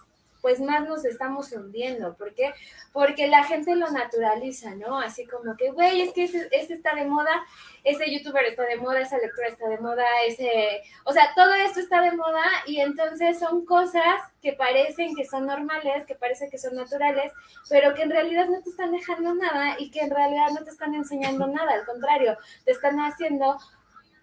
pues 0.46 0.62
más 0.62 0.88
nos 0.88 1.04
estamos 1.06 1.52
hundiendo. 1.54 2.16
¿Por 2.16 2.36
qué? 2.36 2.54
Porque 2.94 3.26
la 3.26 3.44
gente 3.46 3.76
lo 3.76 3.90
naturaliza, 3.90 4.76
¿no? 4.76 5.00
Así 5.00 5.26
como 5.26 5.58
que, 5.58 5.72
güey, 5.72 6.02
es 6.02 6.14
que 6.14 6.26
ese, 6.26 6.48
ese 6.52 6.76
está 6.76 6.94
de 6.94 7.06
moda, 7.06 7.44
ese 7.84 8.12
youtuber 8.12 8.46
está 8.46 8.62
de 8.62 8.76
moda, 8.76 9.00
esa 9.00 9.18
lectura 9.18 9.48
está 9.48 9.68
de 9.68 9.80
moda, 9.80 10.06
ese... 10.28 10.84
O 11.04 11.14
sea, 11.14 11.32
todo 11.34 11.52
esto 11.56 11.80
está 11.80 12.00
de 12.00 12.12
moda 12.12 12.44
y 12.68 12.80
entonces 12.80 13.40
son 13.40 13.66
cosas 13.66 14.22
que 14.40 14.54
parecen 14.54 15.16
que 15.16 15.26
son 15.26 15.48
normales, 15.48 16.06
que 16.06 16.14
parecen 16.14 16.52
que 16.52 16.60
son 16.60 16.76
naturales, 16.76 17.34
pero 17.68 17.96
que 17.96 18.04
en 18.04 18.12
realidad 18.12 18.46
no 18.48 18.62
te 18.62 18.70
están 18.70 18.92
dejando 18.92 19.34
nada 19.34 19.78
y 19.80 19.90
que 19.90 20.02
en 20.02 20.12
realidad 20.12 20.50
no 20.54 20.64
te 20.64 20.70
están 20.70 20.94
enseñando 20.94 21.48
nada, 21.48 21.74
al 21.74 21.86
contrario, 21.86 22.38
te 22.66 22.72
están 22.72 23.00
haciendo 23.00 23.58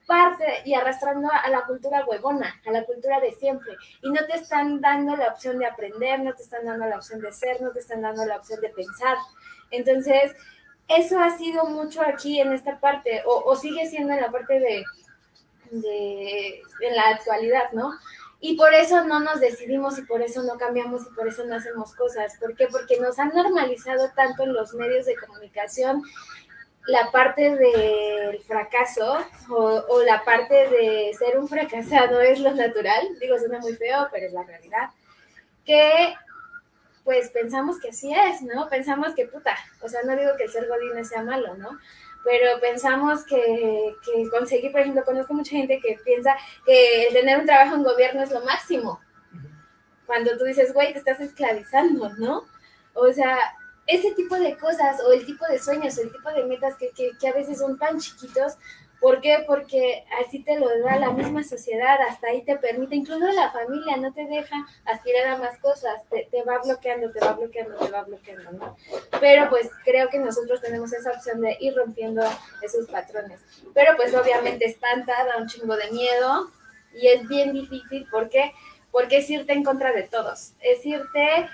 parte 0.07 0.45
y 0.65 0.75
arrastrando 0.75 1.29
a 1.31 1.49
la 1.49 1.63
cultura 1.63 2.05
huevona, 2.05 2.61
a 2.67 2.71
la 2.71 2.85
cultura 2.85 3.21
de 3.21 3.33
siempre. 3.33 3.75
Y 4.03 4.11
no 4.11 4.25
te 4.27 4.37
están 4.37 4.81
dando 4.81 5.17
la 5.17 5.29
opción 5.29 5.59
de 5.59 5.67
aprender, 5.67 6.21
no 6.21 6.35
te 6.35 6.43
están 6.43 6.65
dando 6.65 6.87
la 6.87 6.97
opción 6.97 7.21
de 7.21 7.33
ser, 7.33 7.61
no 7.61 7.71
te 7.71 7.81
están 7.81 8.03
dando 8.03 8.25
la 8.25 8.37
opción 8.37 8.61
de 8.61 8.69
pensar. 8.71 9.17
Entonces, 9.71 10.33
eso 10.89 11.19
ha 11.19 11.37
sido 11.37 11.65
mucho 11.67 12.03
aquí 12.03 12.41
en 12.41 12.53
esta 12.53 12.79
parte, 12.81 13.23
o, 13.27 13.43
o 13.45 13.57
sigue 13.57 13.87
siendo 13.89 14.13
en 14.13 14.21
la 14.21 14.31
parte 14.31 14.59
de, 14.59 14.85
de, 15.73 16.63
la 16.95 17.09
actualidad, 17.11 17.73
¿no? 17.73 17.93
Y 18.41 18.57
por 18.57 18.75
eso 18.75 19.05
no 19.05 19.21
nos 19.21 19.41
decidimos 19.41 19.99
y 19.99 20.03
por 20.03 20.21
eso 20.21 20.43
no 20.43 20.59
cambiamos 20.59 21.03
y 21.07 21.15
por 21.15 21.29
eso 21.29 21.45
no 21.45 21.55
hacemos 21.55 21.95
cosas. 21.95 22.37
¿Por 22.41 22.57
qué? 22.57 22.67
Porque 22.67 22.99
nos 22.99 23.19
han 23.19 23.29
normalizado 23.29 24.11
tanto 24.17 24.43
en 24.43 24.53
los 24.53 24.75
medios 24.75 25.07
de 25.07 25.17
comunicación 25.17 26.03
la 26.87 27.11
parte 27.11 27.57
del 27.57 28.41
fracaso 28.43 29.19
o, 29.49 29.85
o, 29.89 30.03
la 30.03 30.25
parte 30.25 30.55
de 30.69 31.15
ser 31.17 31.39
un 31.39 31.49
fracasado 31.49 32.21
es 32.21 32.41
lo 32.41 32.53
natural, 32.55 33.09
digo, 33.21 33.39
suena 33.39 33.61
muy 33.61 33.75
feo, 33.75 34.09
pero 34.11 34.27
es 34.27 34.33
la 34.33 34.43
realidad, 34.43 34.91
que 35.65 36.15
pues 37.05 37.31
pensamos 37.31 37.81
que 37.81 37.89
así 37.89 38.13
es, 38.13 38.43
¿no? 38.43 38.69
Pensamos 38.69 39.15
que 39.15 39.27
puta, 39.27 39.57
o 39.81 39.89
sea, 39.89 40.03
no 40.03 40.17
digo 40.17 40.33
que 40.37 40.45
el 40.45 40.51
ser 40.51 40.69
godín 40.69 41.05
sea 41.05 41.23
malo, 41.23 41.57
¿no? 41.57 41.79
Pero 42.25 42.61
pensamos 42.61 43.25
que, 43.25 43.97
que 44.05 44.31
conseguir, 44.31 44.71
por 44.71 44.81
ejemplo, 44.81 45.05
conozco 45.05 45.35
mucha 45.35 45.51
gente 45.51 45.81
que 45.81 45.99
piensa 46.05 46.37
que 46.65 47.09
el 47.09 47.15
tener 47.15 47.41
un 47.41 47.47
trabajo 47.47 47.75
en 47.75 47.83
gobierno 47.83 48.23
es 48.23 48.31
lo 48.31 48.45
máximo. 48.45 49.01
Cuando 50.07 50.37
tú 50.39 50.45
dices, 50.45 50.73
güey, 50.73 50.93
te 50.93 51.01
estás 51.01 51.19
esclavizando, 51.19 52.11
¿no? 52.19 52.45
O 52.95 53.13
sea, 53.13 53.37
ese 53.95 54.13
tipo 54.13 54.37
de 54.37 54.57
cosas 54.57 55.01
o 55.07 55.13
el 55.13 55.25
tipo 55.27 55.47
de 55.47 55.59
sueños 55.59 55.97
o 55.99 56.03
el 56.03 56.13
tipo 56.13 56.31
de 56.31 56.45
metas 56.45 56.77
que, 56.77 56.91
que, 57.19 57.29
a 57.29 57.33
veces 57.33 57.59
son 57.59 57.79
tan 57.79 57.99
chiquitos, 57.99 58.57
¿Por 59.03 59.21
qué? 59.21 59.43
Porque 59.49 60.05
así 60.25 60.45
te 60.45 60.61
lo 60.61 60.69
da 60.85 60.97
la 60.97 61.11
misma 61.11 61.43
sociedad, 61.43 62.01
hasta 62.09 62.29
ahí 62.29 62.45
te 62.45 62.57
permite, 62.57 62.95
incluso 62.95 63.27
la 63.33 63.51
familia 63.51 63.97
no 63.97 64.13
te 64.13 64.25
deja 64.27 64.65
aspirar 64.85 65.27
a 65.27 65.39
más 65.39 65.59
cosas, 65.59 66.09
te, 66.09 66.29
te, 66.31 66.45
va 66.45 66.61
bloqueando, 66.63 67.11
te 67.11 67.19
va 67.19 67.33
bloqueando, 67.33 67.79
te 67.79 67.91
va 67.91 68.05
bloqueando, 68.05 68.53
¿no? 68.53 68.77
Pero 69.19 69.51
pues 69.51 69.69
creo 69.85 70.09
que 70.09 70.21
nosotros 70.21 70.61
tenemos 70.61 70.93
esa 70.93 71.11
opción 71.11 71.41
de 71.41 71.57
ir 71.59 71.75
rompiendo 71.75 72.23
esos 72.63 72.89
patrones. 72.89 73.41
Pero 73.75 73.97
pues 73.97 74.15
obviamente 74.15 74.67
espanta, 74.67 75.25
da 75.25 75.37
un 75.39 75.49
chingo 75.49 75.75
de 75.75 75.91
miedo 75.91 76.53
y 76.95 77.09
es 77.09 77.27
bien 77.27 77.53
difícil, 77.53 78.07
¿por 78.09 78.29
qué? 78.29 78.53
Porque 78.93 79.17
es 79.17 79.29
irte 79.29 79.53
en 79.53 79.65
contra 79.65 79.91
de 79.93 80.05
todos, 80.05 80.53
es 80.61 80.87
irte... 80.87 81.49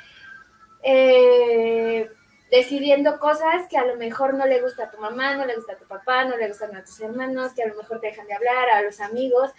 Eh, 0.82 2.10
decidiendo 2.50 3.18
cosas 3.18 3.68
que 3.68 3.76
a 3.76 3.84
lo 3.84 3.96
mejor 3.96 4.34
no 4.34 4.46
le 4.46 4.60
gusta 4.60 4.84
a 4.84 4.90
tu 4.90 4.98
mamá, 4.98 5.36
no 5.36 5.44
le 5.44 5.56
gusta 5.56 5.74
a 5.74 5.78
tu 5.78 5.86
papá, 5.86 6.24
no 6.24 6.36
le 6.36 6.48
gustan 6.48 6.74
a 6.76 6.84
tus 6.84 7.00
hermanos, 7.00 7.52
que 7.52 7.62
a 7.62 7.68
lo 7.68 7.76
mejor 7.76 8.00
te 8.00 8.08
dejan 8.08 8.26
de 8.26 8.34
hablar, 8.34 8.70
a 8.70 8.82
los 8.82 9.00
amigos, 9.00 9.50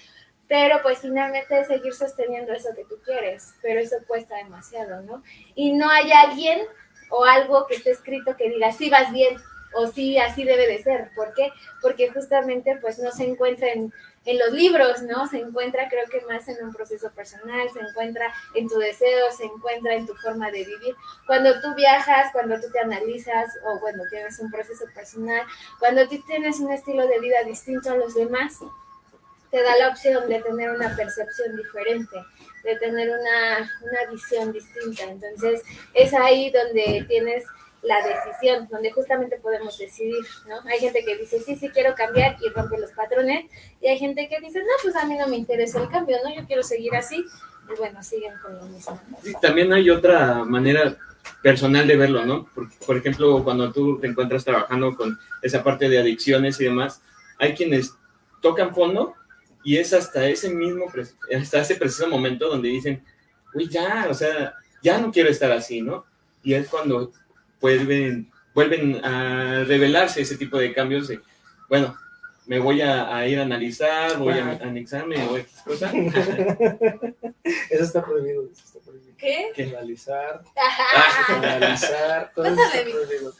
pero 0.47 0.81
pues 0.81 0.99
finalmente 0.99 1.63
seguir 1.65 1.93
sosteniendo 1.93 2.51
eso 2.53 2.69
que 2.75 2.85
tú 2.85 2.95
quieres, 3.05 3.53
pero 3.61 3.79
eso 3.79 3.97
cuesta 4.07 4.35
demasiado, 4.37 5.01
¿no? 5.03 5.23
Y 5.53 5.73
no 5.73 5.89
hay 5.89 6.11
alguien 6.11 6.61
o 7.11 7.23
algo 7.23 7.67
que 7.67 7.75
esté 7.75 7.91
escrito 7.91 8.35
que 8.35 8.49
diga, 8.49 8.71
sí 8.71 8.89
vas 8.89 9.11
bien, 9.11 9.37
o 9.73 9.87
sí, 9.87 10.17
así 10.17 10.43
debe 10.43 10.67
de 10.67 10.81
ser. 10.81 11.11
¿Por 11.15 11.33
qué? 11.33 11.51
Porque 11.81 12.09
justamente 12.09 12.77
pues 12.81 12.99
no 12.99 13.11
se 13.11 13.25
encuentra 13.25 13.69
en, 13.69 13.93
en 14.25 14.37
los 14.37 14.51
libros, 14.51 15.01
¿no? 15.03 15.27
Se 15.27 15.39
encuentra 15.39 15.87
creo 15.89 16.07
que 16.09 16.21
más 16.25 16.47
en 16.47 16.63
un 16.63 16.73
proceso 16.73 17.09
personal, 17.11 17.69
se 17.71 17.79
encuentra 17.79 18.33
en 18.53 18.67
tu 18.67 18.77
deseo, 18.77 19.31
se 19.31 19.45
encuentra 19.45 19.95
en 19.95 20.05
tu 20.05 20.15
forma 20.15 20.51
de 20.51 20.65
vivir. 20.65 20.95
Cuando 21.25 21.59
tú 21.61 21.73
viajas, 21.75 22.31
cuando 22.31 22.59
tú 22.59 22.69
te 22.71 22.79
analizas 22.79 23.49
o 23.65 23.79
bueno, 23.79 24.03
tienes 24.09 24.39
un 24.39 24.51
proceso 24.51 24.85
personal, 24.93 25.43
cuando 25.79 26.07
tú 26.07 26.21
tienes 26.27 26.59
un 26.59 26.71
estilo 26.71 27.07
de 27.07 27.19
vida 27.19 27.43
distinto 27.45 27.91
a 27.91 27.97
los 27.97 28.13
demás, 28.13 28.59
te 29.51 29.61
da 29.63 29.77
la 29.77 29.89
opción 29.89 30.29
de 30.29 30.41
tener 30.41 30.69
una 30.69 30.95
percepción 30.95 31.55
diferente, 31.55 32.17
de 32.63 32.75
tener 32.77 33.09
una, 33.09 33.71
una 33.81 34.11
visión 34.11 34.51
distinta. 34.51 35.03
Entonces 35.03 35.63
es 35.93 36.13
ahí 36.13 36.51
donde 36.51 37.05
tienes 37.07 37.45
la 37.81 37.95
decisión, 38.05 38.67
donde 38.69 38.91
justamente 38.91 39.37
podemos 39.37 39.77
decidir, 39.77 40.23
¿no? 40.47 40.55
Hay 40.69 40.79
gente 40.79 41.03
que 41.05 41.17
dice, 41.17 41.39
sí, 41.39 41.55
sí 41.55 41.69
quiero 41.69 41.95
cambiar 41.95 42.37
y 42.41 42.49
rompe 42.49 42.77
los 42.77 42.91
patrones, 42.91 43.45
y 43.81 43.87
hay 43.87 43.97
gente 43.97 44.27
que 44.27 44.39
dice, 44.39 44.59
no, 44.59 44.71
pues 44.81 44.95
a 44.95 45.05
mí 45.05 45.15
no 45.17 45.27
me 45.27 45.37
interesa 45.37 45.81
el 45.81 45.89
cambio, 45.89 46.17
¿no? 46.23 46.33
Yo 46.33 46.45
quiero 46.45 46.63
seguir 46.63 46.95
así, 46.95 47.25
y 47.71 47.77
bueno, 47.77 48.03
siguen 48.03 48.33
con 48.41 48.55
lo 48.55 48.65
mismo. 48.65 48.99
También 49.41 49.71
hay 49.71 49.89
otra 49.89 50.43
manera 50.43 50.97
personal 51.41 51.87
de 51.87 51.95
verlo, 51.95 52.25
¿no? 52.25 52.49
Por, 52.53 52.69
por, 52.85 52.97
ejemplo, 52.97 53.43
cuando 53.43 53.71
tú 53.71 53.99
te 53.99 54.07
encuentras 54.07 54.43
trabajando 54.43 54.95
con 54.95 55.17
esa 55.41 55.63
parte 55.63 55.87
de 55.87 55.99
adicciones 55.99 56.59
y 56.59 56.65
demás, 56.65 57.01
hay 57.37 57.53
quienes 57.53 57.93
tocan 58.41 58.73
fondo 58.73 59.15
y 59.63 59.77
es 59.77 59.93
hasta 59.93 60.27
ese 60.27 60.49
mismo, 60.49 60.85
hasta 61.37 61.61
ese 61.61 61.75
preciso 61.75 62.07
momento 62.07 62.49
donde 62.49 62.69
dicen, 62.69 63.03
uy, 63.53 63.67
ya, 63.67 64.07
o 64.09 64.13
sea, 64.13 64.53
ya 64.81 64.97
no 64.97 65.11
quiero 65.11 65.29
estar 65.29 65.51
así, 65.51 65.81
¿no? 65.81 66.05
Y 66.43 66.53
es 66.53 66.69
cuando 66.69 67.11
vuelven, 67.61 68.31
vuelven 68.53 69.03
a 69.03 69.63
revelarse 69.65 70.21
ese 70.21 70.37
tipo 70.37 70.57
de 70.57 70.73
cambios 70.73 71.07
de, 71.07 71.19
bueno, 71.67 71.97
me 72.45 72.57
voy 72.59 72.81
a, 72.81 73.15
a 73.15 73.27
ir 73.27 73.37
a 73.39 73.43
analizar, 73.43 74.17
voy 74.17 74.33
a, 74.33 74.45
a 74.47 74.53
anexarme 74.67 75.23
o 75.27 75.37
X 75.37 75.61
cosa. 75.63 75.91
Eso 77.69 77.83
está 77.83 78.03
prohibido, 78.03 78.49
eso 78.51 78.63
está 78.65 78.79
prohibido. 78.79 79.13
¿Qué? 79.17 79.51
Que 79.55 79.63
analizar, 79.65 80.41
Ajá. 80.55 81.35
analizar, 81.35 82.31
todo 82.33 82.45
eso 82.45 82.55
está 82.55 82.65
Pásame. 82.79 82.91
prohibido. 82.91 83.33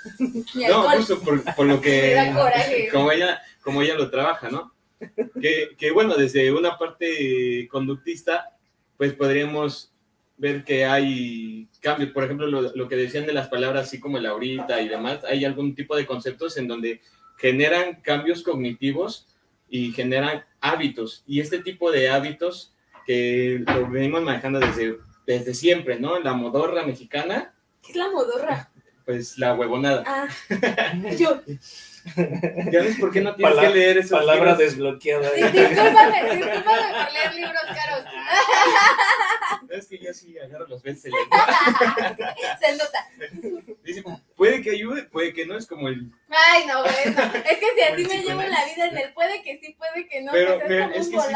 Mi 0.55 0.65
No, 0.67 0.89
justo 0.91 1.19
por, 1.21 1.55
por 1.55 1.65
lo 1.65 1.79
que, 1.81 2.13
da 2.15 2.33
coraje. 2.33 2.89
como 2.93 3.11
ella, 3.11 3.41
como 3.63 3.81
ella 3.81 3.95
lo 3.95 4.09
trabaja, 4.09 4.49
¿no? 4.49 4.73
Que, 5.41 5.69
que 5.77 5.91
bueno, 5.91 6.15
desde 6.15 6.51
una 6.51 6.77
parte 6.77 7.67
conductista, 7.71 8.57
pues 8.97 9.13
podríamos 9.13 9.93
ver 10.37 10.63
que 10.63 10.85
hay 10.85 11.68
cambios, 11.79 12.11
por 12.11 12.23
ejemplo, 12.23 12.47
lo, 12.47 12.61
lo 12.61 12.87
que 12.87 12.95
decían 12.95 13.25
de 13.25 13.33
las 13.33 13.47
palabras 13.47 13.87
así 13.87 13.99
como 13.99 14.17
el 14.17 14.25
ahorita 14.25 14.81
y 14.81 14.87
demás, 14.87 15.23
hay 15.23 15.45
algún 15.45 15.75
tipo 15.75 15.95
de 15.95 16.05
conceptos 16.05 16.57
en 16.57 16.67
donde 16.67 17.01
generan 17.37 18.01
cambios 18.01 18.43
cognitivos 18.43 19.27
y 19.69 19.91
generan 19.91 20.43
hábitos, 20.61 21.23
y 21.27 21.39
este 21.39 21.59
tipo 21.59 21.91
de 21.91 22.09
hábitos 22.09 22.73
que 23.05 23.63
lo 23.65 23.89
venimos 23.89 24.21
manejando 24.23 24.59
desde, 24.59 24.97
desde 25.25 25.53
siempre, 25.53 25.99
¿no? 25.99 26.19
La 26.19 26.33
modorra 26.33 26.85
mexicana, 26.85 27.53
¿Qué 27.81 27.91
es 27.91 27.97
la 27.97 28.11
modorra? 28.11 28.71
Pues 29.05 29.37
la 29.37 29.53
huevonada. 29.55 30.03
Ah, 30.05 30.27
yo. 31.17 31.41
¿Ya 32.71 32.81
ves 32.81 32.97
por 32.99 33.11
qué 33.11 33.21
no 33.21 33.35
tienes 33.35 33.53
Palabra- 33.55 33.73
que 33.73 33.77
leer 33.79 33.97
esos 33.97 34.17
Palabra 34.19 34.41
libros? 34.51 34.57
desbloqueada. 34.59 35.31
Di- 35.31 35.41
Discúlpame, 35.43 36.35
discúlpame 36.35 36.63
por 36.63 37.11
leer 37.13 37.33
libros 37.35 37.61
caros. 37.65 38.05
Es 39.69 39.85
que 39.87 39.99
yo 39.99 40.11
sí 40.13 40.35
agarro 40.39 40.67
los 40.67 40.81
bestsellers. 40.81 41.21
Se 42.59 42.71
nota. 42.75 43.07
Dice, 43.83 44.03
puede 44.35 44.61
que 44.63 44.71
ayude, 44.71 45.03
puede 45.03 45.31
que 45.33 45.45
no, 45.45 45.57
es 45.57 45.67
como 45.67 45.87
el... 45.89 46.11
Ay, 46.29 46.65
no, 46.65 46.81
bueno. 46.81 47.21
Es 47.45 47.59
que 47.59 47.65
si 47.75 47.81
así 47.81 48.03
Como 48.03 48.13
el 48.13 48.19
me 48.19 48.23
llevo 48.23 48.41
la 48.41 48.65
vida 48.65 48.87
en 48.87 48.97
el 48.97 49.13
puede 49.13 49.43
que 49.43 49.59
sí, 49.59 49.75
puede 49.77 50.07
que 50.07 50.21
no, 50.21 50.31
Pero, 50.31 50.59
pues 50.59 50.71
es 50.71 50.79
como 50.79 50.91
es 50.95 51.05
un 51.07 51.11
que 51.11 51.19
sí. 51.19 51.27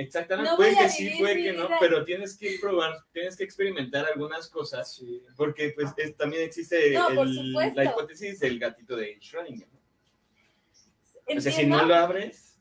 Exactamente, 0.00 0.50
No 0.50 0.56
puede 0.56 0.76
que 0.76 0.88
sí, 0.88 1.14
puede 1.18 1.42
que 1.42 1.52
no, 1.52 1.68
pero 1.78 2.04
tienes 2.04 2.36
que 2.36 2.56
probar, 2.60 3.04
tienes 3.12 3.36
que 3.36 3.44
experimentar 3.44 4.06
algunas 4.06 4.48
cosas, 4.48 4.94
Sí. 4.96 5.22
porque 5.36 5.70
pues 5.74 5.90
es- 5.98 6.16
también 6.16 6.42
existe 6.42 6.90
No, 6.92 7.08
el- 7.10 7.52
la 7.74 7.84
hipótesis 7.84 8.40
del 8.40 8.58
gatito 8.58 8.96
de 8.96 9.18
Schrödinger. 9.20 9.68
¿no? 9.68 9.80
O 11.36 11.40
sea, 11.40 11.52
si 11.52 11.66
no 11.66 11.84
lo 11.84 11.94
abres, 11.94 12.58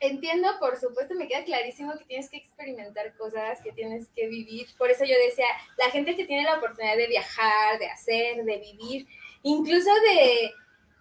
entiendo, 0.00 0.48
por 0.60 0.78
supuesto, 0.78 1.14
me 1.16 1.26
queda 1.26 1.44
clarísimo 1.44 1.98
que 1.98 2.04
tienes 2.04 2.30
que 2.30 2.36
experimentar 2.36 3.16
cosas, 3.16 3.60
que 3.62 3.72
tienes 3.72 4.08
que 4.14 4.28
vivir. 4.28 4.68
Por 4.78 4.90
eso 4.90 5.04
yo 5.04 5.14
decía, 5.26 5.46
la 5.76 5.90
gente 5.90 6.14
que 6.14 6.24
tiene 6.24 6.44
la 6.44 6.58
oportunidad 6.58 6.96
de 6.96 7.08
viajar, 7.08 7.78
de 7.80 7.86
hacer, 7.86 8.44
de 8.44 8.58
vivir, 8.58 9.06
incluso 9.42 9.90
de... 10.02 10.52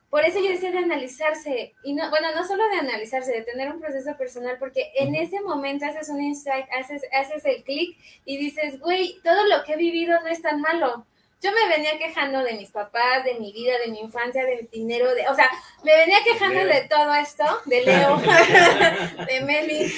Por 0.10 0.24
eso 0.24 0.40
yo 0.40 0.50
decía 0.50 0.72
de 0.72 0.78
analizarse, 0.78 1.76
y 1.84 1.94
no, 1.94 2.10
bueno, 2.10 2.34
no 2.34 2.48
solo 2.48 2.64
de 2.70 2.78
analizarse, 2.78 3.32
de 3.32 3.42
tener 3.42 3.70
un 3.72 3.82
proceso 3.82 4.16
personal, 4.18 4.58
porque 4.58 4.92
en 4.96 5.16
ese 5.16 5.42
momento 5.42 5.86
haces 5.86 6.08
un 6.10 6.22
insight, 6.22 6.66
haces, 6.80 7.02
haces 7.12 7.44
el 7.46 7.64
clic 7.64 7.98
y 8.24 8.38
dices, 8.38 8.80
güey, 8.80 9.20
todo 9.22 9.46
lo 9.48 9.64
que 9.66 9.74
he 9.74 9.78
vivido 9.78 10.18
no 10.22 10.28
es 10.28 10.42
tan 10.42 10.62
malo. 10.62 11.06
Yo 11.40 11.52
me 11.52 11.68
venía 11.68 12.00
quejando 12.00 12.42
de 12.42 12.54
mis 12.54 12.72
papás, 12.72 13.24
de 13.24 13.36
mi 13.36 13.52
vida, 13.52 13.74
de 13.78 13.92
mi 13.92 14.00
infancia, 14.00 14.44
de 14.44 14.56
mi 14.62 14.68
dinero, 14.70 15.14
de, 15.14 15.28
o 15.28 15.36
sea, 15.36 15.50
me 15.84 15.96
venía 15.96 16.18
quejando 16.24 16.64
Leo. 16.64 16.68
de 16.68 16.88
todo 16.88 17.14
esto, 17.14 17.44
de 17.66 17.82
Leo, 17.82 18.18
de 19.28 19.42
Meli. 19.42 19.94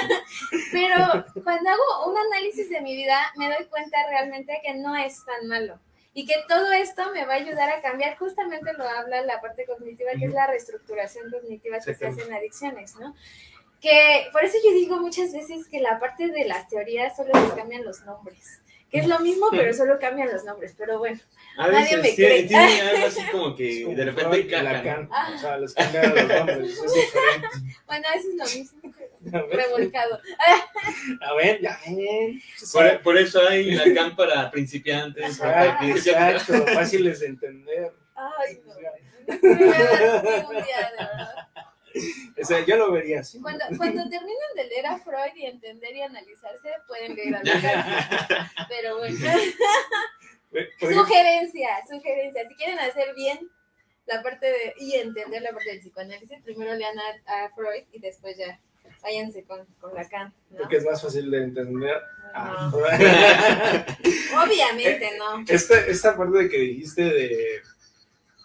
Pero 0.72 1.26
cuando 1.44 1.70
hago 1.70 2.10
un 2.10 2.16
análisis 2.16 2.70
de 2.70 2.80
mi 2.80 2.94
vida, 2.94 3.30
me 3.36 3.52
doy 3.52 3.66
cuenta 3.66 3.98
realmente 4.08 4.58
que 4.64 4.74
no 4.74 4.96
es 4.96 5.22
tan 5.26 5.48
malo. 5.48 5.78
Y 6.12 6.26
que 6.26 6.34
todo 6.48 6.72
esto 6.72 7.12
me 7.12 7.24
va 7.24 7.34
a 7.34 7.36
ayudar 7.36 7.70
a 7.70 7.80
cambiar, 7.80 8.18
justamente 8.18 8.72
lo 8.72 8.88
habla 8.88 9.22
la 9.22 9.40
parte 9.40 9.64
cognitiva, 9.64 10.10
que 10.18 10.24
es 10.24 10.32
la 10.32 10.46
reestructuración 10.46 11.30
cognitiva 11.30 11.78
que 11.78 11.94
se 11.94 12.06
hace 12.06 12.22
en 12.22 12.34
adicciones, 12.34 12.96
¿no? 12.96 13.14
Que 13.80 14.28
por 14.32 14.44
eso 14.44 14.58
yo 14.64 14.72
digo 14.72 14.98
muchas 14.98 15.32
veces 15.32 15.68
que 15.68 15.80
la 15.80 16.00
parte 16.00 16.28
de 16.28 16.44
las 16.46 16.68
teorías 16.68 17.16
solo 17.16 17.32
les 17.32 17.52
cambian 17.52 17.84
los 17.84 18.04
nombres. 18.04 18.60
Que 18.90 18.98
es 18.98 19.06
lo 19.06 19.20
mismo, 19.20 19.46
pero 19.52 19.72
solo 19.72 19.98
cambian 20.00 20.28
los 20.32 20.44
nombres. 20.44 20.74
Pero 20.76 20.98
bueno, 20.98 21.20
a 21.56 21.68
Nadie 21.68 21.96
veces 21.96 22.02
me 22.02 22.12
tiene, 22.12 22.34
cree. 22.34 22.42
tiene 22.48 22.80
algo 22.82 23.06
así 23.06 23.22
como 23.30 23.54
que 23.54 23.84
como 23.84 23.96
de 23.96 24.04
repente. 24.04 24.56
Ah. 25.12 25.32
O 25.34 25.38
sea, 25.38 25.56
les 25.58 25.74
cambian 25.74 26.14
los 26.14 26.26
nombres. 26.28 26.70
Es 26.72 26.82
bueno, 27.86 28.06
eso 28.16 28.28
es 28.28 28.34
lo 28.36 28.58
mismo, 28.58 28.94
pero 29.22 29.44
A 29.44 29.46
ver, 29.46 29.56
revolcado. 29.56 30.20
a 31.20 31.34
ver, 31.34 31.60
ya 31.60 31.78
ven. 31.86 32.42
Por, 32.72 33.02
por 33.02 33.16
eso 33.18 33.46
hay 33.48 33.70
Lacan 33.72 34.16
para 34.16 34.50
principiantes. 34.50 35.38
Para- 35.38 35.78
exacto, 35.86 36.66
fáciles 36.74 37.20
de 37.20 37.26
entender. 37.26 37.92
Ay, 38.16 38.60
no. 38.66 38.74
No 39.30 39.54
me 39.54 39.64
voy 39.66 39.72
a 39.72 39.78
dar 39.78 40.24
ni 40.24 40.56
un 40.58 40.64
día, 40.64 40.90
de 40.90 40.96
verdad. 41.06 41.48
O 42.40 42.44
sea, 42.44 42.64
yo 42.64 42.76
lo 42.76 42.92
vería 42.92 43.20
así. 43.20 43.40
Cuando, 43.40 43.64
cuando 43.76 44.08
terminen 44.08 44.38
de 44.56 44.64
leer 44.64 44.86
a 44.86 44.98
Freud 44.98 45.34
y 45.36 45.46
entender 45.46 45.94
y 45.96 46.02
analizarse, 46.02 46.70
pueden 46.86 47.14
leer 47.14 47.36
a 47.36 47.42
Lacan. 47.42 48.50
Pero 48.68 48.98
bueno, 48.98 49.18
sugerencia, 50.78 51.68
sugerencia. 51.88 52.48
Si 52.48 52.54
quieren 52.54 52.78
hacer 52.78 53.14
bien 53.14 53.50
la 54.06 54.22
parte 54.22 54.46
de 54.46 54.74
y 54.78 54.94
entender 54.94 55.42
la 55.42 55.52
parte 55.52 55.70
del 55.70 55.80
psicoanálisis, 55.80 56.42
primero 56.42 56.74
lean 56.74 56.96
a, 56.98 57.44
a 57.44 57.50
Freud 57.54 57.84
y 57.92 58.00
después 58.00 58.36
ya 58.36 58.60
váyanse 59.02 59.44
con, 59.44 59.64
con 59.80 59.94
la 59.94 60.08
can, 60.08 60.34
¿no? 60.50 60.58
Porque 60.58 60.76
es 60.76 60.84
más 60.84 61.00
fácil 61.02 61.30
de 61.30 61.44
entender. 61.44 62.00
Obviamente, 64.44 65.10
¿no? 65.18 65.44
esta, 65.48 65.80
esta 65.86 66.16
parte 66.16 66.38
de 66.38 66.48
que 66.48 66.58
dijiste 66.58 67.02
de, 67.02 67.62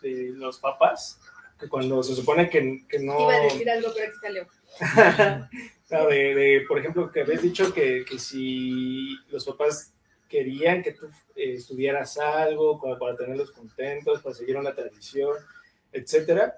de 0.02 0.32
los 0.34 0.60
papás, 0.60 1.20
que 1.60 1.70
cuando 1.70 2.04
se 2.04 2.16
supone 2.16 2.50
que, 2.50 2.86
que 2.88 3.00
no... 3.00 3.20
Iba 3.20 3.36
a 3.36 3.40
decir 3.40 3.70
algo, 3.70 3.90
pero 3.96 4.12
que 4.12 4.20
salió. 4.20 4.48
No, 5.88 6.08
de, 6.08 6.34
de, 6.34 6.66
por 6.68 6.80
ejemplo, 6.80 7.12
que 7.12 7.22
habías 7.22 7.44
dicho 7.44 7.72
que, 7.72 8.04
que 8.06 8.18
si 8.18 9.16
los 9.30 9.46
papás 9.46 9.94
querían 10.28 10.82
que 10.82 10.94
tú 10.94 11.08
eh, 11.36 11.54
estudiaras 11.54 12.18
algo 12.18 12.80
como 12.80 12.98
para 12.98 13.16
tenerlos 13.16 13.52
contentos, 13.52 14.22
para 14.22 14.36
seguir 14.36 14.58
una 14.58 14.74
tradición, 14.74 15.38
etcétera. 15.92 16.58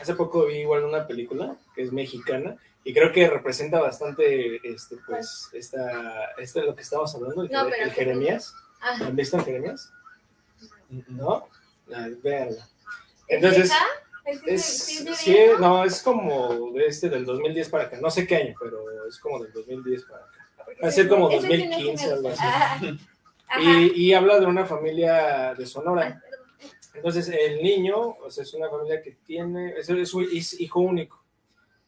Hace 0.00 0.14
poco 0.14 0.46
vi 0.46 0.56
igual 0.56 0.84
una 0.84 1.06
película 1.06 1.56
que 1.74 1.82
es 1.82 1.92
mexicana 1.92 2.56
y 2.82 2.92
creo 2.92 3.12
que 3.12 3.28
representa 3.28 3.80
bastante 3.80 4.56
este 4.68 4.96
pues 5.06 5.50
esta, 5.52 6.32
este 6.38 6.62
lo 6.62 6.74
que 6.74 6.82
estamos 6.82 7.14
hablando, 7.14 7.42
el, 7.42 7.50
No, 7.50 7.66
el 7.68 7.74
¿qué 7.74 7.90
Jeremías. 7.90 8.54
Ah, 8.80 8.98
¿Han 9.02 9.16
visto 9.16 9.36
el 9.36 9.44
Jeremías? 9.44 9.92
¿No? 11.08 11.48
Ah, 11.94 12.08
véanla. 12.22 12.62
¿es 13.28 13.36
Entonces? 13.36 13.70
¿Es, 14.46 14.64
sí, 15.16 15.38
no, 15.60 15.84
es 15.84 16.02
como 16.02 16.72
de 16.72 16.86
este 16.86 17.08
del 17.08 17.24
2010 17.24 17.68
para 17.68 17.84
acá, 17.84 17.98
no 18.00 18.10
sé 18.10 18.26
qué 18.26 18.36
año, 18.36 18.54
pero 18.60 19.06
es 19.06 19.18
como 19.18 19.42
del 19.42 19.52
2010 19.52 20.04
para 20.04 20.24
acá. 20.24 20.32
Va 20.82 20.88
a 20.88 20.90
ser 20.90 21.08
como 21.08 21.30
Ese 21.30 21.40
sí 21.42 21.46
me 21.48 21.58
2015 21.58 22.12
algo 22.12 22.28
así. 22.30 22.40
Ah. 22.42 23.60
Y, 23.60 24.06
y 24.06 24.12
habla 24.14 24.40
de 24.40 24.46
una 24.46 24.66
familia 24.66 25.54
de 25.54 25.64
Sonora. 25.66 26.20
Entonces, 26.94 27.28
el 27.28 27.62
niño, 27.62 27.96
o 27.96 28.28
sea, 28.30 28.42
es 28.42 28.52
una 28.54 28.68
familia 28.68 29.00
que 29.00 29.12
tiene, 29.24 29.74
es, 29.78 29.88
es 29.88 30.08
su- 30.08 30.22
es 30.22 30.60
hijo 30.60 30.80
único. 30.80 31.22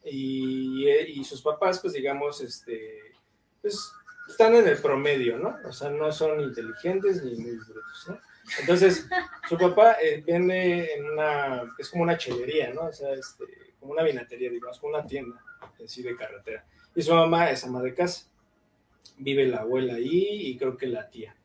Y, 0.05 0.87
y 0.89 1.23
sus 1.25 1.41
papás, 1.41 1.79
pues 1.79 1.93
digamos, 1.93 2.39
este, 2.41 3.13
pues 3.61 3.91
están 4.29 4.55
en 4.55 4.67
el 4.67 4.77
promedio, 4.77 5.37
¿no? 5.37 5.57
O 5.67 5.73
sea, 5.73 5.89
no 5.89 6.11
son 6.11 6.39
inteligentes 6.41 7.23
ni 7.23 7.35
muy 7.35 7.51
brutos, 7.57 8.05
¿no? 8.07 8.19
Entonces, 8.59 9.07
su 9.47 9.57
papá 9.57 9.97
eh, 10.01 10.23
vende 10.25 10.93
en 10.95 11.05
una, 11.11 11.63
es 11.77 11.89
como 11.89 12.03
una 12.03 12.17
chelería, 12.17 12.73
¿no? 12.73 12.83
O 12.83 12.93
sea, 12.93 13.13
este, 13.13 13.43
como 13.79 13.93
una 13.93 14.03
vinatería, 14.03 14.49
digamos, 14.49 14.79
como 14.79 14.95
una 14.95 15.05
tienda, 15.05 15.41
así 15.83 16.01
de 16.01 16.15
carretera. 16.15 16.65
Y 16.95 17.01
su 17.01 17.13
mamá 17.13 17.49
es 17.51 17.63
ama 17.63 17.81
de 17.81 17.93
casa. 17.93 18.25
Vive 19.17 19.45
la 19.47 19.59
abuela 19.59 19.95
ahí 19.95 20.47
y 20.47 20.57
creo 20.57 20.77
que 20.77 20.87
la 20.87 21.09
tía. 21.09 21.35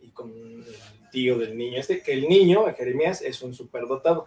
Y 0.00 0.10
con 0.10 0.30
el 0.32 0.64
tío 1.10 1.38
del 1.38 1.56
niño 1.56 1.78
este, 1.80 2.02
que 2.02 2.12
el 2.12 2.28
niño, 2.28 2.64
Jeremías, 2.76 3.22
es 3.22 3.42
un 3.42 3.54
superdotado. 3.54 4.26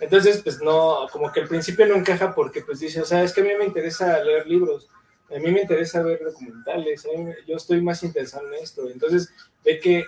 Entonces, 0.00 0.40
pues 0.42 0.60
no, 0.62 1.06
como 1.12 1.30
que 1.32 1.40
al 1.40 1.48
principio 1.48 1.86
no 1.86 1.94
encaja 1.94 2.34
porque 2.34 2.62
pues 2.62 2.80
dice, 2.80 3.00
o 3.00 3.04
sea, 3.04 3.22
es 3.22 3.32
que 3.34 3.42
a 3.42 3.44
mí 3.44 3.50
me 3.58 3.66
interesa 3.66 4.22
leer 4.24 4.46
libros, 4.46 4.88
a 5.30 5.38
mí 5.38 5.50
me 5.50 5.60
interesa 5.62 6.02
ver 6.02 6.22
documentales, 6.24 7.06
me- 7.18 7.36
yo 7.46 7.56
estoy 7.56 7.82
más 7.82 8.02
interesado 8.02 8.46
en 8.48 8.54
esto. 8.62 8.88
Entonces, 8.88 9.32
ve 9.64 9.78
que, 9.78 10.04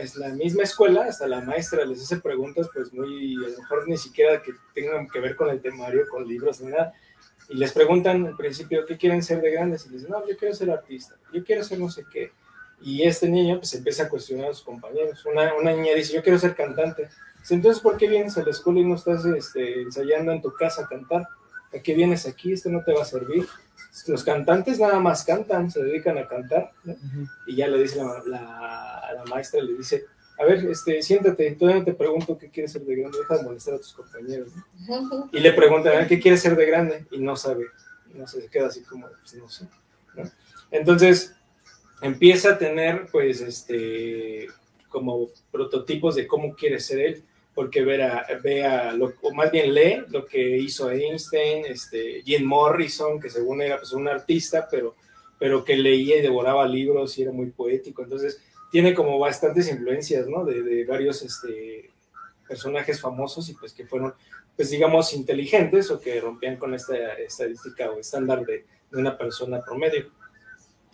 es 0.00 0.16
la 0.16 0.28
misma 0.28 0.62
escuela, 0.62 1.04
hasta 1.04 1.26
la 1.26 1.40
maestra 1.40 1.84
les 1.84 2.02
hace 2.02 2.18
preguntas, 2.18 2.68
pues 2.72 2.92
muy, 2.92 3.36
a 3.36 3.48
lo 3.48 3.58
mejor 3.58 3.88
ni 3.88 3.96
siquiera 3.96 4.42
que 4.42 4.52
tengan 4.74 5.08
que 5.08 5.20
ver 5.20 5.36
con 5.36 5.48
el 5.48 5.60
temario, 5.60 6.06
con 6.08 6.26
libros, 6.26 6.60
ni 6.60 6.70
nada. 6.70 6.92
Y 7.48 7.56
les 7.56 7.72
preguntan 7.72 8.26
al 8.26 8.36
principio, 8.36 8.84
¿qué 8.84 8.96
quieren 8.96 9.22
ser 9.22 9.40
de 9.40 9.50
grandes? 9.50 9.86
Y 9.86 9.90
dicen, 9.90 10.10
no, 10.10 10.26
yo 10.28 10.36
quiero 10.36 10.54
ser 10.54 10.70
artista, 10.70 11.16
yo 11.32 11.42
quiero 11.44 11.64
ser 11.64 11.78
no 11.78 11.90
sé 11.90 12.04
qué. 12.12 12.30
Y 12.80 13.02
este 13.02 13.28
niño 13.28 13.58
pues 13.58 13.74
empieza 13.74 14.04
a 14.04 14.08
cuestionar 14.08 14.50
a 14.50 14.54
sus 14.54 14.64
compañeros. 14.64 15.24
Una, 15.26 15.54
una 15.54 15.72
niña 15.72 15.94
dice, 15.94 16.12
yo 16.12 16.22
quiero 16.22 16.38
ser 16.38 16.54
cantante. 16.54 17.08
Entonces, 17.50 17.82
¿por 17.82 17.96
qué 17.96 18.08
vienes 18.08 18.36
a 18.36 18.44
la 18.44 18.50
escuela 18.50 18.80
y 18.80 18.84
no 18.84 18.94
estás 18.94 19.24
este, 19.24 19.82
ensayando 19.82 20.32
en 20.32 20.42
tu 20.42 20.52
casa 20.52 20.82
a 20.82 20.86
cantar? 20.86 21.26
¿A 21.74 21.80
qué 21.80 21.94
vienes 21.94 22.26
aquí? 22.26 22.52
Esto 22.52 22.68
no 22.68 22.84
te 22.84 22.92
va 22.92 23.02
a 23.02 23.06
servir. 23.06 23.46
Los 24.06 24.22
cantantes 24.22 24.78
nada 24.78 25.00
más 25.00 25.24
cantan, 25.24 25.70
se 25.70 25.82
dedican 25.82 26.18
a 26.18 26.28
cantar. 26.28 26.72
¿no? 26.84 26.96
Y 27.46 27.56
ya 27.56 27.68
le 27.68 27.82
dice 27.82 27.96
la, 27.98 28.22
la, 28.26 29.12
la 29.14 29.24
maestra, 29.24 29.62
le 29.62 29.74
dice, 29.74 30.04
a 30.38 30.44
ver, 30.44 30.64
este, 30.66 31.02
siéntate, 31.02 31.50
todavía 31.52 31.84
te 31.84 31.94
pregunto 31.94 32.38
qué 32.38 32.48
quieres 32.48 32.72
ser 32.72 32.82
de 32.82 32.94
grande, 32.94 33.18
deja 33.18 33.38
de 33.38 33.42
molestar 33.42 33.74
a 33.74 33.78
tus 33.78 33.92
compañeros. 33.92 34.52
¿no? 34.88 35.28
Y 35.32 35.40
le 35.40 35.52
preguntan, 35.52 35.94
a 35.94 35.98
ver, 35.98 36.08
¿qué 36.08 36.20
quieres 36.20 36.40
ser 36.40 36.54
de 36.56 36.66
grande? 36.66 37.06
Y 37.10 37.18
no 37.18 37.34
sabe, 37.34 37.66
no 38.14 38.26
sé, 38.26 38.42
se 38.42 38.48
queda 38.48 38.68
así 38.68 38.82
como, 38.82 39.08
pues 39.08 39.34
no 39.34 39.48
sé. 39.48 39.66
¿no? 40.14 40.30
Entonces, 40.70 41.34
empieza 42.02 42.50
a 42.50 42.58
tener, 42.58 43.08
pues, 43.10 43.40
este, 43.40 44.46
como 44.88 45.28
prototipos 45.50 46.14
de 46.14 46.28
cómo 46.28 46.54
quiere 46.54 46.78
ser 46.78 47.00
él, 47.00 47.24
porque 47.58 47.82
ve 47.82 48.00
a, 48.04 48.24
ve 48.40 48.64
a 48.64 48.92
lo, 48.92 49.14
o 49.20 49.34
más 49.34 49.50
bien 49.50 49.74
lee 49.74 50.04
lo 50.10 50.24
que 50.24 50.58
hizo 50.58 50.92
Einstein, 50.92 51.66
este, 51.66 52.22
Jim 52.22 52.46
Morrison, 52.46 53.18
que 53.18 53.28
según 53.28 53.60
era 53.60 53.78
pues, 53.78 53.90
un 53.94 54.06
artista, 54.06 54.68
pero, 54.70 54.94
pero 55.40 55.64
que 55.64 55.76
leía 55.76 56.18
y 56.18 56.22
devoraba 56.22 56.68
libros 56.68 57.18
y 57.18 57.22
era 57.22 57.32
muy 57.32 57.50
poético. 57.50 58.04
Entonces, 58.04 58.40
tiene 58.70 58.94
como 58.94 59.18
bastantes 59.18 59.68
influencias, 59.68 60.28
¿no? 60.28 60.44
De, 60.44 60.62
de 60.62 60.84
varios 60.84 61.20
este, 61.22 61.90
personajes 62.46 63.00
famosos 63.00 63.48
y 63.48 63.54
pues 63.54 63.72
que 63.72 63.84
fueron, 63.84 64.14
pues 64.54 64.70
digamos, 64.70 65.12
inteligentes 65.12 65.90
o 65.90 66.00
que 66.00 66.20
rompían 66.20 66.58
con 66.58 66.74
esta 66.74 67.14
estadística 67.14 67.90
o 67.90 67.98
estándar 67.98 68.46
de, 68.46 68.66
de 68.88 69.00
una 69.00 69.18
persona 69.18 69.60
promedio 69.62 70.12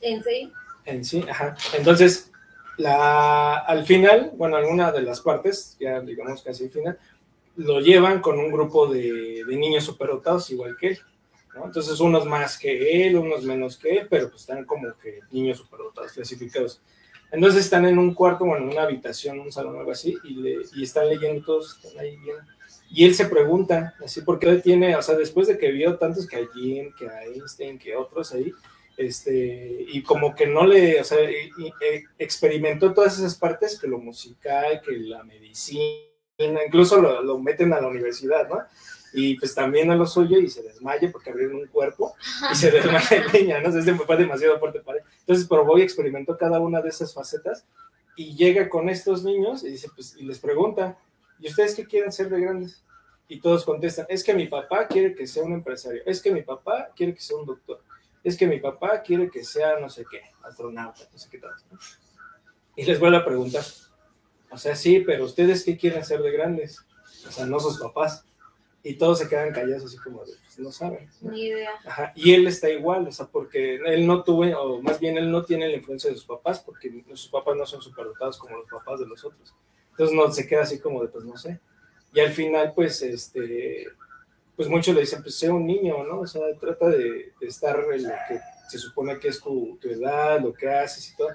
¿En 0.01 0.25
sí? 0.25 0.51
en 0.87 1.05
sí, 1.05 1.27
ajá. 1.29 1.57
Entonces, 1.77 2.33
la, 2.77 3.57
al 3.57 3.85
final, 3.85 4.33
bueno, 4.37 4.57
alguna 4.57 4.91
de 4.93 5.03
las 5.03 5.21
partes, 5.21 5.77
ya 5.79 6.01
digamos 6.01 6.43
casi 6.43 6.65
al 6.65 6.71
final, 6.71 6.99
lo 7.57 7.81
llevan 7.81 8.21
con 8.21 8.39
un 8.39 8.51
grupo 8.51 8.87
de, 8.87 9.45
niños 9.47 9.85
superdotados 9.85 10.51
igual 10.51 10.77
que 10.79 10.89
él, 10.89 10.99
¿no? 11.55 11.67
Entonces, 11.67 12.01
unos 12.01 12.27
más 12.27 12.59
que 12.59 13.07
él, 13.07 13.17
unos 13.17 13.45
menos 13.45 13.79
que 13.79 13.99
él, 13.99 14.07
pero 14.11 14.29
pues 14.29 14.41
están 14.43 14.65
como 14.65 14.93
que 14.99 15.21
niños 15.31 15.59
superdotados 15.59 16.13
clasificados. 16.13 16.81
Entonces 17.31 17.65
están 17.65 17.85
en 17.87 17.99
un 17.99 18.15
cuarto, 18.15 18.45
bueno, 18.45 18.65
en 18.65 18.73
una 18.73 18.83
habitación, 18.83 19.41
un 19.41 19.53
salón, 19.53 19.77
algo 19.79 19.93
así, 19.93 20.17
y, 20.25 20.35
le, 20.35 20.57
y 20.75 20.83
están 20.83 21.09
leyendo 21.09 21.45
todos, 21.45 21.77
están 21.77 21.99
ahí 22.01 22.17
viendo. 22.17 22.43
Y 22.91 23.05
él 23.05 23.15
se 23.15 23.27
pregunta, 23.27 23.95
así, 24.05 24.21
porque 24.21 24.57
tiene, 24.57 24.95
o 24.95 25.03
sea, 25.03 25.17
después 25.17 25.49
de 25.49 25.59
que 25.59 25.73
vio 25.73 25.97
tantos 25.97 26.27
que 26.27 26.37
a 26.37 26.47
Jim, 26.55 26.93
que 26.97 27.09
a 27.09 27.25
Einstein, 27.25 27.79
que 27.79 27.97
otros 27.97 28.33
ahí, 28.33 28.53
este, 28.97 29.85
y 29.89 30.03
como 30.03 30.35
que 30.35 30.47
no 30.47 30.67
le, 30.67 31.01
o 31.01 31.05
sea, 31.05 31.19
y- 31.31 31.51
y- 31.59 31.73
eh, 31.81 32.05
experimentó 32.19 32.93
todas 32.95 33.19
esas 33.19 33.35
partes, 33.37 33.79
que 33.79 33.87
lo 33.89 33.99
musical, 33.99 34.81
que 34.85 34.93
la 34.93 35.23
medicina, 35.25 36.61
incluso 36.67 37.01
lo, 37.01 37.23
lo 37.23 37.39
meten 37.39 37.73
a 37.73 37.81
la 37.81 37.89
universidad, 37.89 38.49
¿no? 38.49 38.59
Y 39.17 39.39
pues 39.39 39.55
también 39.55 39.91
a 39.93 39.97
lo 39.97 40.07
suyo 40.07 40.39
y 40.39 40.49
se 40.49 40.63
desmaya 40.63 41.11
porque 41.13 41.31
abrieron 41.31 41.57
un 41.57 41.67
cuerpo 41.69 42.15
y 42.51 42.55
se 42.57 42.71
desmaya 42.73 43.25
el 43.25 43.33
niño, 43.33 43.61
¿no? 43.61 43.79
Este 43.79 43.95
papá 43.95 44.15
es 44.15 44.21
demasiado 44.21 44.59
fuerte 44.59 44.81
para 44.81 44.99
él. 44.99 45.05
Entonces 45.21 45.47
probó 45.47 45.79
y 45.79 45.83
experimentó 45.83 46.37
cada 46.37 46.59
una 46.59 46.81
de 46.83 46.89
esas 46.89 47.15
facetas 47.15 47.65
y 48.17 48.35
llega 48.35 48.69
con 48.69 48.89
estos 48.89 49.23
niños 49.23 49.63
y 49.65 49.71
dice, 49.71 49.89
pues, 49.95 50.17
y 50.17 50.25
les 50.25 50.39
pregunta, 50.41 50.99
¿y 51.39 51.49
ustedes 51.49 51.75
qué 51.77 51.85
quieren 51.85 52.11
ser 52.11 52.29
de 52.29 52.41
grandes? 52.41 52.83
Y 53.29 53.41
todos 53.41 53.65
contestan, 53.65 54.07
es 54.09 54.23
que 54.25 54.35
mi 54.35 54.47
papá 54.49 54.87
quiere 54.87 55.15
que 55.15 55.27
sea 55.27 55.45
un 55.45 55.53
empresario, 55.53 56.03
es 56.05 56.21
que 56.21 56.31
mi 56.33 56.43
papá 56.43 56.91
quiere 56.97 57.15
que 57.15 57.21
sea 57.21 57.37
un 57.37 57.47
doctor, 57.47 57.81
es 58.25 58.37
que 58.37 58.47
mi 58.47 58.59
papá 58.59 59.03
quiere 59.03 59.31
que 59.31 59.45
sea 59.45 59.79
no 59.79 59.89
sé 59.89 60.05
qué, 60.11 60.23
astronauta, 60.43 61.03
no 61.13 61.19
sé 61.19 61.29
qué 61.31 61.39
tal. 61.39 61.53
¿no? 61.71 61.79
Y 62.75 62.85
les 62.85 62.99
vuelve 62.99 63.19
a 63.19 63.25
preguntar, 63.25 63.63
o 64.51 64.57
sea, 64.57 64.75
sí, 64.75 65.01
pero 65.01 65.25
ustedes 65.25 65.65
qué 65.65 65.77
quieren 65.77 66.05
ser 66.05 66.23
de 66.23 66.33
grandes? 66.33 66.85
O 67.29 67.31
sea, 67.31 67.47
no 67.47 67.61
sus 67.61 67.79
papás. 67.79 68.25
Y 68.83 68.95
todos 68.95 69.19
se 69.19 69.29
quedan 69.29 69.53
callados 69.53 69.85
así 69.85 69.97
como 69.97 70.25
de, 70.25 70.33
pues 70.45 70.59
no 70.59 70.71
saben. 70.71 71.09
¿no? 71.23 71.31
Ni 71.31 71.47
idea. 71.47 71.71
Ajá, 71.87 72.13
Y 72.15 72.35
él 72.35 72.47
está 72.47 72.69
igual, 72.69 73.09
o 73.09 73.13
sea, 73.13 73.27
porque 73.27 73.77
él 73.77 74.07
no 74.07 74.23
tuvo, 74.23 74.43
o 74.43 74.83
más 74.83 75.01
bien 75.01 75.17
él 75.17 75.31
no 75.31 75.43
tiene 75.43 75.69
la 75.69 75.77
influencia 75.77 76.11
de 76.11 76.17
sus 76.17 76.27
papás, 76.27 76.61
porque 76.61 77.05
sus 77.15 77.29
papás 77.29 77.57
no 77.57 77.65
son 77.65 77.81
superdotados 77.81 78.39
como 78.39 78.59
los 78.59 78.69
papás 78.69 79.01
de 79.01 79.07
los 79.07 79.25
otros. 79.25 79.55
Entonces 79.91 80.15
no 80.15 80.31
se 80.31 80.47
queda 80.47 80.63
así 80.63 80.81
como 80.81 81.01
de, 81.03 81.09
pues 81.09 81.25
no 81.25 81.37
sé. 81.37 81.61
Y 82.13 82.21
al 82.21 82.31
final, 82.33 82.73
pues, 82.75 83.01
este, 83.01 83.87
pues 84.57 84.69
muchos 84.69 84.95
le 84.95 85.03
dicen, 85.03 85.23
pues 85.23 85.35
sea 85.35 85.53
un 85.53 85.67
niño, 85.67 86.05
¿no? 86.05 86.21
O 86.21 86.27
sea, 86.27 86.43
trata 86.61 86.89
de, 86.89 87.33
de 87.41 87.47
estar 87.47 87.79
en 87.93 88.05
lo 88.05 88.15
que 88.29 88.41
se 88.69 88.79
supone 88.79 89.19
que 89.19 89.29
es 89.29 89.41
tu, 89.41 89.79
tu 89.81 89.89
edad, 89.89 90.41
lo 90.41 90.53
que 90.53 90.69
haces 90.69 91.11
y 91.11 91.17
todo. 91.17 91.31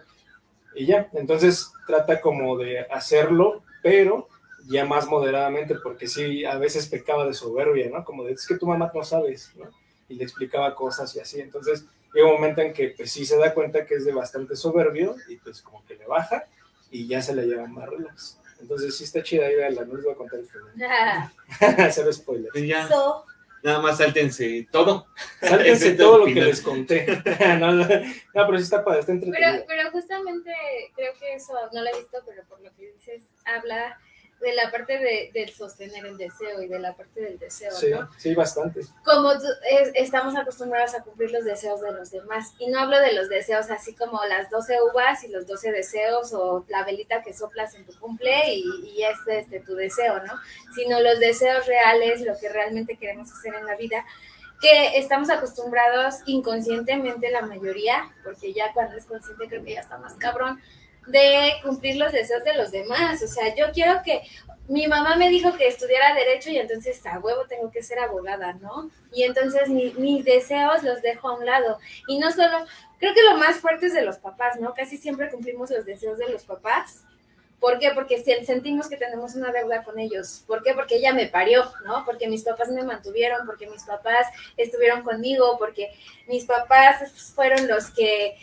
Y 0.75 0.85
ya, 0.85 1.09
entonces 1.13 1.71
trata 1.87 2.21
como 2.21 2.57
de 2.57 2.81
hacerlo, 2.81 3.63
pero 3.81 4.27
ya 4.67 4.85
más 4.85 5.07
moderadamente, 5.07 5.75
porque 5.75 6.07
sí, 6.07 6.45
a 6.45 6.57
veces 6.57 6.87
pecaba 6.87 7.25
de 7.25 7.33
soberbia, 7.33 7.89
¿no? 7.89 8.03
Como 8.05 8.23
de, 8.23 8.33
es 8.33 8.47
que 8.47 8.57
tu 8.57 8.67
mamá 8.67 8.91
no 8.93 9.03
sabes, 9.03 9.51
¿no? 9.55 9.69
Y 10.07 10.15
le 10.15 10.23
explicaba 10.23 10.75
cosas 10.75 11.15
y 11.15 11.19
así. 11.19 11.39
Entonces, 11.39 11.85
llega 12.13 12.27
un 12.27 12.33
momento 12.33 12.61
en 12.61 12.73
que, 12.73 12.93
pues 12.95 13.11
sí 13.11 13.25
se 13.25 13.37
da 13.37 13.53
cuenta 13.53 13.85
que 13.85 13.95
es 13.95 14.05
de 14.05 14.13
bastante 14.13 14.55
soberbio 14.55 15.15
y 15.27 15.37
pues 15.37 15.61
como 15.61 15.85
que 15.85 15.95
le 15.95 16.05
baja 16.05 16.45
y 16.91 17.07
ya 17.07 17.21
se 17.21 17.35
la 17.35 17.43
lleva 17.43 17.67
más 17.67 17.89
relax. 17.89 18.38
Entonces, 18.59 18.97
sí 18.97 19.03
está 19.05 19.23
chida, 19.23 19.45
ahí 19.45 19.55
la 19.73 19.85
no 19.85 19.95
les 19.95 20.03
voy 20.03 20.13
a 20.13 20.17
contar 20.17 20.39
el 20.39 20.45
final. 20.45 21.31
Cero 21.91 22.13
spoiler. 22.13 22.51
Y 22.55 22.67
ya, 22.67 22.87
So, 22.87 23.25
nada 23.63 23.79
más 23.79 23.97
sáltense 23.97 24.67
todo. 24.71 25.07
Sáltense 25.41 25.91
todo 25.93 26.19
lo 26.19 26.25
que 26.25 26.41
les 26.41 26.61
conté. 26.61 27.05
no, 27.59 27.71
no, 27.73 27.85
no, 27.85 27.87
pero 28.33 28.57
sí 28.57 28.63
está 28.63 28.83
padre, 28.83 29.01
está 29.01 29.13
pero, 29.13 29.25
entretenido. 29.25 29.65
pero 29.67 29.91
justamente 29.91 30.51
creo 30.95 31.13
que 31.19 31.33
eso 31.35 31.53
no 31.73 31.81
lo 31.81 31.89
he 31.89 31.97
visto, 31.97 32.17
pero 32.25 32.43
por 32.47 32.61
lo 32.61 32.73
que 32.75 32.91
dices, 32.93 33.23
habla 33.45 33.97
de 34.39 34.53
la 34.53 34.71
parte 34.71 34.97
de, 34.99 35.31
del 35.33 35.49
sostener 35.51 36.05
el 36.05 36.17
deseo 36.17 36.61
y 36.61 36.67
de 36.67 36.79
la 36.79 36.95
parte 36.95 37.19
del 37.21 37.37
deseo, 37.37 37.71
Sí, 37.71 37.89
¿no? 37.91 38.09
sí, 38.17 38.33
bastante. 38.35 38.81
Como 39.03 39.31
es- 39.33 39.91
estamos 39.95 40.35
acostumbrados 40.35 40.93
a 40.95 41.03
cumplir 41.03 41.31
los 41.31 41.43
deseos 41.43 41.81
de 41.81 41.91
los 41.91 42.09
demás. 42.11 42.53
Y 42.59 42.67
no 42.69 42.79
hablo 42.79 42.99
de 42.99 43.13
los 43.13 43.27
deseos 43.29 43.69
así 43.69 43.93
como 43.95 44.23
las 44.25 44.49
12 44.49 44.77
uvas 44.91 45.23
y 45.23 45.27
los 45.27 45.45
12 45.45 45.71
deseos 45.71 46.33
o 46.33 46.65
la 46.69 46.83
velita 46.85 47.21
que 47.21 47.33
soplas 47.33 47.75
en 47.75 47.85
tu 47.85 47.97
cumple 47.99 48.53
y, 48.53 48.63
y 48.95 49.03
este 49.03 49.39
es 49.39 49.45
este, 49.45 49.59
tu 49.59 49.75
deseo, 49.75 50.23
¿no? 50.23 50.33
Sino 50.75 50.99
los 51.01 51.19
deseos 51.19 51.65
reales, 51.65 52.21
lo 52.21 52.37
que 52.39 52.49
realmente 52.49 52.97
queremos 52.97 53.31
hacer 53.31 53.53
en 53.55 53.65
la 53.65 53.75
vida 53.75 54.05
que 54.61 54.97
estamos 54.97 55.29
acostumbrados 55.29 56.15
inconscientemente 56.25 57.31
la 57.31 57.41
mayoría, 57.41 58.11
porque 58.23 58.53
ya 58.53 58.73
cuando 58.73 58.97
es 58.97 59.05
consciente 59.05 59.47
creo 59.47 59.63
que 59.63 59.73
ya 59.73 59.79
está 59.81 59.97
más 59.97 60.15
cabrón, 60.15 60.61
de 61.11 61.53
cumplir 61.63 61.97
los 61.97 62.11
deseos 62.11 62.43
de 62.43 62.53
los 62.55 62.71
demás. 62.71 63.21
O 63.23 63.27
sea, 63.27 63.55
yo 63.55 63.71
quiero 63.73 64.01
que 64.03 64.21
mi 64.67 64.87
mamá 64.87 65.15
me 65.15 65.29
dijo 65.29 65.55
que 65.57 65.67
estudiara 65.67 66.13
derecho 66.13 66.51
y 66.51 66.57
entonces 66.59 67.03
a 67.05 67.19
huevo 67.19 67.45
tengo 67.47 67.71
que 67.71 67.81
ser 67.81 67.99
abogada, 67.99 68.53
¿no? 68.53 68.91
Y 69.11 69.23
entonces 69.23 69.67
mi- 69.69 69.93
mis 69.97 70.23
deseos 70.23 70.83
los 70.83 71.01
dejo 71.01 71.29
a 71.29 71.37
un 71.37 71.45
lado. 71.45 71.79
Y 72.07 72.19
no 72.19 72.31
solo, 72.31 72.65
creo 72.99 73.13
que 73.15 73.23
lo 73.23 73.37
más 73.37 73.57
fuerte 73.57 73.87
es 73.87 73.93
de 73.93 74.03
los 74.03 74.17
papás, 74.17 74.59
¿no? 74.59 74.73
Casi 74.75 74.97
siempre 74.97 75.29
cumplimos 75.29 75.71
los 75.71 75.85
deseos 75.85 76.19
de 76.19 76.29
los 76.29 76.43
papás. 76.43 77.03
¿Por 77.59 77.77
qué? 77.79 77.91
Porque 77.93 78.23
sentimos 78.45 78.87
que 78.87 78.95
tenemos 78.95 79.35
una 79.35 79.51
deuda 79.51 79.83
con 79.83 79.99
ellos. 79.99 80.43
¿Por 80.47 80.63
qué? 80.63 80.73
Porque 80.73 80.95
ella 80.95 81.13
me 81.13 81.25
parió, 81.27 81.69
¿no? 81.83 82.05
Porque 82.05 82.27
mis 82.29 82.43
papás 82.43 82.69
me 82.69 82.83
mantuvieron, 82.83 83.45
porque 83.45 83.67
mis 83.67 83.83
papás 83.83 84.27
estuvieron 84.55 85.01
conmigo, 85.03 85.57
porque 85.57 85.91
mis 86.27 86.45
papás 86.45 87.11
fueron 87.35 87.67
los 87.67 87.89
que, 87.89 88.37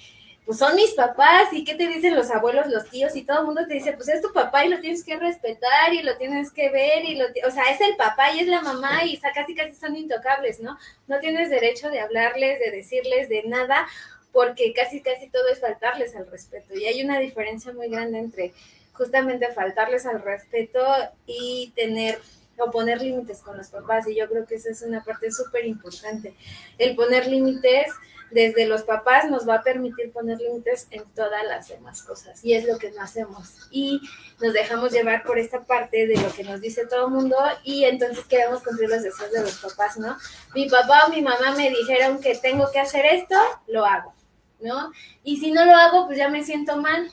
pues 0.47 0.59
son 0.59 0.77
mis 0.77 0.95
papás, 0.95 1.53
y 1.53 1.65
qué 1.65 1.75
te 1.75 1.89
dicen 1.89 2.15
los 2.15 2.31
abuelos, 2.31 2.69
los 2.69 2.89
tíos, 2.89 3.17
y 3.17 3.25
todo 3.25 3.41
el 3.41 3.47
mundo 3.47 3.67
te 3.67 3.75
dice, 3.75 3.93
pues 3.95 4.09
es 4.09 4.23
tu 4.23 4.33
papá 4.33 4.65
y 4.65 4.69
lo 4.69 4.79
tienes 4.79 5.03
que 5.05 5.17
respetar 5.17 5.93
y 5.93 6.03
lo 6.03 6.17
tienes 6.17 6.53
que 6.53 6.71
ver, 6.71 7.05
y 7.05 7.17
lo, 7.17 7.25
o 7.47 7.51
sea, 7.51 7.65
es 7.65 7.81
el 7.81 7.97
papá 7.97 8.31
y 8.31 8.39
es 8.39 8.47
la 8.47 8.63
mamá, 8.63 9.05
y 9.05 9.19
casi 9.19 9.57
casi 9.57 9.75
son 9.75 9.97
intocables, 9.97 10.61
¿no? 10.61 10.79
No 11.09 11.19
tienes 11.19 11.51
derecho 11.51 11.91
de 11.91 11.99
hablarles, 11.99 12.61
de 12.61 12.71
decirles, 12.71 13.29
de 13.29 13.43
nada, 13.43 13.89
porque 14.31 14.73
casi 14.73 15.01
casi 15.01 15.29
todo 15.31 15.49
es 15.49 15.61
faltarles 15.61 16.15
al 16.15 16.31
respeto. 16.31 16.79
Y 16.79 16.85
hay 16.85 17.03
una 17.03 17.19
diferencia 17.19 17.73
muy 17.73 17.89
grande 17.89 18.19
entre 18.19 18.53
justamente 18.93 19.49
faltarles 19.49 20.07
al 20.07 20.23
respeto 20.23 20.81
y 21.27 21.73
tener 21.75 22.21
o 22.59 22.71
poner 22.71 23.03
límites 23.03 23.43
con 23.43 23.57
los 23.57 23.69
papás. 23.69 24.07
Y 24.09 24.17
yo 24.17 24.29
creo 24.29 24.47
que 24.47 24.57
esa 24.57 24.71
es 24.71 24.83
una 24.83 25.03
parte 25.03 25.31
súper 25.31 25.67
importante. 25.67 26.35
El 26.79 26.97
poner 26.97 27.27
límites 27.27 27.89
desde 28.31 28.67
los 28.67 28.83
papás 28.83 29.31
nos 29.31 29.49
va 29.49 29.57
a 29.57 29.63
permitir 29.63 30.13
poner 30.13 30.39
límites 30.39 30.89
en 30.91 31.05
todas 31.15 31.45
las 31.45 31.69
demás 31.69 32.03
cosas. 32.03 32.45
Y 32.45 32.55
es 32.55 32.67
lo 32.67 32.79
que 32.79 32.91
no 32.91 33.03
hacemos. 33.03 33.55
Y 33.71 34.01
nos 34.41 34.53
dejamos 34.53 34.93
llevar 34.93 35.23
por 35.25 35.39
esta 35.39 35.61
parte 35.65 36.07
de 36.07 36.17
lo 36.17 36.33
que 36.33 36.45
nos 36.45 36.61
dice 36.61 36.87
todo 36.87 37.07
el 37.07 37.13
mundo 37.13 37.37
y 37.65 37.85
entonces 37.85 38.25
queremos 38.27 38.63
cumplir 38.63 38.91
los 38.91 39.03
deseos 39.03 39.33
de 39.33 39.43
los 39.43 39.59
papás, 39.59 39.97
¿no? 39.99 40.17
Mi 40.55 40.69
papá 40.69 41.07
o 41.07 41.11
mi 41.11 41.23
mamá 41.23 41.55
me 41.57 41.71
dijeron 41.71 42.21
que 42.21 42.35
tengo 42.35 42.71
que 42.71 42.81
hacer 42.81 43.07
esto, 43.07 43.37
lo 43.69 43.85
hago, 43.85 44.13
¿no? 44.61 44.93
Y 45.23 45.39
si 45.39 45.53
no 45.53 45.65
lo 45.65 45.75
hago, 45.75 46.07
pues 46.07 46.19
ya 46.19 46.29
me 46.29 46.45
siento 46.45 46.77
mal. 46.77 47.11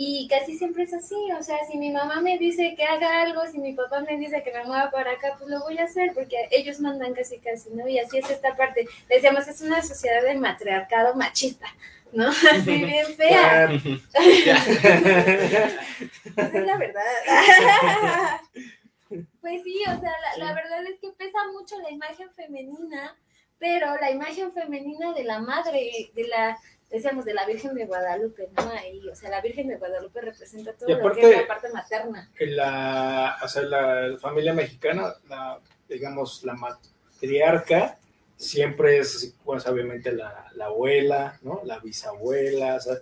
Y 0.00 0.28
casi 0.28 0.56
siempre 0.56 0.84
es 0.84 0.94
así, 0.94 1.16
o 1.36 1.42
sea, 1.42 1.56
si 1.68 1.76
mi 1.76 1.90
mamá 1.90 2.20
me 2.20 2.38
dice 2.38 2.76
que 2.76 2.84
haga 2.84 3.22
algo, 3.22 3.44
si 3.50 3.58
mi 3.58 3.72
papá 3.72 3.98
me 3.98 4.16
dice 4.16 4.44
que 4.44 4.52
me 4.52 4.62
mueva 4.62 4.92
para 4.92 5.10
acá, 5.10 5.34
pues 5.36 5.50
lo 5.50 5.58
voy 5.58 5.76
a 5.76 5.86
hacer, 5.86 6.12
porque 6.14 6.36
ellos 6.52 6.78
mandan 6.78 7.14
casi 7.14 7.38
casi, 7.38 7.70
¿no? 7.70 7.88
Y 7.88 7.98
así 7.98 8.18
es 8.18 8.30
esta 8.30 8.54
parte. 8.56 8.86
Decíamos, 9.08 9.48
es 9.48 9.60
una 9.60 9.82
sociedad 9.82 10.22
de 10.22 10.36
matriarcado 10.36 11.16
machista, 11.16 11.66
¿no? 12.12 12.28
Así 12.52 12.84
bien 12.84 13.06
fea. 13.16 13.64
Esa 13.72 13.82
es 16.46 16.64
la 16.64 16.76
verdad. 16.76 17.02
Pues 19.40 19.64
sí, 19.64 19.82
o 19.82 20.00
sea, 20.00 20.12
la, 20.36 20.46
la 20.46 20.52
verdad 20.54 20.86
es 20.86 21.00
que 21.00 21.10
pesa 21.10 21.38
mucho 21.52 21.76
la 21.80 21.90
imagen 21.90 22.30
femenina, 22.34 23.16
pero 23.58 23.96
la 23.96 24.12
imagen 24.12 24.52
femenina 24.52 25.12
de 25.12 25.24
la 25.24 25.40
madre, 25.40 26.12
de 26.14 26.28
la, 26.28 26.56
decíamos, 26.90 27.24
de 27.24 27.34
la 27.34 27.46
Virgen 27.46 27.74
de 27.74 27.86
Guadalupe, 27.86 28.48
¿no? 28.56 28.70
Ahí, 28.70 29.06
o 29.08 29.14
sea, 29.14 29.30
la 29.30 29.40
Virgen 29.40 29.68
de 29.68 29.76
Guadalupe 29.76 30.20
representa 30.20 30.72
todo 30.72 30.88
lo 30.88 31.12
que 31.12 31.20
es 31.20 31.40
la 31.40 31.46
parte 31.46 31.68
materna. 31.70 32.30
La, 32.40 33.36
o 33.42 33.48
sea, 33.48 33.62
la 33.62 34.16
familia 34.18 34.54
mexicana, 34.54 35.14
la, 35.28 35.60
digamos, 35.88 36.44
la 36.44 36.54
matriarca 36.54 37.98
siempre 38.36 38.98
es, 38.98 39.34
pues, 39.44 39.66
obviamente 39.66 40.12
la, 40.12 40.46
la 40.54 40.66
abuela, 40.66 41.38
¿no? 41.42 41.60
La 41.64 41.78
bisabuela, 41.78 42.76
o 42.76 42.80
sea, 42.80 42.94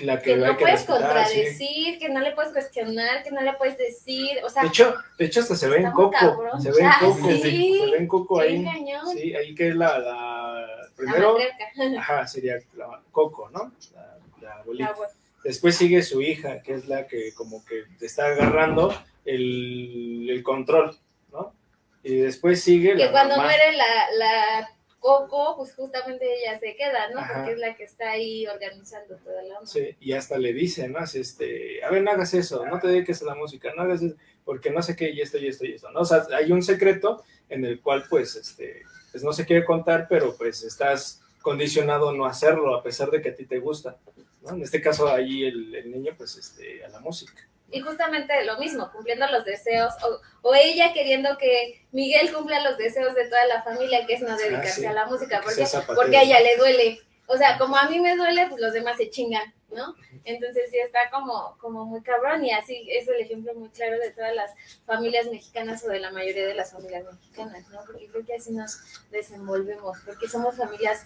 la 0.00 0.18
que, 0.20 0.30
Que 0.32 0.36
no 0.36 0.46
que 0.56 0.62
puedes 0.64 0.86
respetar, 0.86 0.98
sí. 0.98 1.04
contradecir, 1.38 1.98
que 1.98 2.08
no 2.08 2.20
le 2.20 2.32
puedes 2.32 2.52
cuestionar, 2.52 3.22
que 3.22 3.30
no 3.30 3.40
le 3.40 3.52
puedes 3.54 3.76
decir, 3.78 4.38
o 4.44 4.48
sea, 4.48 4.62
De 4.62 4.68
hecho, 4.68 4.94
de 5.18 5.24
hecho 5.24 5.40
hasta 5.40 5.56
se 5.56 5.68
ve 5.68 5.78
en 5.78 5.90
Coco, 5.90 6.10
cabrón. 6.18 6.60
se 6.62 6.70
ve 6.70 6.80
en 6.80 6.90
Coco, 7.00 7.28
sí. 7.30 7.78
se 7.80 7.90
ve 7.90 7.96
en 7.98 8.06
Coco 8.08 8.40
ahí, 8.40 8.58
bien 8.58 8.64
cañón, 8.72 9.06
sí, 9.12 9.34
ahí 9.34 9.54
que 9.54 9.68
es 9.68 9.76
la, 9.76 9.98
la 9.98 10.66
la 10.66 10.88
primero, 10.96 11.32
matriarca. 11.38 11.64
ajá, 12.00 12.26
sería 12.26 12.54
la 12.76 13.00
Coco, 13.12 13.50
¿no? 13.50 13.72
La, 13.94 14.18
la 14.40 14.54
abuelita. 14.60 14.90
La 14.90 14.96
abue- 14.96 15.08
Después 15.44 15.76
sigue 15.76 16.02
su 16.02 16.20
hija, 16.20 16.62
que 16.62 16.74
es 16.74 16.88
la 16.88 17.06
que 17.06 17.32
como 17.34 17.64
que 17.64 17.84
te 17.98 18.06
está 18.06 18.26
agarrando 18.26 18.92
el, 19.24 20.26
el 20.30 20.42
control, 20.42 20.96
¿no? 21.32 21.54
Y 22.02 22.16
después 22.16 22.62
sigue 22.62 22.94
que 22.96 23.04
la 23.06 23.10
cuando 23.12 23.36
mamá. 23.36 23.48
muere 23.48 23.72
la, 23.76 24.10
la 24.16 24.70
Coco, 24.98 25.56
pues 25.56 25.74
justamente 25.74 26.24
ella 26.24 26.58
se 26.58 26.74
queda, 26.74 27.10
¿no? 27.10 27.20
Ajá. 27.20 27.34
Porque 27.34 27.52
es 27.52 27.58
la 27.58 27.76
que 27.76 27.84
está 27.84 28.10
ahí 28.10 28.46
organizando 28.46 29.16
toda 29.16 29.42
la 29.42 29.58
onda. 29.58 29.70
Sí, 29.70 29.96
y 30.00 30.12
hasta 30.12 30.38
le 30.38 30.52
dice, 30.52 30.88
¿no? 30.88 30.98
Así, 30.98 31.20
este, 31.20 31.84
a 31.84 31.90
ver, 31.90 32.02
no 32.02 32.10
hagas 32.10 32.34
eso, 32.34 32.66
no 32.66 32.80
te 32.80 32.88
dediques 32.88 33.22
a 33.22 33.26
la 33.26 33.34
música, 33.34 33.72
no 33.76 33.82
hagas 33.82 34.02
eso, 34.02 34.16
porque 34.44 34.70
no 34.70 34.82
sé 34.82 34.96
qué, 34.96 35.10
y 35.10 35.20
esto, 35.20 35.38
y 35.38 35.46
esto, 35.46 35.64
y 35.66 35.72
esto, 35.72 35.90
¿no? 35.90 36.00
O 36.00 36.04
sea, 36.04 36.26
hay 36.36 36.50
un 36.50 36.62
secreto 36.62 37.22
en 37.48 37.64
el 37.64 37.80
cual, 37.80 38.04
pues, 38.10 38.34
este, 38.34 38.82
pues 39.12 39.22
no 39.22 39.32
se 39.32 39.46
quiere 39.46 39.64
contar, 39.64 40.06
pero 40.08 40.36
pues 40.36 40.62
estás 40.62 41.22
condicionado 41.42 42.10
a 42.10 42.14
no 42.14 42.26
hacerlo, 42.26 42.74
a 42.74 42.82
pesar 42.82 43.10
de 43.10 43.22
que 43.22 43.30
a 43.30 43.34
ti 43.34 43.46
te 43.46 43.58
gusta, 43.60 43.96
¿no? 44.42 44.50
En 44.50 44.62
este 44.62 44.80
caso, 44.80 45.08
ahí 45.08 45.44
el, 45.44 45.74
el 45.74 45.90
niño, 45.90 46.12
pues, 46.16 46.36
este, 46.36 46.84
a 46.84 46.88
la 46.88 47.00
música. 47.00 47.48
Y 47.70 47.80
justamente 47.80 48.44
lo 48.44 48.58
mismo, 48.58 48.90
cumpliendo 48.92 49.26
los 49.26 49.44
deseos, 49.44 49.92
o, 50.02 50.48
o 50.48 50.54
ella 50.54 50.92
queriendo 50.94 51.36
que 51.36 51.86
Miguel 51.92 52.32
cumpla 52.32 52.60
los 52.62 52.78
deseos 52.78 53.14
de 53.14 53.28
toda 53.28 53.44
la 53.46 53.62
familia, 53.62 54.06
que 54.06 54.14
es 54.14 54.22
no 54.22 54.36
dedicarse 54.36 54.70
Ah, 54.70 54.74
sí. 54.74 54.86
a 54.86 54.92
la 54.94 55.06
música, 55.06 55.40
Que 55.40 55.44
porque, 55.44 55.92
porque 55.94 56.16
a 56.16 56.22
ella 56.22 56.40
le 56.40 56.56
duele. 56.56 57.00
O 57.26 57.36
sea, 57.36 57.58
como 57.58 57.76
a 57.76 57.88
mí 57.90 58.00
me 58.00 58.16
duele, 58.16 58.46
pues 58.48 58.58
los 58.58 58.72
demás 58.72 58.96
se 58.96 59.10
chingan, 59.10 59.52
¿no? 59.70 59.94
Entonces 60.24 60.70
sí 60.70 60.78
está 60.78 61.10
como, 61.10 61.58
como 61.60 61.84
muy 61.84 62.00
cabrón 62.02 62.42
y 62.42 62.52
así 62.52 62.88
es 62.90 63.06
el 63.06 63.20
ejemplo 63.20 63.52
muy 63.54 63.68
claro 63.68 63.98
de 63.98 64.12
todas 64.12 64.34
las 64.34 64.50
familias 64.86 65.26
mexicanas 65.26 65.84
o 65.84 65.88
de 65.88 66.00
la 66.00 66.10
mayoría 66.10 66.46
de 66.46 66.54
las 66.54 66.72
familias 66.72 67.04
mexicanas, 67.04 67.68
¿no? 67.68 67.80
Porque 67.84 68.08
creo 68.08 68.24
que 68.24 68.34
así 68.34 68.52
nos 68.52 68.78
desenvolvemos, 69.10 69.98
porque 70.06 70.26
somos 70.26 70.56
familias 70.56 71.04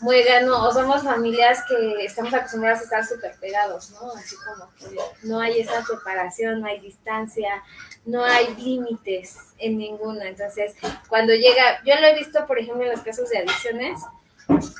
muégano, 0.00 0.66
o 0.66 0.72
somos 0.72 1.02
familias 1.02 1.62
que 1.68 2.04
estamos 2.04 2.32
acostumbradas 2.32 2.80
a 2.80 2.84
estar 2.84 3.06
súper 3.06 3.34
pegados, 3.40 3.90
¿no? 3.90 4.12
Así 4.12 4.36
como 4.36 4.70
que 4.74 5.26
no 5.26 5.40
hay 5.40 5.60
esa 5.60 5.84
separación, 5.84 6.60
no 6.60 6.66
hay 6.66 6.80
distancia, 6.80 7.62
no 8.04 8.24
hay 8.24 8.54
límites 8.56 9.36
en 9.58 9.78
ninguna. 9.78 10.28
Entonces, 10.28 10.74
cuando 11.08 11.34
llega, 11.34 11.82
yo 11.84 11.94
lo 12.00 12.06
he 12.06 12.14
visto, 12.14 12.46
por 12.46 12.58
ejemplo, 12.58 12.84
en 12.84 12.92
los 12.92 13.02
casos 13.02 13.28
de 13.30 13.38
adicciones, 13.38 14.00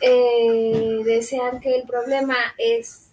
eh, 0.01 1.03
desean 1.05 1.61
que 1.61 1.77
el 1.77 1.87
problema 1.87 2.37
es 2.59 3.10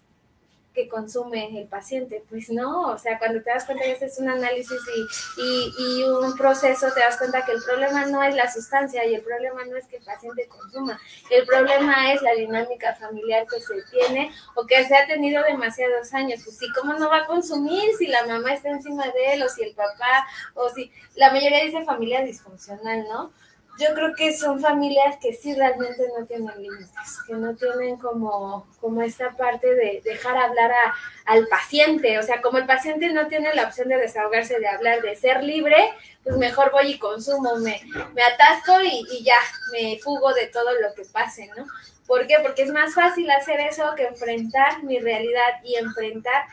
que 0.78 0.88
consume 0.88 1.60
el 1.60 1.68
paciente. 1.68 2.24
Pues 2.30 2.52
no, 2.52 2.92
o 2.92 2.98
sea, 3.00 3.18
cuando 3.18 3.42
te 3.42 3.50
das 3.50 3.66
cuenta 3.66 3.84
que 3.84 3.94
haces 3.94 4.20
un 4.20 4.30
análisis 4.30 4.80
y, 4.96 5.42
y, 5.42 5.74
y 5.80 6.04
un 6.04 6.38
proceso, 6.38 6.94
te 6.94 7.00
das 7.00 7.18
cuenta 7.18 7.44
que 7.44 7.54
el 7.54 7.64
problema 7.64 8.06
no 8.06 8.22
es 8.22 8.36
la 8.36 8.52
sustancia 8.52 9.04
y 9.08 9.16
el 9.16 9.24
problema 9.24 9.66
no 9.66 9.76
es 9.76 9.88
que 9.88 9.98
el 9.98 10.04
paciente 10.04 10.48
consuma, 10.48 11.00
el 11.32 11.48
problema 11.48 12.14
es 12.14 12.22
la 12.22 12.34
dinámica 12.34 12.94
familiar 12.96 13.48
que 13.48 13.60
se 13.60 13.82
tiene 13.90 14.32
o 14.54 14.68
que 14.68 14.86
se 14.86 14.96
ha 14.96 15.08
tenido 15.08 15.44
demasiados 15.44 16.14
años. 16.14 16.42
Pues 16.44 16.60
sí, 16.60 16.68
¿cómo 16.80 16.94
no 16.94 17.10
va 17.10 17.24
a 17.24 17.26
consumir 17.26 17.96
si 17.98 18.06
la 18.06 18.28
mamá 18.28 18.54
está 18.54 18.70
encima 18.70 19.06
de 19.08 19.34
él 19.34 19.42
o 19.42 19.50
si 19.50 19.64
el 19.64 19.74
papá 19.74 20.28
o 20.54 20.70
si 20.70 20.92
la 21.16 21.32
mayoría 21.32 21.64
dice 21.64 21.84
familia 21.86 22.22
disfuncional, 22.22 23.04
¿no? 23.10 23.32
Yo 23.80 23.94
creo 23.94 24.14
que 24.16 24.36
son 24.36 24.60
familias 24.60 25.18
que 25.22 25.34
sí 25.34 25.54
realmente 25.54 26.04
no 26.18 26.26
tienen 26.26 26.62
límites, 26.62 27.18
que 27.28 27.34
no 27.34 27.56
tienen 27.56 27.98
como, 27.98 28.68
como 28.80 29.02
esta 29.02 29.32
parte 29.32 29.76
de 29.76 30.02
dejar 30.04 30.38
hablar 30.38 30.72
a, 30.72 30.96
al 31.26 31.48
paciente. 31.48 32.18
O 32.18 32.24
sea, 32.24 32.42
como 32.42 32.58
el 32.58 32.66
paciente 32.66 33.12
no 33.12 33.28
tiene 33.28 33.54
la 33.54 33.66
opción 33.66 33.90
de 33.90 33.98
desahogarse, 33.98 34.60
de 34.60 34.68
hablar, 34.68 35.02
de 35.02 35.16
ser 35.16 35.44
libre, 35.44 35.94
pues 36.24 36.38
mejor 36.38 36.72
voy 36.72 36.94
y 36.94 37.00
consumo, 37.00 37.56
me, 37.58 37.80
me 38.14 38.24
atasco 38.24 38.82
y, 38.82 39.06
y 39.12 39.24
ya, 39.24 39.40
me 39.72 40.00
fugo 40.00 40.34
de 40.34 40.48
todo 40.48 40.72
lo 40.80 40.94
que 40.96 41.06
pase, 41.06 41.50
¿no? 41.56 41.66
¿Por 42.08 42.26
qué? 42.26 42.38
Porque 42.42 42.64
es 42.64 42.72
más 42.72 42.96
fácil 42.96 43.30
hacer 43.30 43.60
eso 43.60 43.94
que 43.96 44.06
enfrentar 44.06 44.82
mi 44.84 44.98
realidad 45.00 45.62
y 45.64 45.76
enfrentar 45.76 46.46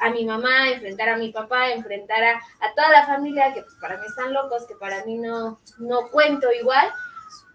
a 0.00 0.10
mi 0.10 0.24
mamá, 0.24 0.70
enfrentar 0.70 1.08
a 1.08 1.16
mi 1.16 1.32
papá, 1.32 1.70
enfrentar 1.70 2.22
a, 2.22 2.36
a 2.36 2.74
toda 2.74 2.90
la 2.90 3.06
familia 3.06 3.52
que 3.54 3.62
pues, 3.62 3.74
para 3.80 3.98
mí 3.98 4.06
están 4.06 4.32
locos, 4.32 4.66
que 4.66 4.76
para 4.76 5.04
mí 5.04 5.18
no, 5.18 5.60
no 5.78 6.08
cuento 6.10 6.50
igual. 6.52 6.88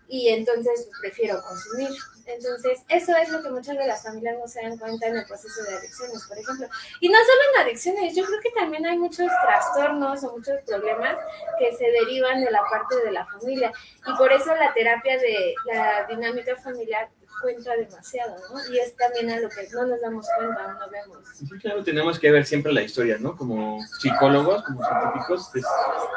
y 0.07 0.30
entonces 0.30 0.88
pues, 0.89 0.99
prefiero 1.01 1.41
consumir. 1.41 1.89
Entonces, 2.26 2.84
eso 2.88 3.15
es 3.17 3.30
lo 3.30 3.41
que 3.43 3.49
muchas 3.49 3.78
de 3.78 3.86
las 3.86 4.03
familias 4.03 4.38
no 4.39 4.47
se 4.47 4.61
dan 4.61 4.78
cuenta 4.78 5.07
en 5.07 5.17
el 5.17 5.26
proceso 5.26 5.61
de 5.63 5.76
adicciones, 5.76 6.24
por 6.26 6.38
ejemplo. 6.38 6.67
Y 7.01 7.09
no 7.09 7.17
solo 7.17 7.41
en 7.53 7.61
adicciones, 7.63 8.15
yo 8.15 8.24
creo 8.24 8.39
que 8.39 8.51
también 8.51 8.86
hay 8.86 8.97
muchos 8.97 9.28
trastornos 9.41 10.24
o 10.24 10.32
muchos 10.32 10.61
problemas 10.65 11.17
que 11.59 11.76
se 11.76 11.84
derivan 11.84 12.41
de 12.41 12.51
la 12.51 12.61
parte 12.69 12.95
de 13.03 13.11
la 13.11 13.26
familia. 13.26 13.74
Y 14.07 14.17
por 14.17 14.32
eso 14.32 14.55
la 14.55 14.74
terapia 14.74 15.17
de 15.17 15.53
la 15.65 16.05
dinámica 16.05 16.55
familiar 16.55 17.09
cuenta 17.43 17.75
demasiado, 17.75 18.35
¿no? 18.49 18.73
Y 18.73 18.79
es 18.79 18.95
también 18.95 19.29
a 19.29 19.39
lo 19.39 19.49
que 19.49 19.67
no 19.71 19.85
nos 19.85 20.01
damos 20.01 20.25
cuenta 20.35 20.73
no 20.79 20.89
vemos. 20.89 21.61
Claro, 21.61 21.83
tenemos 21.83 22.17
que 22.17 22.31
ver 22.31 22.45
siempre 22.45 22.73
la 22.73 22.81
historia, 22.81 23.17
¿no? 23.19 23.35
Como 23.35 23.79
psicólogos, 23.99 24.63
como 24.63 24.81
científicos, 24.83 25.51
es 25.55 25.65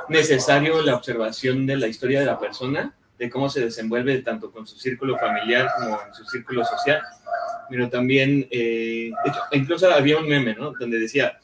necesario 0.09 0.81
la 0.83 0.95
observación 0.95 1.67
de 1.67 1.77
la 1.77 1.89
historia 1.89 2.21
de 2.21 2.27
la 2.27 2.39
persona, 2.39 2.95
de 3.19 3.29
cómo 3.29 3.51
se 3.51 3.61
desenvuelve 3.61 4.23
tanto 4.23 4.51
con 4.53 4.67
su 4.67 4.79
círculo 4.79 5.19
familiar 5.19 5.69
como 5.77 6.01
en 6.07 6.15
su 6.15 6.25
círculo 6.25 6.65
social. 6.65 7.03
Pero 7.69 7.91
también, 7.91 8.47
eh, 8.51 9.11
de 9.25 9.31
hecho, 9.31 9.41
incluso 9.51 9.91
había 9.91 10.19
un 10.19 10.29
meme, 10.29 10.55
¿no? 10.55 10.73
Donde 10.79 11.01
decía, 11.01 11.39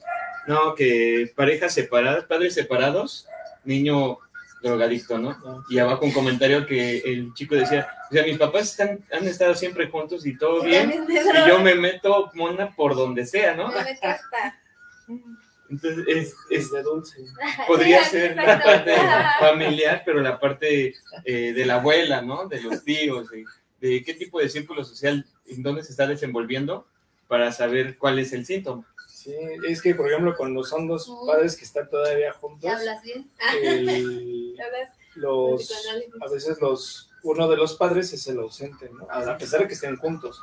no, 0.46 0.74
que 0.74 1.32
parejas 1.34 1.74
separadas, 1.74 2.24
padres 2.24 2.54
separados, 2.54 3.26
niño 3.64 4.18
drogadicto, 4.62 5.18
¿no? 5.18 5.36
Y 5.68 5.78
abajo 5.78 6.04
un 6.04 6.12
comentario 6.12 6.66
que 6.66 6.98
el 6.98 7.34
chico 7.34 7.54
decía, 7.56 7.88
o 8.10 8.14
sea, 8.14 8.22
mis 8.24 8.38
papás 8.38 8.70
están, 8.70 9.00
han 9.12 9.26
estado 9.26 9.54
siempre 9.54 9.88
juntos 9.88 10.24
y 10.26 10.36
todo 10.38 10.62
bien, 10.62 11.04
y 11.08 11.48
yo 11.48 11.58
me 11.60 11.74
meto 11.74 12.30
mona 12.34 12.70
por 12.74 12.94
donde 12.94 13.26
sea, 13.26 13.54
¿no? 13.54 13.68
Me 13.68 13.82
meto 13.84 14.06
hasta- 14.06 14.58
Entonces, 15.68 16.04
es, 16.06 16.34
es- 16.50 16.70
de 16.70 16.82
dulce. 16.82 17.18
podría 17.66 18.04
Sí, 18.04 18.10
ser 18.10 18.36
la 18.36 18.62
parte 18.62 18.94
familiar, 19.40 20.02
pero 20.04 20.20
la 20.20 20.38
parte 20.38 20.94
eh, 21.24 21.52
de 21.52 21.66
la 21.66 21.74
abuela, 21.76 22.20
¿no? 22.22 22.46
De 22.46 22.60
los 22.60 22.84
tíos, 22.84 23.28
de, 23.30 23.44
de 23.80 24.02
qué 24.04 24.14
tipo 24.14 24.38
de 24.40 24.48
círculo 24.48 24.84
social, 24.84 25.24
en 25.46 25.62
dónde 25.62 25.82
se 25.82 25.92
está 25.92 26.06
desenvolviendo 26.06 26.86
para 27.26 27.50
saber 27.52 27.96
cuál 27.98 28.18
es 28.18 28.32
el 28.32 28.44
síntoma. 28.44 28.86
Sí, 29.08 29.34
es 29.68 29.80
que, 29.80 29.94
por 29.94 30.08
ejemplo, 30.10 30.34
cuando 30.36 30.64
son 30.64 30.88
dos 30.88 31.08
padres 31.26 31.56
que 31.56 31.64
están 31.64 31.88
todavía 31.88 32.32
juntos, 32.32 32.62
¿Ya 32.62 32.76
hablas 32.76 33.02
bien? 33.02 33.30
el- 33.62 34.41
¿Ya 34.62 34.66
hablas 34.66 34.90
los, 35.14 35.70
a 36.20 36.28
veces 36.32 36.60
los, 36.60 37.10
uno 37.22 37.48
de 37.48 37.56
los 37.56 37.74
padres 37.76 38.12
es 38.12 38.26
el 38.28 38.38
ausente, 38.38 38.88
¿no? 38.90 39.06
A 39.10 39.36
pesar 39.38 39.60
de 39.60 39.68
que 39.68 39.74
estén 39.74 39.96
juntos, 39.96 40.40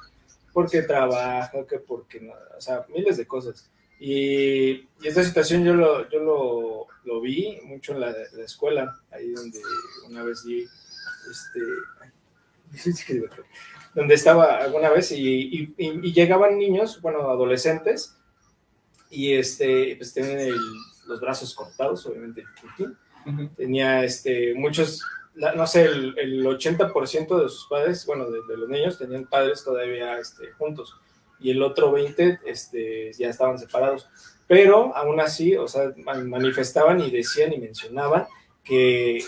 porque 0.53 0.81
trabaja, 0.83 1.65
que 1.67 1.79
porque, 1.79 2.19
no, 2.21 2.33
o 2.57 2.61
sea, 2.61 2.85
miles 2.89 3.17
de 3.17 3.25
cosas. 3.27 3.69
Y, 3.99 4.69
y 4.71 4.87
esta 5.03 5.23
situación 5.23 5.63
yo 5.65 5.73
lo, 5.73 6.09
yo 6.09 6.19
lo, 6.19 6.87
lo 7.03 7.19
vi 7.21 7.59
mucho 7.63 7.93
en 7.93 7.99
la, 8.01 8.11
la 8.33 8.43
escuela, 8.45 8.99
ahí 9.11 9.31
donde 9.31 9.59
una 10.07 10.23
vez 10.23 10.43
di, 10.45 10.65
este, 11.29 11.59
donde 13.95 14.13
estaba 14.15 14.57
alguna 14.57 14.89
vez 14.89 15.11
y, 15.11 15.17
y- 15.17 15.73
y- 15.77 16.07
y 16.07 16.13
llegaban 16.13 16.57
niños, 16.57 17.01
bueno, 17.01 17.29
adolescentes, 17.29 18.15
y 19.09 19.33
este, 19.33 19.95
pues 19.97 20.13
tienen 20.13 20.39
el- 20.39 20.55
los 21.07 21.19
brazos 21.19 21.55
cortados, 21.55 22.05
obviamente, 22.05 22.41
el 22.41 22.47
tenía 23.55 24.03
este, 24.03 24.53
muchos, 24.55 25.03
no 25.35 25.67
sé, 25.67 25.85
el, 25.85 26.17
el 26.17 26.45
80% 26.45 27.41
de 27.41 27.49
sus 27.49 27.67
padres, 27.67 28.05
bueno, 28.05 28.29
de, 28.29 28.39
los 28.57 28.69
niños 28.69 28.97
tenían 28.97 29.25
padres 29.25 29.63
todavía 29.63 30.17
este, 30.19 30.51
juntos 30.53 30.95
y 31.39 31.51
el 31.51 31.61
otro 31.61 31.91
20 31.91 32.39
este, 32.45 33.13
ya 33.13 33.29
estaban 33.29 33.57
separados. 33.57 34.07
Pero 34.47 34.95
aún 34.95 35.19
así, 35.21 35.55
o 35.55 35.67
sea, 35.67 35.93
man- 35.97 36.29
manifestaban 36.29 36.99
y 36.99 37.11
decían 37.11 37.53
y 37.53 37.59
mencionaban 37.59 38.25
que, 38.63 39.19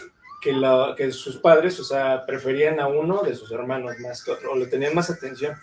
que, 0.41 0.51
la- 0.53 0.93
que 0.97 1.11
sus 1.11 1.37
padres, 1.37 1.79
o 1.79 1.83
sea, 1.83 2.25
preferían 2.25 2.79
a 2.79 2.87
uno 2.87 3.21
de 3.21 3.35
sus 3.35 3.51
hermanos 3.51 3.97
más 3.99 4.23
que 4.23 4.31
otro, 4.31 4.51
o 4.51 4.55
le 4.57 4.65
tenían 4.65 4.95
más 4.95 5.09
atención, 5.09 5.55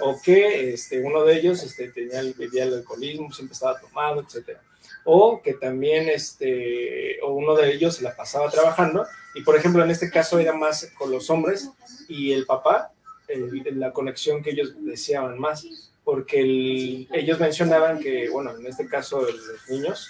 o 0.00 0.18
que 0.24 0.72
este, 0.72 1.00
uno 1.00 1.22
de 1.24 1.36
ellos 1.36 1.62
este, 1.62 1.88
tenía 1.90 2.20
el 2.20 2.74
alcoholismo, 2.74 3.30
siempre 3.32 3.52
estaba 3.52 3.78
tomado, 3.78 4.22
etcétera 4.22 4.60
o 5.04 5.40
que 5.42 5.54
también 5.54 6.08
este, 6.08 7.20
o 7.22 7.32
uno 7.32 7.54
de 7.54 7.72
ellos 7.72 7.96
se 7.96 8.02
la 8.04 8.14
pasaba 8.16 8.50
trabajando, 8.50 9.06
y 9.34 9.42
por 9.42 9.56
ejemplo 9.56 9.82
en 9.82 9.90
este 9.90 10.10
caso 10.10 10.38
era 10.38 10.52
más 10.52 10.90
con 10.98 11.10
los 11.10 11.28
hombres 11.30 11.70
y 12.08 12.32
el 12.32 12.46
papá, 12.46 12.92
el- 13.28 13.64
la 13.80 13.92
conexión 13.92 14.42
que 14.42 14.50
ellos 14.50 14.74
deseaban 14.80 15.38
más, 15.38 15.64
porque 16.04 16.40
el- 16.40 17.08
ellos 17.12 17.38
mencionaban 17.40 17.98
que, 18.00 18.28
bueno, 18.28 18.50
en 18.56 18.66
este 18.66 18.86
caso 18.88 19.22
los 19.22 19.68
niños, 19.70 20.08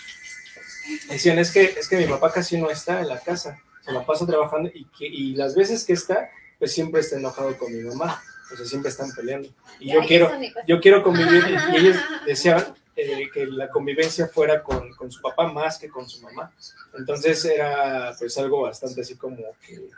decían, 1.09 1.38
es 1.38 1.51
que, 1.53 1.62
es 1.64 1.88
que 1.88 1.97
mi 1.97 2.07
papá 2.07 2.32
casi 2.32 2.61
no 2.61 2.70
está 2.70 3.01
en 3.01 3.09
la 3.09 3.20
casa, 3.20 3.61
se 3.84 3.93
la 3.93 4.05
pasa 4.05 4.26
trabajando 4.26 4.70
y, 4.74 4.84
que, 4.97 5.07
y 5.07 5.34
las 5.34 5.55
veces 5.55 5.84
que 5.84 5.93
está, 5.93 6.30
pues 6.59 6.72
siempre 6.72 7.01
está 7.01 7.16
enojado 7.16 7.57
con 7.57 7.72
mi 7.72 7.82
mamá, 7.82 8.22
o 8.53 8.57
sea, 8.57 8.66
siempre 8.66 8.90
están 8.90 9.11
peleando. 9.12 9.49
Y 9.80 9.93
yo 9.93 10.01
quiero, 10.07 10.30
yo 10.66 10.80
quiero 10.80 11.03
convivir, 11.03 11.43
y 11.72 11.76
ellos 11.76 11.97
deseaban 12.26 12.74
eh, 12.97 13.28
que 13.32 13.47
la 13.47 13.68
convivencia 13.68 14.26
fuera 14.28 14.62
con, 14.62 14.93
con 14.95 15.11
su 15.11 15.20
papá 15.20 15.53
más 15.53 15.78
que 15.78 15.88
con 15.88 16.09
su 16.09 16.20
mamá. 16.22 16.53
Entonces 16.99 17.45
era 17.45 18.14
pues 18.18 18.36
algo 18.38 18.62
bastante 18.62 19.01
así 19.01 19.16
como 19.16 19.36
que, 19.66 19.88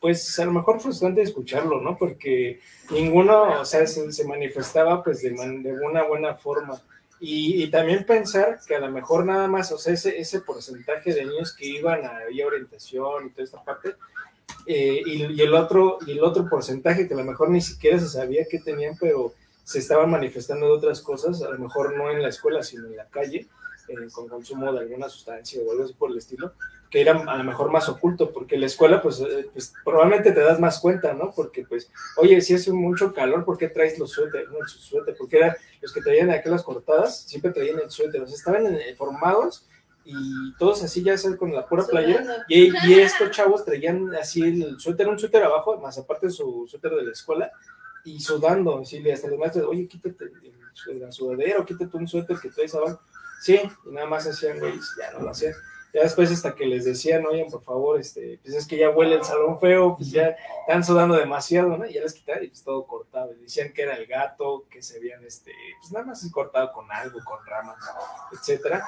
pues 0.00 0.38
a 0.38 0.44
lo 0.44 0.52
mejor 0.52 0.80
frustrante 0.80 1.22
escucharlo, 1.22 1.80
¿no? 1.80 1.96
Porque 1.96 2.60
ninguno, 2.90 3.60
o 3.60 3.64
sea, 3.64 3.86
se, 3.86 4.12
se 4.12 4.24
manifestaba 4.26 5.02
pues 5.02 5.22
de, 5.22 5.30
man- 5.32 5.62
de 5.62 5.72
una 5.72 6.02
buena 6.02 6.34
forma. 6.34 6.80
Y, 7.18 7.62
y 7.62 7.70
también 7.70 8.04
pensar 8.04 8.58
que 8.66 8.74
a 8.76 8.80
lo 8.80 8.90
mejor 8.90 9.24
nada 9.24 9.48
más, 9.48 9.72
o 9.72 9.78
sea, 9.78 9.94
ese, 9.94 10.18
ese 10.18 10.42
porcentaje 10.42 11.14
de 11.14 11.24
niños 11.24 11.54
que 11.54 11.64
iban 11.64 12.04
a, 12.04 12.18
orientación 12.46 13.26
y 13.26 13.30
toda 13.30 13.44
esta 13.44 13.64
parte, 13.64 13.94
eh, 14.66 15.00
y, 15.06 15.24
y 15.32 15.40
el 15.40 15.54
otro, 15.54 15.98
y 16.06 16.12
el 16.12 16.22
otro 16.22 16.46
porcentaje 16.46 17.08
que 17.08 17.14
a 17.14 17.16
lo 17.16 17.24
mejor 17.24 17.48
ni 17.48 17.62
siquiera 17.62 17.98
se 17.98 18.08
sabía 18.08 18.44
que 18.50 18.58
tenían, 18.58 18.96
pero 19.00 19.32
se 19.66 19.80
estaban 19.80 20.08
manifestando 20.08 20.66
de 20.66 20.72
otras 20.72 21.00
cosas, 21.00 21.42
a 21.42 21.50
lo 21.50 21.58
mejor 21.58 21.96
no 21.96 22.08
en 22.08 22.22
la 22.22 22.28
escuela, 22.28 22.62
sino 22.62 22.86
en 22.86 22.96
la 22.96 23.06
calle, 23.08 23.48
eh, 23.88 23.94
con 24.12 24.28
consumo 24.28 24.72
de 24.72 24.78
alguna 24.78 25.08
sustancia 25.08 25.60
o 25.60 25.72
algo 25.72 25.82
así 25.82 25.92
por 25.94 26.12
el 26.12 26.18
estilo, 26.18 26.52
que 26.88 27.00
era 27.00 27.20
a 27.20 27.36
lo 27.36 27.42
mejor 27.42 27.72
más 27.72 27.88
oculto, 27.88 28.32
porque 28.32 28.56
la 28.56 28.66
escuela, 28.66 29.02
pues, 29.02 29.18
eh, 29.18 29.50
pues, 29.52 29.74
probablemente 29.84 30.30
te 30.30 30.40
das 30.40 30.60
más 30.60 30.78
cuenta, 30.78 31.14
¿no? 31.14 31.32
Porque, 31.34 31.64
pues, 31.68 31.90
oye, 32.16 32.40
si 32.42 32.54
hace 32.54 32.70
mucho 32.72 33.12
calor, 33.12 33.44
¿por 33.44 33.58
qué 33.58 33.68
traes 33.68 33.98
los 33.98 34.12
suéteres? 34.12 34.48
No, 34.50 34.64
su 34.68 34.78
suéter, 34.78 35.16
porque 35.18 35.38
eran 35.38 35.56
los 35.82 35.92
que 35.92 36.00
traían 36.00 36.30
aquellas 36.30 36.62
cortadas, 36.62 37.22
siempre 37.22 37.50
traían 37.50 37.80
el 37.80 37.90
suéter, 37.90 38.22
o 38.22 38.26
sea, 38.28 38.36
estaban 38.36 38.72
eh, 38.72 38.94
formados 38.96 39.66
y 40.04 40.54
todos 40.60 40.84
así 40.84 41.02
ya 41.02 41.18
sabes, 41.18 41.36
con 41.36 41.52
la 41.52 41.66
pura 41.66 41.84
playera, 41.84 42.22
Sudando. 42.22 42.44
y, 42.48 42.72
y 42.86 43.00
estos 43.00 43.32
chavos 43.32 43.64
traían 43.64 44.14
así 44.14 44.42
el 44.42 44.78
suéter, 44.78 45.08
un 45.08 45.18
suéter 45.18 45.42
abajo, 45.42 45.76
más 45.80 45.98
aparte 45.98 46.30
su 46.30 46.68
suéter 46.70 46.92
de 46.92 47.02
la 47.02 47.10
escuela, 47.10 47.50
y 48.06 48.20
sudando, 48.20 48.78
así, 48.78 49.00
le- 49.00 49.12
hasta 49.12 49.28
los 49.28 49.38
maestros, 49.38 49.66
oye, 49.68 49.86
quítate 49.88 50.24
el- 50.24 51.00
la 51.00 51.10
sudadera, 51.12 51.58
o 51.60 51.64
quítate 51.64 51.96
un 51.96 52.06
suéter 52.08 52.38
que 52.38 52.50
traes 52.50 52.74
abajo. 52.74 53.00
Sí, 53.40 53.60
y 53.86 53.90
nada 53.90 54.06
más 54.06 54.26
hacían, 54.26 54.58
güey, 54.58 54.74
ya 54.98 55.12
no 55.12 55.20
lo 55.24 55.30
hacían. 55.30 55.52
Ya 55.94 56.02
después 56.02 56.30
hasta 56.30 56.54
que 56.54 56.66
les 56.66 56.84
decían, 56.84 57.24
oye, 57.24 57.46
por 57.50 57.62
favor, 57.62 57.98
este, 57.98 58.38
pues 58.42 58.54
es 58.54 58.66
que 58.66 58.76
ya 58.76 58.90
huele 58.90 59.14
el 59.16 59.24
salón 59.24 59.58
feo, 59.58 59.96
pues 59.96 60.10
ya 60.10 60.36
están 60.60 60.84
sudando 60.84 61.14
demasiado, 61.16 61.76
¿no? 61.78 61.86
Y 61.86 61.94
ya 61.94 62.02
les 62.02 62.12
quitaban 62.12 62.44
y 62.44 62.48
pues 62.48 62.62
todo 62.62 62.86
cortado. 62.86 63.32
Y 63.32 63.42
decían 63.42 63.72
que 63.72 63.82
era 63.82 63.96
el 63.96 64.06
gato, 64.06 64.66
que 64.68 64.82
se 64.82 64.98
habían, 64.98 65.24
este, 65.24 65.52
pues 65.80 65.92
nada 65.92 66.04
más 66.04 66.28
cortado 66.30 66.70
con 66.72 66.90
algo, 66.92 67.18
con 67.24 67.38
ramas, 67.46 67.78
etcétera. 68.32 68.84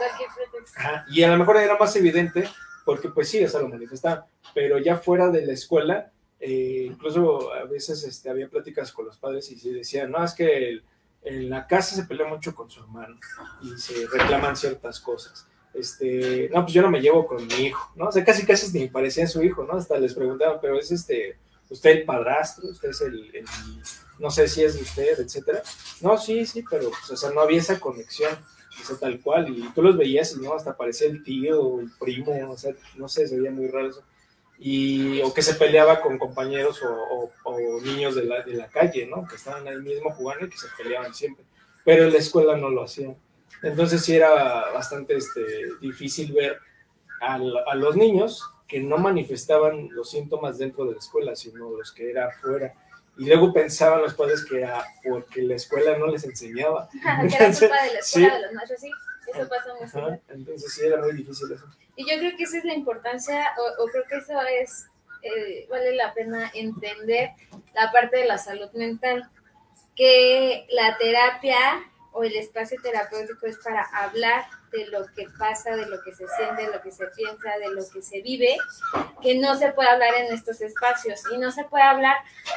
Ajá, 0.76 1.06
Y 1.10 1.22
a 1.22 1.28
lo 1.30 1.38
mejor 1.38 1.56
era 1.56 1.78
más 1.78 1.94
evidente 1.96 2.46
porque 2.84 3.08
pues 3.08 3.28
sí, 3.30 3.42
o 3.42 3.48
sea, 3.48 3.60
lo 3.60 3.68
manifestaban, 3.68 4.24
pero 4.54 4.78
ya 4.78 4.96
fuera 4.98 5.28
de 5.30 5.46
la 5.46 5.52
escuela, 5.52 6.12
eh, 6.40 6.84
incluso 6.90 7.52
a 7.52 7.64
veces 7.64 8.04
este, 8.04 8.30
había 8.30 8.48
pláticas 8.48 8.92
con 8.92 9.06
los 9.06 9.16
padres 9.16 9.50
y 9.50 9.58
se 9.58 9.70
decían, 9.72 10.10
no, 10.10 10.24
es 10.24 10.34
que 10.34 10.68
el- 10.68 10.84
en 11.24 11.50
la 11.50 11.66
casa 11.66 11.96
se 11.96 12.04
pelea 12.04 12.26
mucho 12.28 12.54
con 12.54 12.70
su 12.70 12.80
hermano 12.80 13.18
y 13.60 13.76
se 13.78 14.06
reclaman 14.06 14.56
ciertas 14.56 15.00
cosas. 15.00 15.46
Este, 15.74 16.48
no, 16.52 16.62
pues 16.62 16.72
yo 16.72 16.80
no 16.82 16.90
me 16.90 17.00
llevo 17.00 17.26
con 17.26 17.46
mi 17.46 17.54
hijo, 17.66 17.92
¿no? 17.96 18.08
O 18.08 18.24
casi 18.24 18.46
casi 18.46 18.76
ni 18.78 18.88
parecía 18.88 19.26
su 19.26 19.42
hijo, 19.42 19.64
¿no? 19.64 19.74
Hasta 19.74 19.98
les 19.98 20.14
preguntaban, 20.14 20.58
pero 20.62 20.78
es 20.78 20.90
este, 20.92 21.36
usted 21.68 21.90
el 21.90 22.04
padrastro, 22.04 22.68
usted 22.68 22.90
es 22.90 23.00
el, 23.02 23.44
no 24.18 24.30
sé 24.30 24.48
si 24.48 24.62
es 24.64 24.80
usted, 24.80 25.18
etcétera. 25.18 25.62
No, 26.00 26.16
sí, 26.18 26.46
sí, 26.46 26.64
pero 26.68 26.88
pues, 26.90 27.10
o 27.10 27.16
sea, 27.16 27.30
no 27.30 27.40
había 27.40 27.58
esa 27.58 27.78
conexión 27.78 28.32
o 28.80 28.84
sea, 28.86 28.96
tal 28.96 29.20
cual, 29.20 29.48
y 29.58 29.68
tú 29.74 29.82
los 29.82 29.96
veías 29.96 30.36
no, 30.36 30.54
hasta 30.54 30.76
parecía 30.76 31.08
el 31.08 31.24
tío 31.24 31.60
o 31.60 31.80
el 31.80 31.90
primo, 31.98 32.32
o 32.48 32.56
sea, 32.56 32.72
no 32.96 33.08
sé, 33.08 33.26
se 33.26 33.36
veía 33.36 33.50
muy 33.50 33.66
raro 33.66 33.88
eso. 33.88 34.04
Y, 34.60 35.20
o 35.22 35.32
que 35.32 35.42
se 35.42 35.54
peleaba 35.54 36.00
con 36.00 36.18
compañeros 36.18 36.82
o, 36.82 36.88
o- 36.90 37.32
o 37.44 37.80
niños 37.80 38.14
de 38.16 38.24
la, 38.24 38.42
de 38.42 38.54
la 38.54 38.66
calle, 38.68 39.06
¿no? 39.06 39.26
Que 39.26 39.36
estaban 39.36 39.66
ahí 39.68 39.76
mismo 39.76 40.10
jugando 40.12 40.46
y 40.46 40.50
que 40.50 40.56
se 40.58 40.66
peleaban 40.76 41.14
siempre. 41.14 41.44
Pero 41.84 42.04
en 42.04 42.12
la 42.12 42.18
escuela 42.18 42.56
no 42.56 42.68
lo 42.68 42.82
hacían. 42.84 43.16
Entonces 43.62 44.04
sí 44.04 44.16
era 44.16 44.70
bastante 44.72 45.16
este, 45.16 45.42
difícil 45.80 46.32
ver 46.32 46.58
a, 47.20 47.38
los 47.38 47.96
niños 47.96 48.42
que 48.66 48.80
no 48.80 48.98
manifestaban 48.98 49.88
los 49.92 50.10
síntomas 50.10 50.58
dentro 50.58 50.84
de 50.84 50.92
la 50.92 50.98
escuela, 50.98 51.34
sino 51.36 51.70
los 51.70 51.92
que 51.92 52.10
era 52.10 52.26
afuera. 52.28 52.74
Y 53.16 53.26
luego 53.26 53.52
pensaban 53.52 54.02
los 54.02 54.14
padres 54.14 54.44
que 54.44 54.58
era 54.58 54.84
porque 55.08 55.42
la 55.42 55.54
escuela 55.54 55.96
no 55.98 56.06
les 56.08 56.24
enseñaba. 56.24 56.88
que 56.92 56.98
era 57.36 57.52
culpa 57.52 57.82
de 57.84 57.92
la 57.94 57.98
escuela 58.00 58.02
Sí. 58.02 58.20
de 58.22 58.42
los 58.42 58.52
maestros, 58.54 58.80
sí. 58.80 58.90
Eso 59.34 59.48
pasa 59.48 59.88
seguido. 59.88 60.20
Entonces 60.28 60.72
sí 60.72 60.84
era 60.84 61.00
muy 61.02 61.12
difícil 61.14 61.52
eso. 61.52 61.66
Y 61.98 62.08
yo 62.08 62.16
creo 62.18 62.36
que 62.36 62.44
esa 62.44 62.58
es 62.58 62.64
la 62.64 62.74
importancia, 62.74 63.54
o, 63.58 63.82
o 63.82 63.86
creo 63.88 64.04
que 64.08 64.16
eso 64.18 64.40
es 64.62 64.86
eh, 65.22 65.66
vale 65.68 65.96
la 65.96 66.14
pena 66.14 66.50
entender 66.54 67.30
la 67.74 67.90
parte 67.90 68.18
de 68.18 68.26
la 68.26 68.38
salud 68.38 68.70
mental, 68.72 69.28
que 69.96 70.64
la 70.70 70.96
terapia 70.96 71.58
o 72.12 72.22
el 72.22 72.36
espacio 72.36 72.80
terapéutico 72.80 73.46
es 73.46 73.58
para 73.58 73.82
hablar 73.82 74.46
de 74.70 74.86
lo 74.86 75.06
que 75.14 75.26
pasa, 75.38 75.74
de 75.74 75.86
lo 75.86 76.00
que 76.02 76.12
se 76.12 76.26
siente, 76.28 76.66
de 76.66 76.72
lo 76.72 76.82
que 76.82 76.92
se 76.92 77.06
piensa, 77.08 77.58
de 77.58 77.70
lo 77.74 77.82
que 77.92 78.02
se 78.02 78.20
vive, 78.22 78.56
que 79.20 79.38
no 79.38 79.56
se 79.56 79.72
puede 79.72 79.88
hablar 79.88 80.14
en 80.14 80.32
estos 80.32 80.60
espacios. 80.60 81.20
Y 81.32 81.38
no 81.38 81.50
se 81.50 81.64
puede 81.64 81.84
hablar 81.84 82.16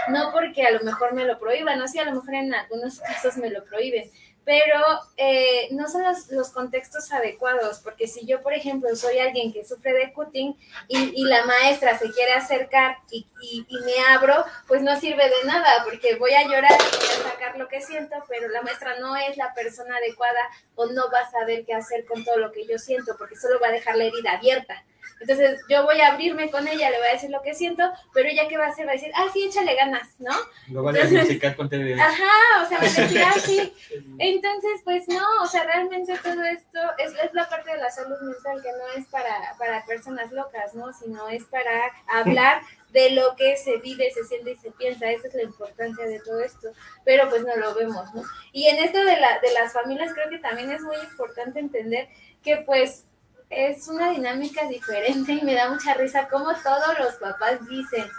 no 0.09 0.31
porque 0.31 0.63
a 0.63 0.71
lo 0.71 0.81
mejor 0.81 1.13
me 1.13 1.25
lo 1.25 1.39
prohíban, 1.39 1.79
no 1.79 1.87
si 1.87 1.99
a 1.99 2.05
lo 2.05 2.13
mejor 2.13 2.35
en 2.35 2.53
algunos 2.53 2.99
casos 3.07 3.37
me 3.37 3.49
lo 3.49 3.63
prohíben, 3.65 4.11
pero 4.43 4.77
eh, 5.17 5.67
no 5.71 5.87
son 5.87 6.03
los, 6.03 6.29
los, 6.31 6.49
contextos 6.49 7.11
adecuados, 7.11 7.79
porque 7.79 8.07
si 8.07 8.25
yo, 8.25 8.41
por 8.41 8.53
ejemplo, 8.53 8.95
soy 8.95 9.19
alguien 9.19 9.53
que 9.53 9.63
sufre 9.63 9.93
de 9.93 10.11
cutting 10.13 10.57
y, 10.87 11.13
y 11.15 11.23
la 11.25 11.45
maestra 11.45 11.97
se 11.97 12.11
quiere 12.11 12.33
acercar 12.33 12.97
y, 13.11 13.27
y, 13.41 13.65
y, 13.69 13.83
me 13.83 13.93
abro, 14.09 14.43
pues 14.67 14.81
no 14.81 14.99
sirve 14.99 15.23
de 15.23 15.45
nada, 15.45 15.83
porque 15.83 16.15
voy 16.15 16.33
a 16.33 16.43
llorar 16.43 16.71
y 16.71 16.97
voy 16.97 17.25
a 17.25 17.29
sacar 17.29 17.57
lo 17.57 17.67
que 17.67 17.81
siento, 17.81 18.15
pero 18.27 18.47
la 18.49 18.63
maestra 18.63 18.99
no 18.99 19.15
es 19.15 19.37
la 19.37 19.53
persona 19.53 19.97
adecuada 19.97 20.41
o 20.75 20.87
no 20.87 21.11
va 21.11 21.19
a 21.19 21.31
saber 21.31 21.63
qué 21.65 21.73
hacer 21.73 22.05
con 22.05 22.23
todo 22.25 22.37
lo 22.37 22.51
que 22.51 22.65
yo 22.65 22.79
siento, 22.79 23.15
porque 23.17 23.35
solo 23.35 23.59
va 23.59 23.67
a 23.67 23.71
dejar 23.71 23.95
la 23.95 24.05
herida 24.05 24.33
abierta. 24.33 24.83
Entonces 25.21 25.61
yo 25.69 25.83
voy 25.83 26.01
a 26.01 26.13
abrirme 26.13 26.49
con 26.49 26.67
ella, 26.67 26.89
le 26.89 26.97
voy 26.97 27.07
a 27.07 27.13
decir 27.13 27.29
lo 27.29 27.41
que 27.41 27.53
siento, 27.53 27.83
pero 28.13 28.27
ella 28.27 28.47
qué 28.47 28.57
va 28.57 28.65
a 28.65 28.69
hacer, 28.69 28.87
va 28.87 28.91
a 28.91 28.95
decir, 28.95 29.11
ah, 29.15 29.27
sí, 29.31 29.45
échale 29.45 29.75
ganas, 29.75 30.19
¿no? 30.19 30.33
Lo 30.69 30.83
van 30.83 30.97
a 30.97 30.99
diagnosticar 31.01 31.55
con 31.55 31.69
TDA. 31.69 31.95
Ajá, 32.03 32.63
o 32.63 32.67
sea, 32.67 32.77
va 32.79 32.83
a 32.83 32.89
decir, 32.89 33.21
ah, 33.23 33.39
sí. 33.39 33.73
Entonces, 34.17 34.81
pues 34.83 35.07
no, 35.07 35.25
o 35.43 35.47
sea, 35.47 35.63
realmente 35.63 36.17
todo 36.23 36.43
esto 36.43 36.79
es, 36.97 37.13
es 37.23 37.33
la 37.33 37.47
parte 37.47 37.71
de 37.71 37.77
la 37.77 37.91
salud 37.91 38.19
mental 38.21 38.61
que 38.63 38.71
no 38.71 38.99
es 38.99 39.07
para, 39.07 39.55
para 39.57 39.85
personas 39.85 40.31
locas, 40.31 40.73
¿no? 40.73 40.91
Sino 40.93 41.29
es 41.29 41.43
para 41.45 41.91
hablar 42.07 42.61
de 42.91 43.11
lo 43.11 43.35
que 43.35 43.57
se 43.57 43.77
vive, 43.77 44.11
se 44.11 44.23
siente 44.23 44.51
y 44.51 44.55
se 44.55 44.71
piensa. 44.71 45.09
Esa 45.11 45.27
es 45.27 45.33
la 45.33 45.43
importancia 45.43 46.05
de 46.05 46.19
todo 46.19 46.39
esto. 46.41 46.69
Pero 47.05 47.29
pues 47.29 47.43
no 47.43 47.55
lo 47.55 47.73
vemos, 47.75 48.13
¿no? 48.13 48.23
Y 48.51 48.67
en 48.67 48.83
esto 48.83 48.97
de, 48.99 49.17
la, 49.17 49.39
de 49.39 49.53
las 49.53 49.73
familias 49.73 50.13
creo 50.13 50.29
que 50.29 50.39
también 50.39 50.71
es 50.71 50.81
muy 50.81 50.97
importante 50.97 51.59
entender 51.59 52.09
que 52.43 52.57
pues 52.57 53.05
es 53.51 53.87
una 53.89 54.11
dinámica 54.11 54.65
diferente 54.67 55.33
y 55.33 55.41
me 55.41 55.53
da 55.53 55.69
mucha 55.69 55.93
risa 55.93 56.27
como 56.29 56.53
todos 56.55 56.97
los 56.99 57.15
papás 57.15 57.59
dicen, 57.67 58.09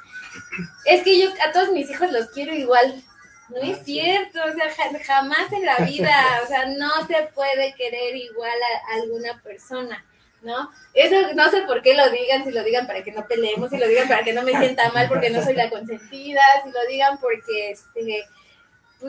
es 0.84 1.02
que 1.02 1.20
yo 1.20 1.30
a 1.46 1.52
todos 1.52 1.72
mis 1.72 1.90
hijos 1.90 2.12
los 2.12 2.28
quiero 2.28 2.54
igual. 2.54 3.02
No 3.48 3.58
es 3.58 3.84
cierto, 3.84 4.40
o 4.42 4.52
sea, 4.52 4.70
jamás 5.04 5.52
en 5.52 5.66
la 5.66 5.76
vida, 5.78 6.40
o 6.42 6.46
sea, 6.46 6.66
no 6.66 7.06
se 7.06 7.28
puede 7.34 7.74
querer 7.74 8.16
igual 8.16 8.50
a 8.50 8.94
alguna 8.94 9.42
persona, 9.42 10.04
¿no? 10.42 10.70
Eso 10.94 11.34
no 11.34 11.50
sé 11.50 11.62
por 11.62 11.82
qué 11.82 11.94
lo 11.94 12.08
digan, 12.10 12.44
si 12.44 12.50
lo 12.50 12.62
digan 12.62 12.86
para 12.86 13.02
que 13.02 13.12
no 13.12 13.26
peleemos, 13.26 13.68
si 13.68 13.76
lo 13.76 13.88
digan 13.88 14.08
para 14.08 14.24
que 14.24 14.32
no 14.32 14.42
me 14.42 14.56
sienta 14.56 14.90
mal 14.92 15.08
porque 15.08 15.28
no 15.28 15.42
soy 15.42 15.54
la 15.54 15.68
consentida, 15.68 16.40
si 16.64 16.70
lo 16.70 16.80
digan 16.88 17.18
porque, 17.18 17.72
este, 17.72 18.26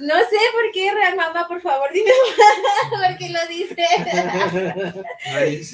no 0.02 0.16
sé 0.20 0.38
por 0.52 0.72
qué, 0.72 0.92
Real 0.92 1.16
Mamá, 1.16 1.48
por 1.48 1.62
favor, 1.62 1.92
dime 1.94 2.12
por 2.90 3.18
qué 3.18 3.30
lo 3.30 3.48
dice. 3.48 3.86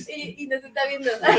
y, 0.16 0.44
y 0.44 0.48
nos 0.48 0.64
está 0.64 0.86
viendo. 0.88 1.10
Ahí, 1.22 1.38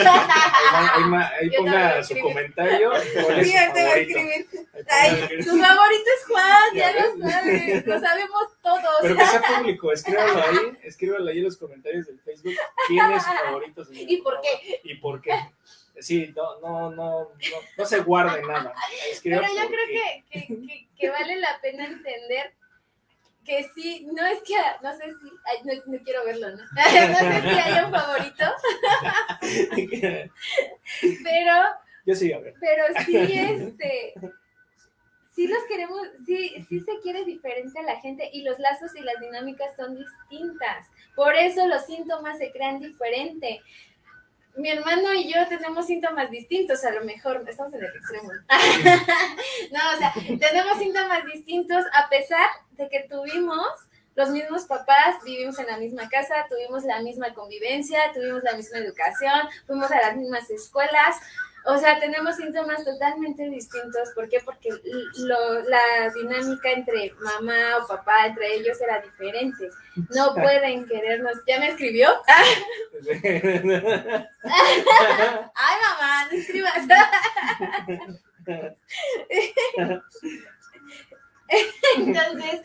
ahí, 0.73 1.31
ahí 1.41 1.51
ponga 1.57 2.03
su 2.03 2.19
comentario. 2.19 2.93
Sí, 3.01 3.55
te 3.75 3.85
va 3.85 3.91
a 3.91 3.97
escribir. 3.97 4.47
Ay, 4.89 5.43
su 5.43 5.59
favorito 5.59 6.11
es 6.19 6.27
Juan, 6.27 6.75
ya 6.75 6.93
lo 6.93 7.29
sabes, 7.29 7.87
lo 7.87 8.01
sabemos 8.01 8.43
todos. 8.63 8.97
Pero 9.03 9.17
que 9.17 9.27
sea 9.27 9.43
público, 9.43 9.93
escríbalo 9.93 10.43
ahí, 10.43 10.79
escríbalo 10.83 11.31
ahí 11.31 11.39
en 11.39 11.45
los 11.45 11.57
comentarios 11.57 12.07
del 12.07 12.21
Facebook. 12.21 12.55
¿Quién 12.89 13.13
es 13.13 13.23
su 13.23 13.31
favorito? 13.31 13.87
¿Y 13.93 14.17
por 14.23 14.41
qué? 14.41 14.81
¿Y 14.85 14.95
por 14.95 15.21
qué? 15.21 15.33
Sí, 15.99 16.33
no, 16.35 16.59
no, 16.61 16.91
no, 16.91 17.21
no, 17.21 17.29
no 17.77 17.85
se 17.85 18.01
guarde 18.01 18.41
nada. 18.43 18.73
Pero 19.23 19.43
yo 19.43 19.69
creo 19.69 19.87
que, 20.33 20.87
que 20.99 21.11
vale 21.11 21.37
la 21.37 21.61
pena 21.61 21.85
entender 21.85 22.55
que 23.51 23.69
sí, 23.75 24.07
no 24.13 24.25
es 24.25 24.39
que, 24.43 24.55
no 24.81 24.97
sé 24.97 25.07
si, 25.07 25.29
ay, 25.45 25.59
no, 25.65 25.93
no, 25.93 26.05
quiero 26.05 26.25
verlo, 26.25 26.51
¿no? 26.51 26.57
no 26.59 27.19
sé 27.19 27.43
si 27.43 27.59
hay 27.59 27.85
un 27.85 27.91
favorito, 27.91 28.45
pero, 31.25 31.55
yo 32.07 32.15
sí, 32.15 32.33
a 32.33 32.39
ver. 32.39 32.55
pero 32.61 32.85
sí, 33.05 33.17
este, 33.19 34.15
sí 35.33 35.49
los 35.49 35.65
queremos, 35.65 36.01
sí, 36.25 36.65
sí 36.69 36.79
se 36.79 37.01
quiere 37.01 37.25
diferente 37.25 37.77
a 37.81 37.83
la 37.83 38.01
gente 38.01 38.31
y 38.33 38.43
los 38.43 38.57
lazos 38.61 38.95
y 38.95 39.01
las 39.01 39.19
dinámicas 39.21 39.75
son 39.75 39.97
distintas, 39.97 40.87
por 41.17 41.35
eso 41.35 41.67
los 41.67 41.85
síntomas 41.87 42.39
se 42.39 42.53
crean 42.53 42.79
diferente. 42.79 43.63
Mi 44.57 44.69
hermano 44.69 45.15
y 45.15 45.33
yo 45.33 45.47
tenemos 45.49 45.87
síntomas 45.87 46.31
distintos, 46.31 46.85
a 46.85 46.91
lo 46.91 47.05
mejor, 47.05 47.45
estamos 47.49 47.73
en 47.75 47.85
el 47.85 47.97
extremo. 47.97 48.31
no, 49.73 49.81
o 49.95 49.99
sea, 49.99 50.13
tenemos 50.39 50.79
síntomas 50.79 51.25
distintos 51.25 51.85
a 51.95 52.09
pesar 52.09 52.49
de 52.73 52.89
que 52.89 53.07
tuvimos 53.09 53.69
los 54.17 54.31
mismos 54.31 54.65
papás, 54.65 55.17
vivimos 55.25 55.59
en 55.59 55.67
la 55.67 55.79
misma 55.79 56.09
casa, 56.09 56.47
tuvimos 56.49 56.85
la 56.85 57.01
misma 57.01 57.33
convivencia, 57.33 58.13
tuvimos 58.13 58.43
la 58.43 58.55
misma 58.55 58.79
educación, 58.79 59.49
fuimos 59.67 59.91
a 59.91 60.01
las 60.01 60.17
mismas 60.17 60.51
escuelas. 60.51 61.17
O 61.67 61.77
sea, 61.79 61.99
tenemos 62.01 62.37
síntomas 62.37 62.85
totalmente 62.85 63.49
distintos. 63.51 64.11
¿Por 64.15 64.29
qué? 64.29 64.41
Porque 64.45 64.71
lo, 65.19 65.63
la 65.63 66.11
dinámica 66.15 66.71
entre 66.71 67.13
mamá 67.21 67.79
o 67.79 67.87
papá, 67.87 68.27
entre 68.27 68.55
ellos 68.55 68.81
era 68.81 69.01
diferente. 69.01 69.69
No 70.15 70.35
pueden 70.35 70.87
querernos. 70.87 71.39
¿Ya 71.47 71.61
me 71.61 71.69
escribió? 71.69 72.09
Ay, 73.25 74.25
mamá, 75.83 76.29
no 76.31 76.39
escribas. 76.39 76.87
Entonces, 81.97 82.61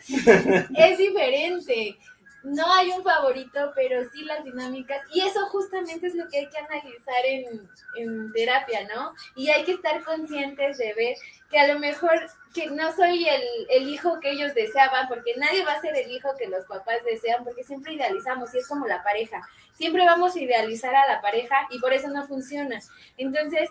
es 0.76 0.98
diferente. 0.98 1.96
No 2.42 2.72
hay 2.72 2.90
un 2.90 3.02
favorito, 3.02 3.72
pero 3.74 4.08
sí 4.10 4.24
las 4.24 4.44
dinámicas. 4.44 5.00
Y 5.12 5.20
eso 5.20 5.46
justamente 5.46 6.06
es 6.06 6.14
lo 6.14 6.28
que 6.28 6.38
hay 6.38 6.48
que 6.48 6.58
analizar 6.58 7.24
en, 7.24 7.68
en 7.96 8.32
terapia, 8.32 8.86
¿no? 8.94 9.12
Y 9.34 9.48
hay 9.48 9.64
que 9.64 9.72
estar 9.72 10.02
conscientes 10.04 10.78
de 10.78 10.94
ver 10.94 11.16
que 11.50 11.58
a 11.58 11.72
lo 11.72 11.78
mejor 11.78 12.28
que 12.54 12.70
no 12.70 12.92
soy 12.94 13.28
el, 13.28 13.42
el, 13.68 13.88
hijo 13.88 14.18
que 14.20 14.30
ellos 14.30 14.54
deseaban, 14.54 15.08
porque 15.08 15.34
nadie 15.36 15.64
va 15.64 15.72
a 15.72 15.80
ser 15.80 15.96
el 15.96 16.10
hijo 16.10 16.30
que 16.38 16.48
los 16.48 16.64
papás 16.66 17.04
desean, 17.04 17.44
porque 17.44 17.64
siempre 17.64 17.94
idealizamos, 17.94 18.54
y 18.54 18.58
es 18.58 18.68
como 18.68 18.86
la 18.86 19.02
pareja. 19.02 19.42
Siempre 19.74 20.04
vamos 20.04 20.34
a 20.34 20.40
idealizar 20.40 20.94
a 20.94 21.06
la 21.06 21.20
pareja 21.20 21.66
y 21.70 21.78
por 21.78 21.92
eso 21.92 22.08
no 22.08 22.26
funciona. 22.26 22.80
Entonces, 23.16 23.68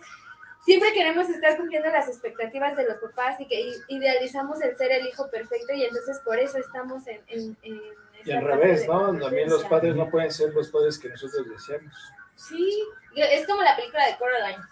siempre 0.64 0.92
queremos 0.92 1.28
estar 1.28 1.56
cumpliendo 1.56 1.88
las 1.90 2.08
expectativas 2.08 2.76
de 2.76 2.84
los 2.84 2.98
papás 2.98 3.40
y 3.40 3.46
que 3.46 3.72
idealizamos 3.88 4.60
el 4.60 4.76
ser 4.76 4.92
el 4.92 5.06
hijo 5.06 5.28
perfecto 5.30 5.72
y 5.72 5.84
entonces 5.84 6.20
por 6.20 6.38
eso 6.38 6.58
estamos 6.58 7.06
en... 7.06 7.22
en, 7.28 7.56
en 7.62 8.05
y 8.26 8.32
al 8.32 8.42
revés, 8.42 8.86
¿no? 8.88 9.16
También 9.18 9.48
los 9.48 9.64
padres 9.64 9.94
no 9.94 10.10
pueden 10.10 10.32
ser 10.32 10.52
los 10.52 10.68
padres 10.68 10.98
que 10.98 11.08
nosotros 11.08 11.48
deseamos. 11.48 11.94
Sí, 12.34 12.84
es 13.14 13.46
como 13.46 13.62
la 13.62 13.76
película 13.76 14.06
de 14.06 14.16
Coraline, 14.16 14.62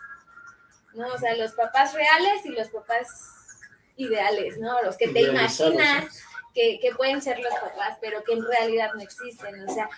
¿no? 0.94 1.06
O 1.06 1.18
sea, 1.18 1.34
los 1.36 1.52
papás 1.52 1.94
reales 1.94 2.44
y 2.44 2.50
los 2.50 2.68
papás 2.68 3.08
ideales, 3.96 4.58
¿no? 4.58 4.82
Los 4.82 4.96
que 4.96 5.08
te 5.08 5.22
imaginas 5.22 6.22
que, 6.52 6.78
que 6.80 6.94
pueden 6.94 7.22
ser 7.22 7.38
los 7.38 7.54
papás, 7.54 7.96
pero 8.00 8.22
que 8.24 8.34
en 8.34 8.44
realidad 8.44 8.90
no 8.94 9.00
existen, 9.00 9.68
o 9.68 9.72
sea, 9.72 9.88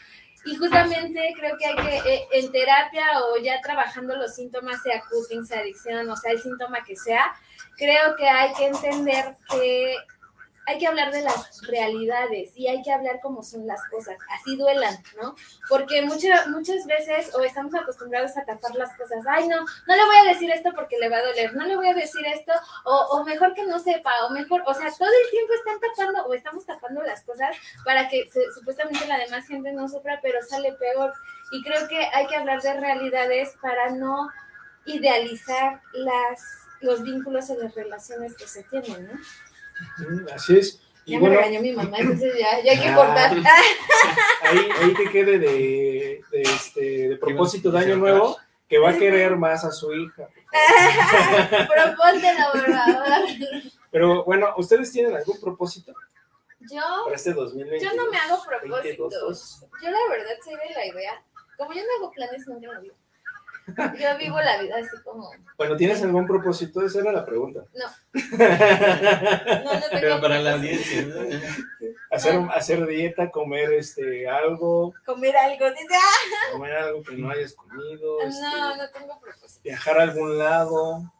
y 0.46 0.54
justamente 0.54 1.34
creo 1.36 1.56
que 1.58 1.66
hay 1.66 1.74
que, 1.74 2.14
eh, 2.14 2.28
en 2.32 2.52
terapia 2.52 3.04
o 3.24 3.36
ya 3.38 3.60
trabajando 3.60 4.14
los 4.16 4.36
síntomas, 4.36 4.80
sea 4.82 5.02
cutting, 5.10 5.44
sea 5.44 5.60
adicción, 5.60 6.08
o 6.08 6.16
sea, 6.16 6.30
el 6.30 6.40
síntoma 6.40 6.84
que 6.84 6.94
sea, 6.94 7.34
creo 7.76 8.14
que 8.14 8.28
hay 8.28 8.52
que 8.54 8.66
entender 8.66 9.34
que 9.50 9.96
hay 10.66 10.78
que 10.78 10.86
hablar 10.86 11.12
de 11.12 11.22
las 11.22 11.62
realidades 11.66 12.52
y 12.56 12.66
hay 12.66 12.82
que 12.82 12.92
hablar 12.92 13.20
cómo 13.22 13.42
son 13.42 13.66
las 13.66 13.80
cosas, 13.88 14.16
así 14.30 14.56
duelan, 14.56 14.96
¿no? 15.22 15.34
Porque 15.68 16.02
muchas 16.02 16.48
muchas 16.48 16.84
veces 16.86 17.32
o 17.34 17.42
estamos 17.42 17.74
acostumbrados 17.74 18.36
a 18.36 18.44
tapar 18.44 18.74
las 18.74 18.96
cosas, 18.96 19.24
ay 19.28 19.46
no, 19.46 19.60
no 19.60 19.96
le 19.96 20.04
voy 20.04 20.16
a 20.16 20.32
decir 20.32 20.50
esto 20.50 20.72
porque 20.74 20.98
le 20.98 21.08
va 21.08 21.18
a 21.18 21.22
doler, 21.24 21.54
no 21.54 21.64
le 21.64 21.76
voy 21.76 21.88
a 21.88 21.94
decir 21.94 22.26
esto, 22.26 22.52
o, 22.84 23.24
mejor 23.24 23.54
que 23.54 23.64
no 23.64 23.78
sepa, 23.78 24.26
o 24.26 24.30
mejor, 24.30 24.62
o 24.66 24.74
sea, 24.74 24.90
todo 24.90 25.08
el 25.08 25.30
tiempo 25.30 25.52
están 25.54 25.78
tapando 25.80 26.26
o 26.26 26.34
estamos 26.34 26.66
tapando 26.66 27.02
las 27.02 27.22
cosas 27.22 27.56
para 27.84 28.08
que 28.08 28.28
se, 28.30 28.40
supuestamente 28.52 29.06
la 29.06 29.18
demás 29.18 29.46
gente 29.46 29.72
no 29.72 29.88
sufra, 29.88 30.18
pero 30.22 30.42
sale 30.42 30.72
peor. 30.72 31.12
Y 31.52 31.62
creo 31.62 31.86
que 31.88 31.98
hay 32.12 32.26
que 32.26 32.36
hablar 32.36 32.60
de 32.60 32.74
realidades 32.74 33.54
para 33.62 33.90
no 33.90 34.28
idealizar 34.84 35.80
las, 35.92 36.42
los 36.80 37.02
vínculos 37.02 37.50
o 37.50 37.56
las 37.56 37.74
relaciones 37.74 38.36
que 38.36 38.46
se 38.46 38.64
tienen, 38.64 39.06
¿no? 39.06 39.18
Así 40.34 40.58
es. 40.58 40.82
Y 41.04 41.12
ya 41.12 41.20
bueno, 41.20 41.36
me 41.36 41.42
regañó 41.42 41.60
mi 41.60 41.72
mamá, 41.72 41.98
entonces 41.98 42.34
ya, 42.36 42.60
ya 42.62 42.72
hay 42.72 42.80
que 42.80 42.94
cortar. 42.94 43.36
Ahí, 44.42 44.68
ahí 44.80 44.94
te 44.94 45.10
quede 45.10 45.38
de, 45.38 46.20
de, 46.30 46.42
este, 46.42 47.08
de 47.10 47.16
propósito 47.16 47.70
de 47.70 47.78
año 47.78 47.96
nuevo 47.96 48.36
que 48.68 48.78
va 48.78 48.90
a 48.90 48.98
querer 48.98 49.36
más 49.36 49.64
a 49.64 49.70
su 49.70 49.92
hija. 49.92 50.28
Propóntelo, 51.68 52.52
por 52.52 52.72
favor. 52.72 53.06
Pero 53.90 54.24
bueno, 54.24 54.54
¿ustedes 54.56 54.92
tienen 54.92 55.16
algún 55.16 55.40
propósito? 55.40 55.94
Yo, 56.60 56.82
para 57.04 57.16
este 57.16 57.32
2020. 57.32 57.84
yo 57.84 57.94
no 57.94 58.10
me 58.10 58.16
hago 58.16 58.42
propósitos. 58.44 59.60
Yo 59.82 59.90
la 59.90 59.98
verdad 60.10 60.34
soy 60.44 60.54
de 60.54 60.74
la 60.74 60.86
idea. 60.86 61.22
Como 61.56 61.72
yo 61.72 61.82
no 61.82 62.04
hago 62.04 62.10
planes, 62.12 62.46
nunca 62.46 62.80
digo. 62.80 62.96
Yo 63.98 64.18
vivo 64.18 64.40
la 64.40 64.60
vida 64.62 64.76
así 64.78 65.02
como. 65.02 65.30
Bueno, 65.56 65.76
¿tienes 65.76 66.02
algún 66.02 66.26
propósito? 66.26 66.84
Esa 66.84 67.00
era 67.00 67.12
la 67.12 67.24
pregunta. 67.24 67.64
No. 67.74 67.86
No, 68.36 69.74
no 69.74 69.80
tengo. 69.80 70.00
Pero 70.00 70.20
para 70.20 70.38
la 70.38 70.54
audiencia, 70.54 71.02
¿no? 71.02 71.16
hacer, 72.10 72.40
hacer 72.54 72.86
dieta, 72.86 73.30
comer 73.30 73.72
este 73.72 74.28
algo, 74.28 74.94
Comer 75.04 75.36
algo. 75.36 75.70
Dice, 75.70 75.94
ah, 75.94 76.52
comer 76.52 76.72
algo 76.76 77.02
que 77.02 77.16
no 77.16 77.30
hayas 77.30 77.54
comido, 77.54 78.20
este, 78.22 78.40
no, 78.40 78.76
no 78.76 78.90
tengo 78.90 79.20
propósito. 79.20 79.60
viajar 79.64 79.98
a 79.98 80.02
algún 80.02 80.38
lado. 80.38 81.12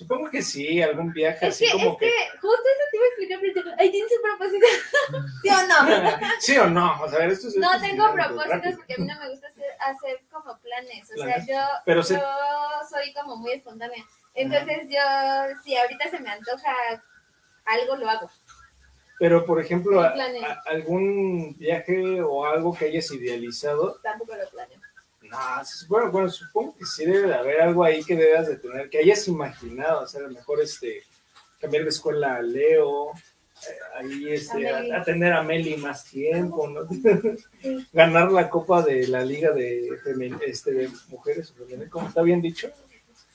Supongo 0.00 0.30
que 0.30 0.40
sí, 0.40 0.80
algún 0.80 1.12
viaje 1.12 1.46
Es 1.48 1.54
así 1.56 1.66
que, 1.66 1.72
como 1.72 1.90
es 1.92 1.96
que 1.98 2.12
justo 2.40 2.48
eso 2.72 2.84
te 2.90 2.96
iba 2.96 3.04
a 3.04 3.08
explicar, 3.08 3.38
pero 3.42 3.76
ay, 3.78 3.90
¿tienes 3.90 4.10
un 4.16 4.22
propósito? 4.22 4.66
¿Sí 5.42 5.48
o 5.50 5.66
no? 5.68 6.20
¿Sí 6.40 6.56
o 6.58 6.66
no? 6.70 7.02
O 7.02 7.08
sea, 7.10 7.26
esto 7.26 7.48
es- 7.48 7.56
No 7.56 7.70
esto 7.74 7.86
tengo 7.86 8.12
propósitos 8.14 8.48
rápido. 8.48 8.76
porque 8.78 8.94
a 8.94 8.96
mí 8.96 9.04
no 9.06 9.20
me 9.20 9.28
gusta 9.28 9.48
hacer, 9.48 9.64
hacer 9.78 10.20
como 10.30 10.58
planes. 10.60 11.10
O 11.10 11.14
¿Planes? 11.16 11.44
sea, 11.44 11.54
yo, 11.54 11.68
Pero 11.84 12.02
se- 12.02 12.14
yo 12.14 12.26
soy 12.88 13.12
como 13.12 13.36
muy 13.36 13.52
espontánea. 13.52 14.02
Entonces 14.32 14.88
yo, 14.88 14.98
si 15.64 15.76
ahorita 15.76 16.08
se 16.08 16.20
me 16.20 16.30
antoja 16.30 16.72
algo, 17.66 17.96
lo 17.96 18.08
hago. 18.08 18.30
Pero, 19.18 19.44
por 19.44 19.60
ejemplo, 19.60 20.00
a- 20.00 20.14
a- 20.14 20.62
algún 20.70 21.54
viaje 21.58 22.22
o 22.22 22.46
algo 22.46 22.74
que 22.74 22.86
hayas 22.86 23.10
idealizado. 23.10 23.98
Tampoco 24.02 24.34
lo 24.34 24.48
planeo. 24.48 24.78
No, 25.30 25.38
bueno, 25.88 26.10
bueno, 26.10 26.28
supongo 26.30 26.76
que 26.76 26.84
sí 26.84 27.04
debe 27.06 27.28
de 27.28 27.34
haber 27.34 27.60
algo 27.60 27.84
ahí 27.84 28.02
que 28.02 28.16
debas 28.16 28.48
de 28.48 28.56
tener, 28.56 28.90
que 28.90 28.98
hayas 28.98 29.26
imaginado. 29.28 30.02
O 30.02 30.06
sea, 30.06 30.20
a 30.20 30.24
lo 30.24 30.30
mejor 30.30 30.60
este, 30.60 31.04
cambiar 31.60 31.84
de 31.84 31.90
escuela 31.90 32.34
a 32.36 32.42
Leo, 32.42 33.10
eh, 33.12 33.76
ahí 33.96 34.28
este, 34.30 34.68
A 34.68 35.00
a, 35.00 35.04
tener 35.04 35.32
a 35.32 35.42
Meli 35.42 35.76
más 35.76 36.04
tiempo, 36.04 36.66
¿no? 36.68 36.88
Ganar 37.92 38.32
la 38.32 38.48
copa 38.50 38.82
de 38.82 39.06
la 39.06 39.24
liga 39.24 39.52
de, 39.52 39.88
femen- 40.04 40.40
este, 40.44 40.72
de 40.72 40.90
mujeres, 41.08 41.50
o 41.52 41.54
femenil, 41.54 41.88
¿cómo 41.90 42.08
está 42.08 42.22
bien 42.22 42.40
dicho? 42.42 42.68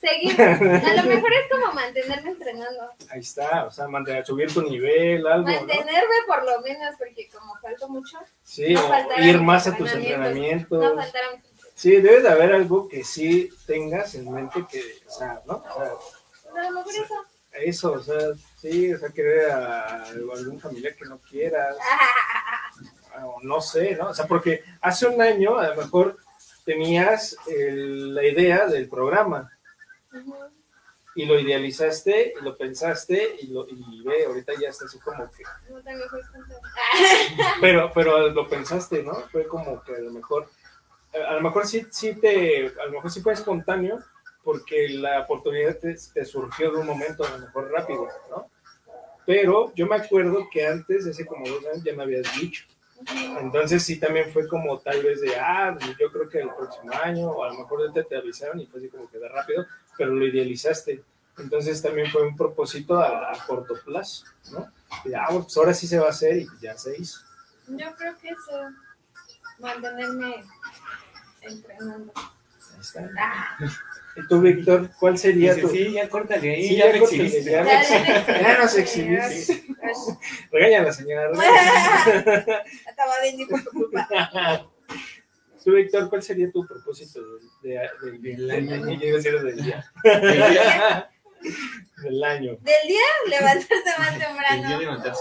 Seguir. 0.00 0.38
A 0.42 0.94
lo 0.94 1.02
mejor 1.04 1.32
es 1.32 1.50
como 1.50 1.72
mantenerme 1.72 2.30
entrenando. 2.30 2.90
Ahí 3.08 3.20
está, 3.20 3.64
o 3.64 3.70
sea, 3.70 3.88
mantener, 3.88 4.26
subir 4.26 4.52
tu 4.52 4.60
nivel, 4.62 5.26
algo, 5.26 5.48
¿no? 5.48 5.54
Mantenerme 5.54 6.14
por 6.26 6.44
lo 6.44 6.60
menos, 6.60 6.94
porque 6.98 7.28
como 7.30 7.54
falto 7.62 7.88
mucho, 7.88 8.18
Sí, 8.42 8.74
no 8.74 8.86
o 8.88 9.20
ir 9.22 9.40
más 9.40 9.66
a 9.66 9.74
tus 9.76 9.90
entrenamientos. 9.92 10.78
no 10.82 10.94
faltar 10.96 11.22
a 11.24 11.36
mis 11.36 11.44
Sí, 11.76 11.90
debe 12.00 12.22
de 12.22 12.28
haber 12.30 12.52
algo 12.54 12.88
que 12.88 13.04
sí 13.04 13.50
tengas 13.66 14.14
en 14.14 14.32
mente 14.32 14.64
que, 14.70 14.80
o 15.06 15.10
sea, 15.10 15.40
¿no? 15.46 15.62
O 15.76 15.78
sea, 16.54 16.70
No, 16.70 16.80
eso. 16.90 17.14
eso, 17.52 17.92
o 17.92 18.02
sea, 18.02 18.18
sí, 18.56 18.94
o 18.94 18.98
sea, 18.98 19.10
querer 19.10 19.50
a 19.50 20.04
algún 20.06 20.58
familiar 20.58 20.94
que 20.96 21.04
no 21.04 21.18
quieras, 21.18 21.76
o 23.22 23.38
no 23.42 23.60
sé, 23.60 23.94
¿no? 23.94 24.08
O 24.08 24.14
sea, 24.14 24.26
porque 24.26 24.64
hace 24.80 25.06
un 25.06 25.20
año 25.20 25.58
a 25.58 25.68
lo 25.68 25.76
mejor 25.76 26.16
tenías 26.64 27.36
el- 27.46 28.14
la 28.14 28.24
idea 28.24 28.66
del 28.66 28.88
programa 28.88 29.52
y 31.14 31.26
lo 31.26 31.38
idealizaste 31.38 32.34
y 32.40 32.42
lo 32.44 32.56
pensaste 32.56 33.36
y, 33.40 33.48
lo, 33.48 33.66
y 33.68 34.02
ve, 34.02 34.24
ahorita 34.26 34.52
ya 34.60 34.68
está 34.70 34.86
así 34.86 34.98
como 34.98 35.30
que... 35.30 35.42
No 35.70 35.82
tengo. 35.82 36.04
Pero, 37.60 37.90
pero 37.94 38.28
lo 38.30 38.48
pensaste, 38.48 39.02
¿no? 39.02 39.14
Fue 39.32 39.46
como 39.46 39.82
que 39.82 39.94
a 39.94 39.98
lo 40.00 40.10
mejor, 40.12 40.48
a 41.28 41.34
lo 41.34 41.40
mejor 41.40 41.66
sí, 41.66 41.86
sí 41.90 42.14
te, 42.14 42.68
a 42.80 42.86
lo 42.86 42.92
mejor 42.92 43.10
sí 43.10 43.20
fue 43.20 43.32
espontáneo 43.32 44.02
porque 44.42 44.88
la 44.90 45.22
oportunidad 45.22 45.76
te, 45.76 45.96
te 46.14 46.24
surgió 46.24 46.70
de 46.70 46.78
un 46.78 46.86
momento 46.86 47.24
a 47.24 47.30
lo 47.30 47.38
mejor 47.38 47.70
rápido, 47.70 48.08
¿no? 48.30 48.50
Pero 49.26 49.72
yo 49.74 49.86
me 49.86 49.96
acuerdo 49.96 50.48
que 50.50 50.66
antes, 50.66 51.06
hace 51.06 51.26
como 51.26 51.48
dos 51.48 51.64
años, 51.66 51.82
ya 51.82 51.94
me 51.94 52.04
habías 52.04 52.32
dicho. 52.38 52.64
Entonces 53.40 53.82
sí 53.82 53.98
también 53.98 54.32
fue 54.32 54.48
como 54.48 54.78
tal 54.78 55.02
vez 55.02 55.20
de, 55.20 55.36
ah, 55.36 55.76
yo 55.98 56.10
creo 56.10 56.28
que 56.28 56.40
el 56.40 56.50
próximo 56.54 56.92
año, 57.02 57.28
o 57.28 57.44
a 57.44 57.48
lo 57.48 57.58
mejor 57.58 57.92
te, 57.92 58.04
te 58.04 58.16
avisaron 58.16 58.60
y 58.60 58.66
fue 58.66 58.80
así 58.80 58.88
como 58.88 59.10
que 59.10 59.18
de 59.18 59.28
rápido, 59.28 59.66
pero 59.98 60.14
lo 60.14 60.24
idealizaste. 60.24 61.02
Entonces 61.38 61.82
también 61.82 62.10
fue 62.10 62.22
un 62.22 62.36
propósito 62.36 62.98
a, 62.98 63.32
a 63.32 63.46
corto 63.46 63.74
plazo, 63.84 64.24
¿no? 64.52 64.72
Y, 65.04 65.12
ah, 65.12 65.26
pues 65.28 65.56
ahora 65.56 65.74
sí 65.74 65.86
se 65.86 65.98
va 65.98 66.06
a 66.06 66.10
hacer 66.10 66.38
y 66.38 66.46
ya 66.60 66.78
se 66.78 66.96
hizo. 66.96 67.20
Yo 67.66 67.92
creo 67.96 68.16
que 68.18 68.28
eso, 68.28 68.70
mantenerme 69.58 70.44
entrenando. 71.48 72.12
Ah, 73.18 73.58
¿Y 74.16 74.26
tú, 74.28 74.40
Víctor, 74.40 74.90
cuál 74.98 75.18
sería 75.18 75.54
Dice, 75.54 75.66
tu...? 75.66 75.72
sí, 75.74 75.92
ya 75.92 76.08
córtale 76.08 76.54
ahí, 76.54 76.68
Sí, 76.68 76.76
ya, 76.76 76.86
ya 76.86 76.92
me 76.92 76.98
córtale, 77.00 77.22
exhibiste. 77.24 77.50
ya. 77.50 77.64
ya, 77.64 77.82
ya, 78.26 78.40
Ya 78.40 78.58
nos 78.58 78.76
exhibiste. 78.76 79.64
Regaña 80.52 80.80
a 80.80 80.82
la 80.84 80.92
señora. 80.92 81.30
Acaba 81.30 83.16
de 83.22 83.30
venir 83.32 83.48
por 83.48 83.62
tu 83.62 83.70
culpa. 83.70 84.08
Tú, 85.64 85.72
Víctor, 85.72 86.08
¿cuál 86.08 86.22
sería 86.22 86.50
tu 86.52 86.64
propósito 86.64 87.20
de, 87.62 87.70
de- 87.70 87.80
del 88.12 88.22
Del 88.22 88.36
del 88.46 88.50
año. 88.52 88.74
año? 88.74 89.00
Yo 89.00 89.06
iba 89.08 89.14
a 89.18 89.22
decir 89.22 89.40
del 89.42 89.62
día. 89.64 89.84
El 90.04 90.20
día- 90.20 91.10
del 92.04 92.24
año. 92.24 92.52
Del 92.60 92.88
día, 92.88 93.00
levantarse 93.26 93.74
más 93.98 94.12
el 94.12 94.18
día 94.18 94.28
temprano. 94.28 94.62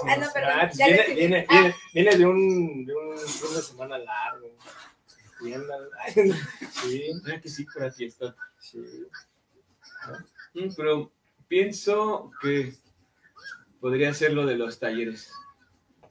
Ah, 0.07 0.15
no, 0.15 0.21
más. 0.21 0.29
perdón. 0.33 0.51
Ah, 0.53 0.69
viene, 0.75 1.03
viene, 1.15 1.45
Ah. 1.49 1.53
viene, 1.61 1.75
viene 1.95 2.15
de 2.17 2.25
un, 2.27 2.85
de 2.85 2.93
un 2.95 3.15
de 3.15 3.61
semana 3.61 3.97
largo. 3.97 4.55
Sí, 6.83 7.03
Ah, 7.27 7.39
que 7.41 7.49
sí, 7.49 7.65
para 7.73 7.91
fiesta. 7.91 8.35
sí. 8.59 8.79
Mm, 10.53 10.69
Pero 10.75 11.11
pienso 11.47 12.31
que 12.41 12.73
podría 13.79 14.13
ser 14.13 14.33
lo 14.33 14.45
de 14.45 14.55
los 14.55 14.79
talleres. 14.79 15.31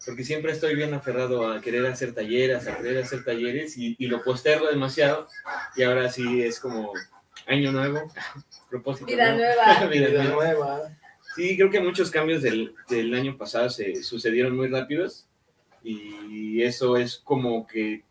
Porque 0.05 0.22
siempre 0.24 0.53
estoy 0.53 0.74
bien 0.74 0.93
aferrado 0.93 1.51
a 1.51 1.61
querer 1.62 1.87
hacer 1.87 2.12
talleres, 2.14 2.66
a 2.68 2.76
querer 2.76 3.03
hacer 3.03 3.24
talleres 3.24 3.78
y, 3.78 3.97
y 3.99 4.07
lo 4.07 4.22
postergo 4.22 4.68
demasiado. 4.68 5.28
Y 5.76 5.82
ahora 5.82 6.11
sí 6.11 6.43
es 6.43 6.61
como 6.61 6.93
año 7.47 7.72
nuevo, 7.72 8.12
propósito. 8.70 9.07
Vida 9.07 9.35
nuevo. 9.35 9.55
nueva. 9.64 9.87
Vida 9.91 10.09
Vida 10.09 10.24
nueva. 10.24 10.45
nueva. 10.45 10.99
Sí, 11.35 11.57
creo 11.57 11.70
que 11.70 11.80
muchos 11.80 12.11
cambios 12.11 12.43
del, 12.43 12.74
del 12.89 13.12
año 13.14 13.37
pasado 13.37 13.68
se 13.70 14.03
sucedieron 14.05 14.57
muy 14.57 14.68
rápidos 14.68 15.26
y 15.82 16.62
eso 16.62 16.97
es 16.97 17.16
como 17.18 17.66
que 17.66 18.04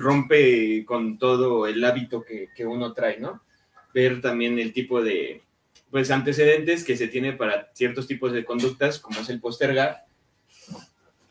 rompe 0.00 0.84
con 0.84 1.18
todo 1.18 1.66
el 1.66 1.84
hábito 1.84 2.24
que, 2.24 2.48
que 2.54 2.66
uno 2.66 2.92
trae, 2.92 3.18
¿no? 3.18 3.42
Ver 3.94 4.20
también 4.20 4.58
el 4.58 4.72
tipo 4.72 5.02
de 5.02 5.42
pues 5.90 6.10
antecedentes 6.10 6.84
que 6.84 6.96
se 6.96 7.08
tiene 7.08 7.32
para 7.32 7.70
ciertos 7.74 8.06
tipos 8.06 8.32
de 8.32 8.44
conductas, 8.44 9.00
como 9.00 9.20
es 9.20 9.28
el 9.28 9.40
postergar 9.40 10.04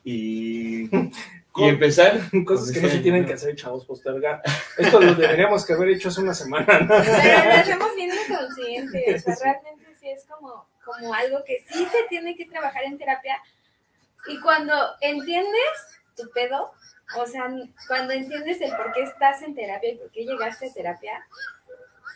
y, 0.04 0.90
y 1.56 1.64
empezar. 1.64 2.20
Cosas 2.46 2.72
que 2.72 2.82
no 2.82 2.90
se 2.90 3.00
tienen 3.00 3.26
que 3.26 3.34
hacer, 3.34 3.56
chavos, 3.56 3.86
postergar. 3.86 4.42
Esto 4.78 5.00
lo 5.00 5.16
deberíamos 5.16 5.66
que 5.66 5.74
haber 5.74 5.90
hecho 5.90 6.10
hace 6.10 6.22
una 6.22 6.34
semana. 6.34 6.66
Pero 6.66 7.46
lo 7.46 7.54
hacemos 7.54 7.96
bien 7.96 8.12
inconsciente. 8.12 9.16
O 9.16 9.20
sea, 9.20 9.36
realmente 9.42 9.86
sí 10.00 10.10
es 10.10 10.26
como, 10.26 10.68
como 10.84 11.14
algo 11.14 11.44
que 11.46 11.64
sí 11.70 11.86
se 11.86 12.08
tiene 12.10 12.36
que 12.36 12.46
trabajar 12.46 12.84
en 12.84 12.98
terapia. 12.98 13.42
Y 14.28 14.40
cuando 14.42 14.74
entiendes 15.00 16.02
tu 16.18 16.30
pedo, 16.32 16.74
o 17.18 17.26
sea, 17.26 17.50
cuando 17.88 18.14
entiendes 18.14 18.62
el 18.62 18.76
por 18.76 18.92
qué 18.94 19.04
estás 19.04 19.42
en 19.42 19.56
terapia 19.56 19.92
y 19.92 19.98
por 19.98 20.12
qué 20.12 20.26
llegaste 20.26 20.68
a 20.68 20.74
terapia, 20.74 21.28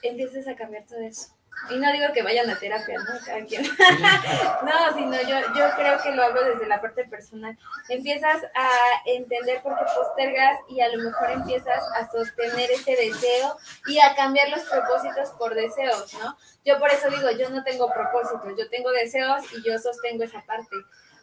empiezas 0.01 0.47
a 0.47 0.55
cambiar 0.55 0.85
todo 0.85 0.99
eso. 0.99 1.29
Y 1.69 1.77
no 1.77 1.91
digo 1.93 2.11
que 2.13 2.23
vayan 2.23 2.49
a 2.49 2.59
terapia, 2.59 2.95
¿no? 2.99 3.13
No, 4.65 4.97
sino 4.97 5.21
yo, 5.21 5.39
yo 5.55 5.65
creo 5.75 6.01
que 6.01 6.11
lo 6.11 6.23
hablo 6.23 6.43
desde 6.43 6.67
la 6.67 6.81
parte 6.81 7.05
personal. 7.05 7.57
Empiezas 7.89 8.43
a 8.53 8.69
entender 9.05 9.61
por 9.61 9.77
qué 9.77 9.85
postergas 9.95 10.59
y 10.67 10.81
a 10.81 10.89
lo 10.89 11.03
mejor 11.03 11.31
empiezas 11.31 11.83
a 11.95 12.09
sostener 12.11 12.69
ese 12.71 12.95
deseo 12.95 13.55
y 13.87 13.99
a 13.99 14.13
cambiar 14.15 14.49
los 14.49 14.61
propósitos 14.63 15.29
por 15.37 15.55
deseos, 15.55 16.13
¿no? 16.15 16.37
Yo 16.65 16.79
por 16.79 16.89
eso 16.91 17.09
digo, 17.09 17.31
yo 17.31 17.49
no 17.49 17.63
tengo 17.63 17.91
propósitos, 17.93 18.57
yo 18.57 18.69
tengo 18.69 18.91
deseos 18.91 19.41
y 19.53 19.63
yo 19.63 19.77
sostengo 19.79 20.23
esa 20.23 20.41
parte 20.41 20.75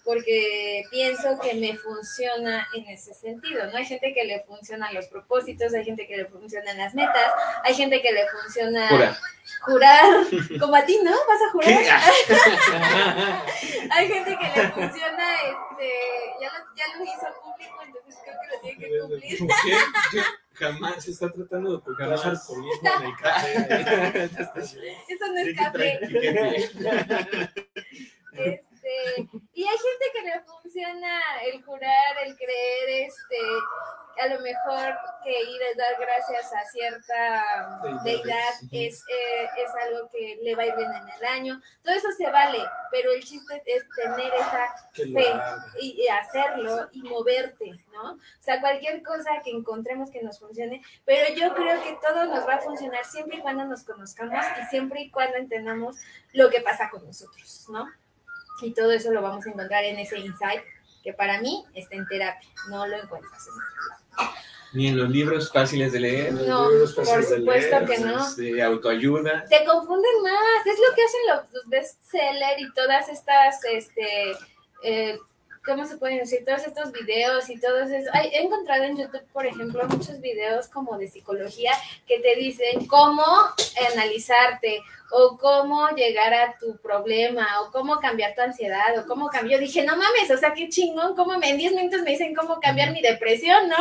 porque 0.05 0.85
pienso 0.91 1.39
que 1.41 1.55
me 1.55 1.75
funciona 1.77 2.69
en 2.75 2.89
ese 2.89 3.15
sentido, 3.15 3.67
¿no? 3.67 3.77
Hay 3.77 3.85
gente 3.85 4.13
que 4.15 4.25
le 4.25 4.43
funcionan 4.45 4.95
los 4.95 5.07
propósitos, 5.07 5.75
hay 5.75 5.85
gente 5.85 6.07
que 6.07 6.17
le 6.17 6.27
funcionan 6.27 6.79
las 6.79 6.95
metas, 6.95 7.33
hay 7.65 7.75
gente 7.75 8.01
que 8.01 8.13
le 8.13 8.29
funciona 8.29 8.89
Jura. 8.89 9.19
jurar, 9.63 10.05
como 10.59 10.77
a 10.77 10.85
ti, 10.85 10.99
¿no? 11.03 11.11
¿Vas 11.11 11.43
a 11.43 11.51
jurar? 11.53 11.69
¿Qué? 11.69 11.91
Hay 13.91 14.09
gente 14.09 14.39
que 14.39 14.47
le 14.61 14.69
funciona, 14.71 15.35
este, 15.43 15.91
ya 16.41 16.49
lo, 16.49 16.59
ya 16.77 16.85
lo 16.97 17.03
hizo 17.05 17.27
público, 17.43 17.83
entonces 17.85 18.15
creo 18.23 18.37
que 18.41 18.47
lo 18.55 18.61
tiene 18.61 18.79
que 18.79 19.01
cumplir. 19.01 19.39
Jamás. 20.61 21.05
Se 21.05 21.11
está 21.13 21.31
tratando 21.31 21.71
de 21.71 21.77
ocultar 21.77 22.13
alcoholismo 22.13 22.91
en 23.01 23.07
el 23.07 23.17
café. 23.17 24.25
Eso 25.09 25.27
no 25.33 25.39
es 25.39 25.57
café. 25.57 25.99
Este, 28.83 29.29
y 29.55 29.65
hay 29.65 29.77
gente 29.77 30.05
que 30.13 30.23
le 30.23 30.41
funciona 30.41 31.21
el 31.45 31.63
jurar, 31.63 32.17
el 32.25 32.37
creer, 32.37 33.07
este, 33.07 33.39
a 34.21 34.27
lo 34.29 34.41
mejor 34.41 34.95
que 35.23 35.31
ir 35.31 35.63
a 35.63 35.77
dar 35.77 35.97
gracias 35.99 36.53
a 36.53 36.65
cierta 36.71 37.81
Deidad. 37.83 38.03
deidad 38.05 38.55
es, 38.71 39.03
eh, 39.09 39.49
es 39.57 39.71
algo 39.87 40.09
que 40.11 40.39
le 40.43 40.55
va 40.55 40.63
a 40.63 40.67
ir 40.67 40.77
bien 40.77 40.93
en 40.93 41.09
el 41.09 41.25
año. 41.25 41.61
Todo 41.83 41.95
eso 41.95 42.09
se 42.17 42.31
vale, 42.31 42.59
pero 42.91 43.13
el 43.13 43.23
chiste 43.23 43.63
es 43.67 43.85
tener 43.97 44.33
esa 44.35 44.75
fe 44.93 45.27
y, 45.81 46.03
y 46.03 46.09
hacerlo 46.09 46.89
y 46.93 47.03
moverte. 47.03 47.73
¿no? 47.93 48.13
O 48.13 48.19
sea, 48.41 48.61
cualquier 48.61 49.03
cosa 49.03 49.31
que 49.45 49.51
encontremos 49.51 50.11
que 50.11 50.23
nos 50.23 50.39
funcione, 50.39 50.83
pero 51.05 51.35
yo 51.35 51.55
creo 51.55 51.83
que 51.83 51.99
todo 52.07 52.27
nos 52.27 52.47
va 52.47 52.55
a 52.55 52.61
funcionar 52.61 53.05
siempre 53.05 53.39
y 53.39 53.41
cuando 53.41 53.65
nos 53.65 53.85
conozcamos 53.85 54.45
y 54.61 54.67
siempre 54.67 55.03
y 55.03 55.11
cuando 55.11 55.37
entendamos 55.37 55.97
lo 56.33 56.51
que 56.51 56.61
pasa 56.61 56.91
con 56.91 57.05
nosotros, 57.05 57.67
¿no? 57.71 57.87
Y 58.63 58.73
todo 58.73 58.93
eso 58.93 59.11
lo 59.11 59.23
vamos 59.23 59.47
a 59.47 59.51
encontrar 59.51 59.85
en 59.85 59.99
ese 59.99 60.19
insight 60.19 60.63
que 61.03 61.13
para 61.13 61.41
mí 61.41 61.65
está 61.75 61.97
en 61.97 62.07
terapia, 62.07 62.49
no 62.69 62.87
lo 62.87 62.97
encuentras 62.97 63.47
en 63.47 63.53
otro 63.55 63.89
lado. 63.89 64.35
Ni 64.73 64.87
en 64.87 64.99
los 64.99 65.11
libros 65.11 65.51
fáciles 65.51 65.93
de 65.93 66.01
leer. 66.01 66.33
No, 66.33 66.71
libros 66.71 66.93
por 66.93 67.07
fáciles 67.07 67.31
de 67.31 67.37
supuesto 67.39 67.81
leer, 67.81 67.89
que 67.89 67.99
no. 68.05 68.35
de 68.35 68.63
autoayuda. 68.63 69.45
Te 69.47 69.65
confunden 69.65 70.23
más, 70.23 70.67
es 70.67 70.79
lo 70.79 70.95
que 70.95 71.03
hacen 71.03 71.21
los, 71.29 71.53
los 71.53 71.69
bestseller 71.69 72.61
y 72.61 72.73
todas 72.73 73.09
estas, 73.09 73.65
este, 73.65 74.37
eh, 74.85 75.19
¿cómo 75.65 75.85
se 75.87 75.97
pueden 75.99 76.19
decir? 76.19 76.45
Todos 76.45 76.67
estos 76.67 76.93
videos 76.93 77.49
y 77.51 77.61
todos 77.61 77.91
eso. 77.91 78.11
Ay, 78.13 78.31
he 78.33 78.43
encontrado 78.43 78.85
en 78.85 78.97
YouTube, 78.97 79.27
por 79.33 79.47
ejemplo, 79.47 79.87
muchos 79.89 80.21
videos 80.21 80.69
como 80.69 80.97
de 80.99 81.09
psicología 81.09 81.73
que 82.07 82.19
te 82.21 82.35
dicen 82.37 82.87
cómo 82.87 83.25
analizarte 83.93 84.83
o 85.13 85.37
cómo 85.39 85.89
llegar 85.91 86.33
a 86.33 86.57
tu 86.59 86.77
problema 86.79 87.47
o 87.63 87.73
cómo 87.73 87.99
cambiar 87.99 88.35
tu 88.35 88.43
ansiedad 88.43 88.97
o 88.99 89.07
cómo 89.07 89.29
cambiar. 89.29 89.61
Yo 89.61 89.67
dije, 89.67 89.83
no 89.83 89.97
mames, 89.97 90.31
o 90.31 90.37
sea, 90.37 90.55
qué 90.55 90.69
chingón, 90.69 91.17
cómo 91.17 91.37
me, 91.39 91.51
en 91.51 91.59
10 91.59 91.75
minutos 91.75 92.03
me 92.03 92.11
dicen 92.13 92.35
cómo 92.35 92.61
cambiar 92.61 92.93
mi 92.93 93.03
depresión, 93.03 93.69
¿no? 93.69 93.77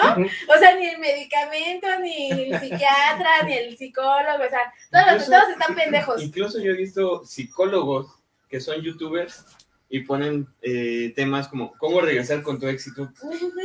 O 0.53 0.57
sea, 0.57 0.75
ni 0.75 0.88
el 0.88 0.97
medicamento, 0.97 1.88
ni 2.01 2.32
el 2.32 2.59
psiquiatra, 2.59 3.43
ni 3.45 3.53
el 3.53 3.77
psicólogo, 3.77 4.43
o 4.43 4.49
sea, 4.49 4.73
todos, 4.91 5.05
Incluso- 5.13 5.32
todos 5.32 5.49
están 5.49 5.75
pendejos. 5.75 6.23
Incluso 6.23 6.59
yo 6.59 6.71
he 6.71 6.75
visto 6.75 7.23
psicólogos 7.25 8.07
que 8.49 8.59
son 8.59 8.82
youtubers 8.82 9.45
y 9.90 10.02
ponen 10.02 10.48
eh, 10.62 11.12
temas 11.16 11.48
como 11.48 11.76
cómo 11.78 12.00
regresar 12.02 12.44
con 12.44 12.60
tu 12.60 12.68
éxito. 12.68 13.10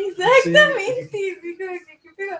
Exactamente. 0.09 1.19
digo, 1.43 1.59
¿qué- 1.87 1.99
qué 2.03 2.11
pedo? 2.17 2.37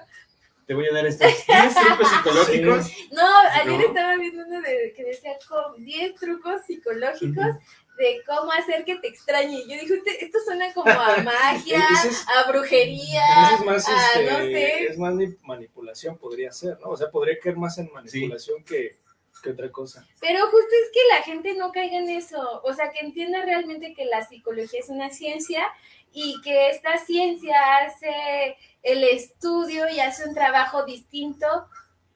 Te 0.67 0.73
voy 0.73 0.87
a 0.87 0.95
dar 0.95 1.07
estos 1.07 1.29
10 1.47 1.75
trucos 1.75 2.09
psicológicos. 2.11 2.91
No, 3.13 3.39
ayer 3.53 3.81
No. 3.81 3.87
estaba 3.87 4.17
viendo 4.17 4.45
uno 4.47 4.63
de, 4.63 4.95
que 4.97 5.05
decía 5.05 5.33
co- 5.47 5.75
10 5.79 6.15
trucos 6.15 6.63
psicológicos 6.67 7.57
de 7.99 8.23
cómo 8.27 8.51
hacer 8.51 8.85
que 8.87 8.97
te 8.97 9.09
extrañe. 9.09 9.61
Yo 9.69 9.75
dije, 9.79 9.93
"Usted- 9.93 10.17
esto 10.21 10.39
suena 10.45 10.73
como 10.73 10.91
a 10.91 11.17
magia, 11.23 11.87
es- 12.07 12.25
a 12.35 12.51
brujería, 12.51 13.23
es 13.59 13.65
más, 13.67 13.87
a 13.89 14.13
este, 14.21 14.25
no 14.33 14.37
sé. 14.39 14.85
es 14.87 14.99
más 14.99 15.15
ni- 15.15 15.37
manipulación, 15.43 16.17
podría 16.17 16.51
ser, 16.51 16.79
¿no? 16.81 16.89
O 16.89 16.97
sea, 16.97 17.11
podría 17.11 17.39
caer 17.39 17.57
más 17.57 17.77
en 17.79 17.93
manipulación 17.93 18.65
que, 18.65 18.97
que 19.45 19.51
otra 19.51 19.71
cosa. 19.71 20.07
Pero 20.21 20.41
justo 20.47 20.75
es 20.83 20.91
que 20.93 21.01
la 21.15 21.23
gente 21.23 21.55
no 21.55 21.71
caiga 21.71 21.99
en 21.99 22.09
eso, 22.09 22.63
o 22.65 22.73
sea, 22.73 22.91
que 22.91 23.05
entienda 23.05 23.45
realmente 23.45 23.95
que 23.95 24.07
la 24.07 24.25
psicología 24.25 24.81
es 24.81 24.89
una 24.89 25.11
ciencia 25.11 25.69
y 26.13 26.41
que 26.43 26.71
esta 26.71 26.97
ciencia 26.99 27.55
hace 27.79 28.57
el 28.83 29.05
estudio 29.05 29.89
y 29.89 30.01
hace 30.01 30.29
un 30.29 30.35
trabajo 30.35 30.85
distinto 30.85 31.47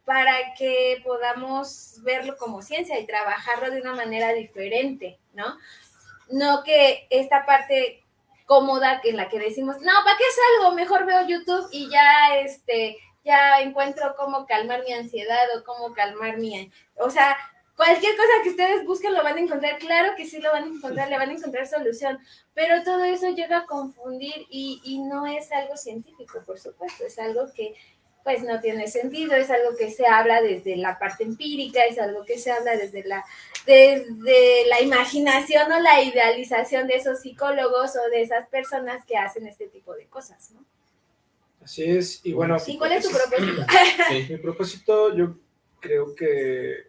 para 0.04 0.54
que 0.56 1.02
podamos 1.04 2.00
verlo 2.02 2.36
como 2.38 2.62
ciencia 2.62 2.98
y 2.98 3.06
trabajarlo 3.06 3.70
de 3.70 3.82
una 3.82 3.94
manera 3.94 4.32
diferente, 4.32 5.18
¿no? 5.34 5.44
No 6.30 6.62
que 6.64 7.06
esta 7.10 7.44
parte 7.44 8.02
cómoda 8.46 9.02
en 9.04 9.18
la 9.18 9.28
que 9.28 9.38
decimos, 9.38 9.76
no, 9.82 9.92
¿para 10.04 10.16
qué 10.16 10.24
salgo? 10.58 10.74
Mejor 10.74 11.04
veo 11.04 11.28
YouTube 11.28 11.68
y 11.70 11.90
ya, 11.90 12.38
este, 12.38 12.96
ya 13.28 13.60
encuentro 13.60 14.14
cómo 14.16 14.46
calmar 14.46 14.82
mi 14.84 14.94
ansiedad 14.94 15.46
o 15.56 15.62
cómo 15.62 15.92
calmar 15.92 16.38
mi, 16.38 16.70
o 16.96 17.10
sea, 17.10 17.36
cualquier 17.76 18.16
cosa 18.16 18.32
que 18.42 18.50
ustedes 18.50 18.86
busquen 18.86 19.12
lo 19.14 19.22
van 19.22 19.36
a 19.36 19.40
encontrar, 19.40 19.78
claro 19.78 20.14
que 20.16 20.26
sí 20.26 20.40
lo 20.40 20.50
van 20.50 20.64
a 20.64 20.74
encontrar, 20.74 21.10
le 21.10 21.18
van 21.18 21.28
a 21.28 21.34
encontrar 21.34 21.66
solución, 21.66 22.18
pero 22.54 22.82
todo 22.82 23.04
eso 23.04 23.28
llega 23.30 23.58
a 23.58 23.66
confundir 23.66 24.46
y, 24.48 24.80
y 24.82 24.98
no 25.00 25.26
es 25.26 25.52
algo 25.52 25.76
científico, 25.76 26.40
por 26.46 26.58
supuesto, 26.58 27.04
es 27.04 27.18
algo 27.18 27.52
que 27.54 27.74
pues 28.24 28.42
no 28.42 28.60
tiene 28.60 28.88
sentido, 28.88 29.34
es 29.34 29.50
algo 29.50 29.76
que 29.76 29.90
se 29.90 30.06
habla 30.06 30.42
desde 30.42 30.76
la 30.76 30.98
parte 30.98 31.24
empírica, 31.24 31.84
es 31.84 31.98
algo 31.98 32.24
que 32.24 32.38
se 32.38 32.50
habla 32.50 32.76
desde 32.76 33.04
la, 33.04 33.24
desde 33.64 34.66
la 34.66 34.80
imaginación 34.80 35.70
o 35.70 35.80
la 35.80 36.02
idealización 36.02 36.86
de 36.88 36.96
esos 36.96 37.20
psicólogos 37.20 37.96
o 37.96 38.10
de 38.10 38.22
esas 38.22 38.48
personas 38.48 39.04
que 39.06 39.16
hacen 39.16 39.46
este 39.46 39.68
tipo 39.68 39.94
de 39.94 40.06
cosas, 40.08 40.50
¿no? 40.50 40.64
Así 41.68 41.84
es, 41.84 42.24
y 42.24 42.32
bueno, 42.32 42.56
¿Y 42.66 42.78
cuál 42.78 42.92
es 42.92 43.04
tu 43.06 43.10
propósito? 43.14 43.66
Sí. 44.08 44.26
mi 44.30 44.38
propósito 44.38 45.14
yo 45.14 45.36
creo 45.80 46.14
que 46.14 46.84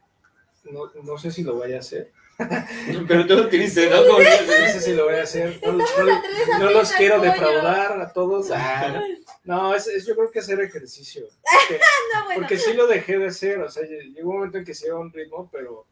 no, 0.71 0.89
no 1.03 1.17
sé 1.17 1.31
si 1.31 1.43
lo 1.43 1.57
vaya 1.59 1.75
a 1.75 1.79
hacer. 1.79 2.13
Pero 3.09 3.27
tú 3.27 3.35
lo 3.35 3.49
tuviste, 3.49 3.89
¿no? 3.89 4.05
Como 4.07 4.19
No 4.19 4.25
sé 4.71 4.79
si 4.79 4.93
lo 4.93 5.03
voy 5.03 5.15
a 5.15 5.23
hacer. 5.23 5.59
No, 5.65 6.71
los 6.71 6.93
quiero 6.93 7.19
defraudar 7.19 7.99
a 8.01 8.13
todos. 8.13 8.51
Ah, 8.51 9.03
no, 9.43 9.75
es, 9.75 9.85
es- 9.87 10.05
yo 10.05 10.15
creo 10.15 10.31
que 10.31 10.39
hacer 10.39 10.61
ejercicio. 10.61 11.25
Porque, 11.43 11.81
bueno, 12.25 12.39
porque 12.39 12.57
sí 12.57 12.71
lo 12.73 12.87
dejé 12.87 13.17
de 13.17 13.27
hacer. 13.27 13.59
O 13.59 13.69
sea, 13.69 13.83
lle- 13.83 14.13
llegó 14.13 14.29
un 14.29 14.35
momento 14.37 14.59
en 14.59 14.63
que 14.63 14.73
sí 14.73 14.85
iba 14.87 14.95
a 14.95 15.01
un 15.01 15.11
ritmo, 15.11 15.49
pero 15.51 15.85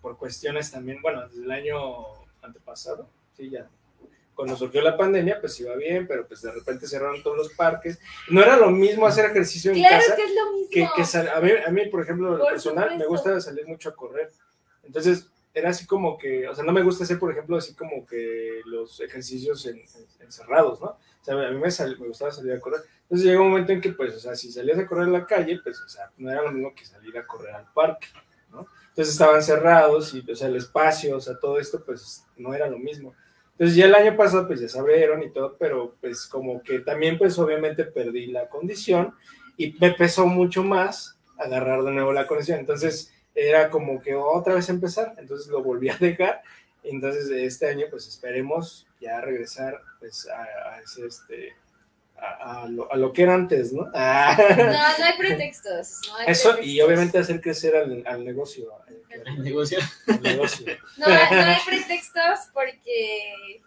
por 0.00 0.16
cuestiones 0.16 0.70
también, 0.70 1.02
bueno, 1.02 1.26
desde 1.26 1.42
el 1.42 1.50
año 1.50 1.80
antepasado, 2.40 3.10
sí, 3.36 3.50
ya. 3.50 3.68
Cuando 4.36 4.54
surgió 4.54 4.82
la 4.82 4.96
pandemia, 4.96 5.40
pues 5.40 5.58
iba 5.60 5.74
bien, 5.76 6.06
pero 6.06 6.28
pues 6.28 6.42
de 6.42 6.52
repente 6.52 6.86
cerraron 6.86 7.22
todos 7.22 7.36
los 7.38 7.48
parques. 7.54 7.98
No 8.30 8.40
era 8.42 8.56
lo 8.56 8.70
mismo 8.70 9.06
hacer 9.06 9.24
ejercicio 9.30 9.72
en 9.72 9.78
claro 9.78 9.96
casa 9.98 10.14
que 10.14 10.22
es 10.24 10.34
lo 10.34 10.52
mismo. 10.52 10.68
que, 10.70 10.88
que 10.94 11.04
sal- 11.04 11.30
a, 11.34 11.40
mí, 11.40 11.50
a 11.66 11.70
mí, 11.70 11.86
por 11.86 12.02
ejemplo, 12.02 12.28
en 12.28 12.32
lo 12.34 12.40
Por 12.44 12.52
personal, 12.52 12.90
me 12.98 13.04
supuesto. 13.04 13.30
gusta 13.30 13.40
salir 13.40 13.66
mucho 13.66 13.88
a 13.88 13.96
correr. 13.96 14.30
Entonces, 14.84 15.26
era 15.54 15.70
así 15.70 15.86
como 15.86 16.18
que, 16.18 16.46
o 16.46 16.54
sea, 16.54 16.64
no 16.64 16.72
me 16.72 16.82
gusta 16.82 17.04
hacer, 17.04 17.18
por 17.18 17.32
ejemplo, 17.32 17.56
así 17.56 17.74
como 17.74 18.04
que 18.06 18.60
los 18.66 19.00
ejercicios 19.00 19.64
en- 19.64 19.78
en- 19.78 20.06
encerrados, 20.20 20.82
¿no? 20.82 20.88
O 20.88 21.24
sea, 21.24 21.34
a 21.34 21.50
mí 21.50 21.58
me, 21.58 21.70
sal- 21.70 21.98
me 21.98 22.06
gustaba 22.08 22.30
salir 22.30 22.52
a 22.52 22.60
correr. 22.60 22.82
Entonces 23.04 23.26
llegó 23.26 23.42
un 23.42 23.48
momento 23.52 23.72
en 23.72 23.80
que, 23.80 23.92
pues, 23.92 24.14
o 24.16 24.20
sea, 24.20 24.36
si 24.36 24.52
salías 24.52 24.78
a 24.78 24.86
correr 24.86 25.08
a 25.08 25.12
la 25.12 25.24
calle, 25.24 25.58
pues, 25.64 25.80
o 25.80 25.88
sea, 25.88 26.10
no 26.18 26.30
era 26.30 26.42
lo 26.42 26.52
mismo 26.52 26.74
que 26.74 26.84
salir 26.84 27.16
a 27.16 27.26
correr 27.26 27.54
al 27.54 27.72
parque, 27.72 28.08
¿no? 28.50 28.66
Entonces 28.90 29.14
estaban 29.14 29.42
cerrados 29.42 30.12
y, 30.14 30.30
o 30.30 30.36
sea, 30.36 30.48
el 30.48 30.56
espacio, 30.56 31.16
o 31.16 31.20
sea, 31.20 31.38
todo 31.40 31.58
esto, 31.58 31.82
pues, 31.84 32.24
no 32.36 32.52
era 32.52 32.68
lo 32.68 32.78
mismo. 32.78 33.14
Entonces 33.58 33.76
ya 33.76 33.86
el 33.86 33.94
año 33.94 34.16
pasado, 34.16 34.46
pues, 34.46 34.60
ya 34.60 34.68
se 34.68 34.78
y 34.78 35.30
todo, 35.30 35.56
pero, 35.58 35.94
pues, 36.00 36.26
como 36.26 36.62
que 36.62 36.80
también, 36.80 37.16
pues, 37.16 37.38
obviamente 37.38 37.84
perdí 37.84 38.26
la 38.26 38.48
condición 38.48 39.14
y 39.56 39.74
me 39.80 39.92
pesó 39.92 40.26
mucho 40.26 40.62
más 40.62 41.18
agarrar 41.38 41.82
de 41.82 41.92
nuevo 41.92 42.12
la 42.12 42.26
condición. 42.26 42.58
Entonces 42.58 43.12
era 43.34 43.70
como 43.70 44.00
que 44.00 44.14
otra 44.14 44.54
vez 44.54 44.68
empezar, 44.68 45.14
entonces 45.18 45.48
lo 45.48 45.62
volví 45.62 45.88
a 45.88 45.96
dejar. 46.00 46.42
Entonces 46.82 47.30
este 47.30 47.68
año 47.68 47.86
pues 47.90 48.06
esperemos 48.06 48.86
ya 49.00 49.20
regresar 49.20 49.80
pues 49.98 50.28
a, 50.28 50.74
a 50.74 50.80
ese, 50.80 51.06
este, 51.06 51.54
a, 52.18 52.62
a 52.62 52.68
lo, 52.68 52.90
a 52.92 52.96
lo 52.96 53.12
que 53.12 53.22
era 53.22 53.34
antes, 53.34 53.72
¿no? 53.72 53.86
Ah, 53.94 54.36
No, 54.56 54.64
no 54.64 55.04
hay 55.04 55.12
pretextos. 55.18 56.00
no 56.08 56.16
hay 56.18 56.26
Eso 56.28 56.60
y 56.62 56.80
obviamente 56.80 57.18
hacer 57.18 57.40
crecer 57.40 57.76
al, 57.76 58.02
al 58.06 58.24
negocio. 58.24 58.72
el 59.10 59.42
negocio. 59.42 59.78
al 60.08 60.22
negocio. 60.22 60.66
No, 60.96 61.06
no 61.08 61.14
hay 61.14 61.58
pretextos 61.66 62.50
porque 62.52 63.60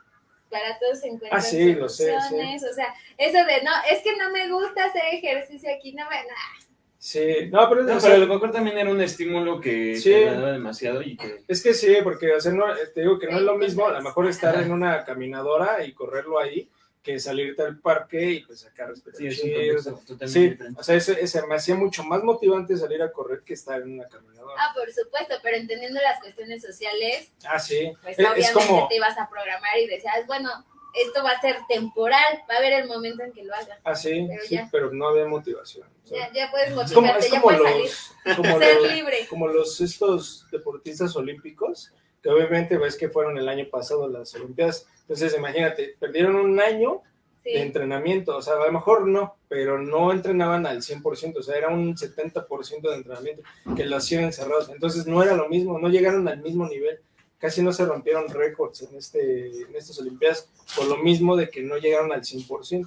para 0.49 0.79
todos 0.79 0.99
se 0.99 1.07
encuentran 1.07 1.39
Ah, 1.39 1.41
sí, 1.41 1.73
lo 1.75 1.87
sé, 1.87 2.11
soluciones. 2.19 2.63
O 2.63 2.73
sea, 2.73 2.93
eso 3.17 3.37
de 3.37 3.63
no, 3.63 3.71
es 3.91 4.01
que 4.03 4.15
no 4.17 4.31
me 4.31 4.49
gusta 4.51 4.85
hacer 4.85 5.03
ejercicio 5.13 5.69
aquí, 5.75 5.93
no 5.93 6.03
me. 6.09 6.15
nah. 6.15 6.65
Sí, 7.01 7.47
no, 7.49 7.69
pero, 7.69 7.83
No, 7.83 7.95
o 7.95 7.99
sea, 8.01 8.09
pero 8.09 8.23
a 8.23 8.25
lo 8.27 8.33
mejor 8.33 8.51
también 8.51 8.77
era 8.77 8.89
un 8.89 8.99
estímulo 8.99 9.61
que 9.61 9.95
Sí. 9.95 10.09
te 10.09 10.27
agradaba 10.27 10.51
demasiado 10.51 11.01
y 11.01 11.15
que 11.15 11.43
Es 11.47 11.63
que 11.63 11.73
sí, 11.73 11.95
porque 12.03 12.33
o 12.33 12.41
sea, 12.41 12.51
no, 12.51 12.65
te 12.93 13.01
digo 13.01 13.17
que 13.17 13.27
no 13.27 13.37
es 13.37 13.43
lo 13.43 13.55
mismo, 13.57 13.85
a 13.87 13.93
lo 13.93 14.01
mejor 14.01 14.27
estar 14.27 14.61
en 14.61 14.71
una 14.71 15.05
caminadora 15.05 15.85
y 15.85 15.93
correrlo 15.93 16.39
ahí, 16.39 16.67
que 17.13 17.19
salirte 17.19 17.63
al 17.63 17.79
parque 17.79 18.23
y 18.31 18.39
pues 18.41 18.59
sacar 18.59 18.93
sí, 19.17 19.31
Sí, 19.31 20.57
o 20.77 20.83
sea, 20.83 20.95
ese, 20.95 21.19
ese 21.19 21.45
me 21.47 21.55
hacía 21.55 21.73
mucho 21.75 22.03
más 22.03 22.23
motivante 22.23 22.77
salir 22.77 23.01
a 23.01 23.11
correr 23.11 23.41
que 23.43 23.53
estar 23.55 23.81
en 23.81 23.93
una 23.93 24.07
caminadora. 24.07 24.53
Ah, 24.59 24.71
por 24.75 24.91
supuesto, 24.93 25.35
pero 25.41 25.57
entendiendo 25.57 25.99
las 26.01 26.19
cuestiones 26.19 26.61
sociales, 26.61 27.31
Ah, 27.45 27.57
sí. 27.59 27.91
pues 28.03 28.13
Es- 28.17 28.19
es 28.25 28.31
obviamente 28.31 28.53
como- 28.53 28.87
te 28.87 28.95
ibas 28.97 29.17
a 29.17 29.27
programar 29.27 29.77
y 29.79 29.87
decías, 29.87 30.27
bueno, 30.27 30.49
esto 30.93 31.23
va 31.23 31.31
a 31.31 31.41
ser 31.41 31.57
temporal, 31.67 32.43
va 32.49 32.55
a 32.55 32.57
haber 32.57 32.73
el 32.73 32.87
momento 32.87 33.23
en 33.23 33.31
que 33.31 33.43
lo 33.43 33.53
haga. 33.55 33.79
Ah, 33.83 33.95
sí, 33.95 34.25
Pero 34.29 34.43
sí, 34.43 34.55
ya. 34.55 34.69
pero 34.71 34.91
no 34.91 35.07
había 35.07 35.25
motivación. 35.25 35.87
Ya, 36.05 36.31
ya 36.33 36.51
puedes 36.51 36.69
es 36.69 36.73
como, 36.73 36.81
motivarte, 37.07 37.25
es 37.25 37.31
ya 37.31 37.41
como 37.41 37.57
puedes 37.57 37.71
salir, 37.71 37.83
los, 38.25 38.35
como 38.37 38.59
ser 38.59 38.75
los, 38.81 38.93
libre. 38.93 39.27
como 39.29 39.47
los 39.47 39.81
estos 39.81 40.45
deportistas 40.51 41.15
olímpicos, 41.15 41.91
que 42.21 42.29
obviamente 42.29 42.77
ves 42.77 42.95
que 42.97 43.09
fueron 43.09 43.37
el 43.37 43.47
año 43.49 43.67
pasado 43.69 44.07
las 44.07 44.33
Olimpiadas. 44.35 44.85
Entonces, 45.09 45.35
imagínate, 45.35 45.95
perdieron 45.99 46.35
un 46.35 46.59
año 46.59 47.01
Sí. 47.43 47.53
de 47.53 47.61
entrenamiento, 47.61 48.35
o 48.35 48.41
sea, 48.41 48.55
a 48.55 48.65
lo 48.65 48.71
mejor 48.73 49.07
no, 49.07 49.37
pero 49.47 49.81
no 49.81 50.11
entrenaban 50.11 50.65
al 50.67 50.81
100%, 50.83 51.39
o 51.39 51.41
sea, 51.41 51.57
era 51.57 51.69
un 51.69 51.95
70% 51.95 52.89
de 52.89 52.97
entrenamiento 52.97 53.43
que 53.77 53.85
lo 53.85 53.95
hacían 53.95 54.25
encerrados, 54.25 54.69
entonces 54.69 55.07
no 55.07 55.23
era 55.23 55.35
lo 55.37 55.47
mismo, 55.47 55.79
no 55.79 55.87
llegaron 55.87 56.27
al 56.27 56.41
mismo 56.41 56.67
nivel, 56.67 56.99
casi 57.37 57.63
no 57.63 57.71
se 57.71 57.85
rompieron 57.85 58.27
récords 58.27 58.81
en, 58.81 58.97
este, 58.97 59.47
en 59.61 59.73
estas 59.73 59.97
Olimpiadas, 59.99 60.49
por 60.75 60.85
lo 60.87 60.97
mismo 60.97 61.37
de 61.37 61.49
que 61.49 61.63
no 61.63 61.77
llegaron 61.77 62.11
al 62.11 62.23
100%, 62.25 62.85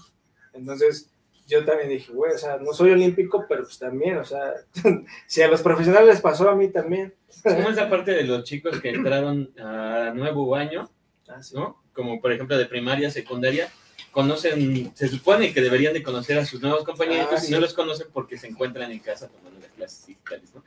entonces 0.53 1.09
yo 1.49 1.65
también 1.65 1.89
dije, 1.89 2.13
güey, 2.13 2.33
o 2.35 2.39
sea, 2.39 2.59
no 2.59 2.75
soy 2.75 2.91
olímpico, 2.93 3.47
pero 3.49 3.63
pues 3.65 3.79
también, 3.79 4.19
o 4.19 4.25
sea, 4.25 4.53
si 5.27 5.41
a 5.41 5.49
los 5.49 5.63
profesionales 5.63 6.09
les 6.09 6.21
pasó 6.21 6.49
a 6.51 6.55
mí 6.55 6.69
también. 6.69 7.15
Es 7.29 7.43
como 7.43 7.71
esa 7.71 7.89
parte 7.91 8.13
de 8.13 8.25
los 8.25 8.45
chicos 8.45 8.81
que 8.81 8.91
entraron 8.91 9.51
a 9.59 10.13
nuevo 10.15 10.55
año, 10.55 10.89
Ah, 11.29 11.43
sí. 11.43 11.55
¿no? 11.57 11.82
Como 11.93 12.21
por 12.21 12.33
ejemplo 12.33 12.57
de 12.57 12.67
primaria, 12.67 13.11
secundaria, 13.11 13.71
conocen, 14.11 14.93
se 14.95 15.09
supone 15.09 15.53
que 15.53 15.61
deberían 15.61 15.93
de 15.95 16.03
conocer 16.03 16.39
a 16.39 16.45
sus 16.45 16.61
nuevos 16.61 16.85
compañeros 16.85 17.29
Ah, 17.33 17.37
y 17.39 17.47
sí. 17.47 17.53
no 17.53 17.61
los 17.61 17.73
conocen 17.75 18.09
porque 18.13 18.37
se 18.39 18.47
encuentran 18.47 18.91
en 18.93 18.99
casa 18.99 19.29
tomando 19.29 19.61
las 19.61 19.71
clases 19.71 20.07
digitales, 20.07 20.55
¿no? 20.55 20.63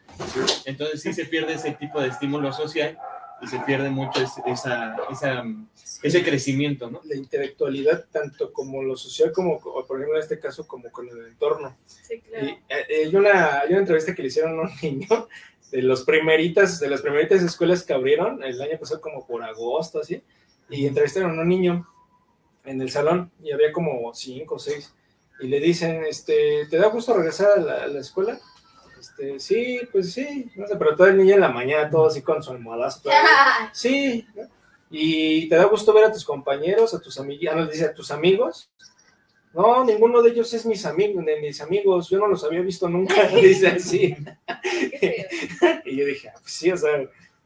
Entonces 0.66 1.02
sí 1.02 1.14
se 1.14 1.26
pierde 1.26 1.54
ese 1.54 1.72
tipo 1.74 2.02
de 2.02 2.08
estímulo 2.10 2.52
social 2.54 2.98
y 3.42 3.48
se 3.48 3.60
pierde 3.60 3.90
mucho 3.90 4.22
ese, 4.22 4.42
esa, 4.48 4.96
esa, 5.12 5.44
ese 6.02 6.24
crecimiento, 6.24 6.90
¿no? 6.90 7.02
La 7.04 7.16
intelectualidad, 7.16 8.06
tanto 8.12 8.52
como 8.54 8.82
lo 8.82 8.96
social, 8.96 9.32
como, 9.32 9.60
como, 9.60 9.86
por 9.86 9.98
ejemplo 9.98 10.18
en 10.18 10.24
este 10.24 10.40
caso, 10.40 10.66
como 10.66 10.90
con 10.92 11.08
el 11.10 11.28
entorno. 11.28 11.78
Sí, 11.86 12.16
Y, 12.16 12.20
claro. 12.22 12.48
eh, 12.70 12.86
hay, 13.06 13.16
una, 13.16 13.60
hay 13.60 13.70
una 13.70 13.80
entrevista 13.80 14.16
que 14.16 14.22
le 14.22 14.30
hicieron 14.30 14.60
a 14.60 14.64
un 14.64 14.72
niño 14.82 15.28
de 15.72 15.82
los 15.82 16.04
primeritas, 16.04 16.80
de 16.80 16.90
las 16.90 17.02
primeritas 17.02 17.44
escuelas 17.44 17.84
que 17.84 17.94
abrieron 17.94 18.42
el 18.44 18.60
año 18.62 18.80
pasado, 18.80 19.02
como 19.02 19.28
por 19.28 19.44
agosto, 19.44 20.00
así, 20.00 20.24
y 20.70 20.88
entrevistaron 20.88 21.38
a 21.38 21.42
un 21.42 21.50
niño 21.50 21.88
en 22.64 22.82
el 22.82 22.90
salón 22.90 23.32
y 23.44 23.52
había 23.52 23.72
como 23.72 24.14
cinco 24.14 24.56
o 24.56 24.60
seis 24.60 24.94
y 25.40 25.48
le 25.48 25.60
dicen, 25.60 26.04
este, 26.06 26.66
¿te 26.68 26.78
da 26.78 26.88
gusto 26.88 27.14
regresar 27.14 27.58
a 27.58 27.62
la, 27.62 27.84
a 27.84 27.88
la 27.88 28.00
escuela? 28.00 28.40
Este, 29.00 29.40
sí, 29.40 29.82
pues 29.92 30.14
sí, 30.14 30.50
no 30.56 30.68
sé, 30.68 30.76
pero 30.78 30.96
todo 30.96 31.08
el 31.08 31.18
niño 31.18 31.36
en 31.36 31.42
la 31.42 31.52
mañana, 31.52 31.90
todo 31.90 32.08
así 32.08 32.22
con 32.22 32.42
su 32.42 32.52
almohadazo, 32.52 33.10
sí, 33.74 34.28
¿no? 34.36 34.44
y 34.90 35.50
te 35.50 35.56
da 35.56 35.66
gusto 35.66 35.94
ver 35.94 36.06
a 36.06 36.12
tus 36.12 36.24
compañeros, 36.24 36.94
a 36.94 37.02
tus 37.02 37.20
amigos, 37.20 37.50
ah, 37.52 37.56
no, 37.56 37.68
dice 37.68 37.86
a 37.86 37.94
tus 37.94 38.12
amigos, 38.12 38.70
no, 39.54 39.86
ninguno 39.86 40.22
de 40.22 40.32
ellos 40.32 40.54
es 40.54 40.66
mis 40.66 40.86
amigos, 40.86 41.26
de 41.26 41.40
mis 41.40 41.62
amigos, 41.62 42.10
yo 42.10 42.20
no 42.20 42.28
los 42.28 42.44
había 42.44 42.62
visto 42.62 42.90
nunca, 42.90 43.28
dice 43.42 43.68
así. 43.68 44.16
Y 45.86 45.98
yo 45.98 46.06
dije, 46.06 46.30
ah, 46.30 46.38
pues 46.42 46.52
sí, 46.52 46.72
o 46.72 46.78
sea, 46.78 46.92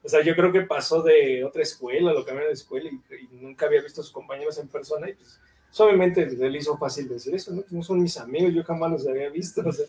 o 0.03 0.09
sea, 0.09 0.23
yo 0.23 0.35
creo 0.35 0.51
que 0.51 0.61
pasó 0.61 1.01
de 1.01 1.43
otra 1.43 1.61
escuela, 1.61 2.13
lo 2.13 2.25
cambiaron 2.25 2.51
de 2.51 2.53
escuela 2.53 2.89
y, 2.89 3.15
y 3.15 3.35
nunca 3.35 3.65
había 3.65 3.81
visto 3.81 4.01
a 4.01 4.03
sus 4.03 4.13
compañeros 4.13 4.57
en 4.57 4.67
persona 4.67 5.09
y 5.09 5.13
pues, 5.13 5.39
pues, 5.69 5.79
obviamente 5.81 6.25
le 6.25 6.57
hizo 6.57 6.77
fácil 6.77 7.07
decir 7.07 7.35
eso, 7.35 7.51
¿no? 7.51 7.61
Pues 7.61 7.71
no 7.71 7.83
son 7.83 8.01
mis 8.01 8.17
amigos, 8.17 8.53
yo 8.53 8.63
jamás 8.63 8.91
los 8.91 9.07
había 9.07 9.29
visto, 9.29 9.61
o 9.65 9.71
sea. 9.71 9.85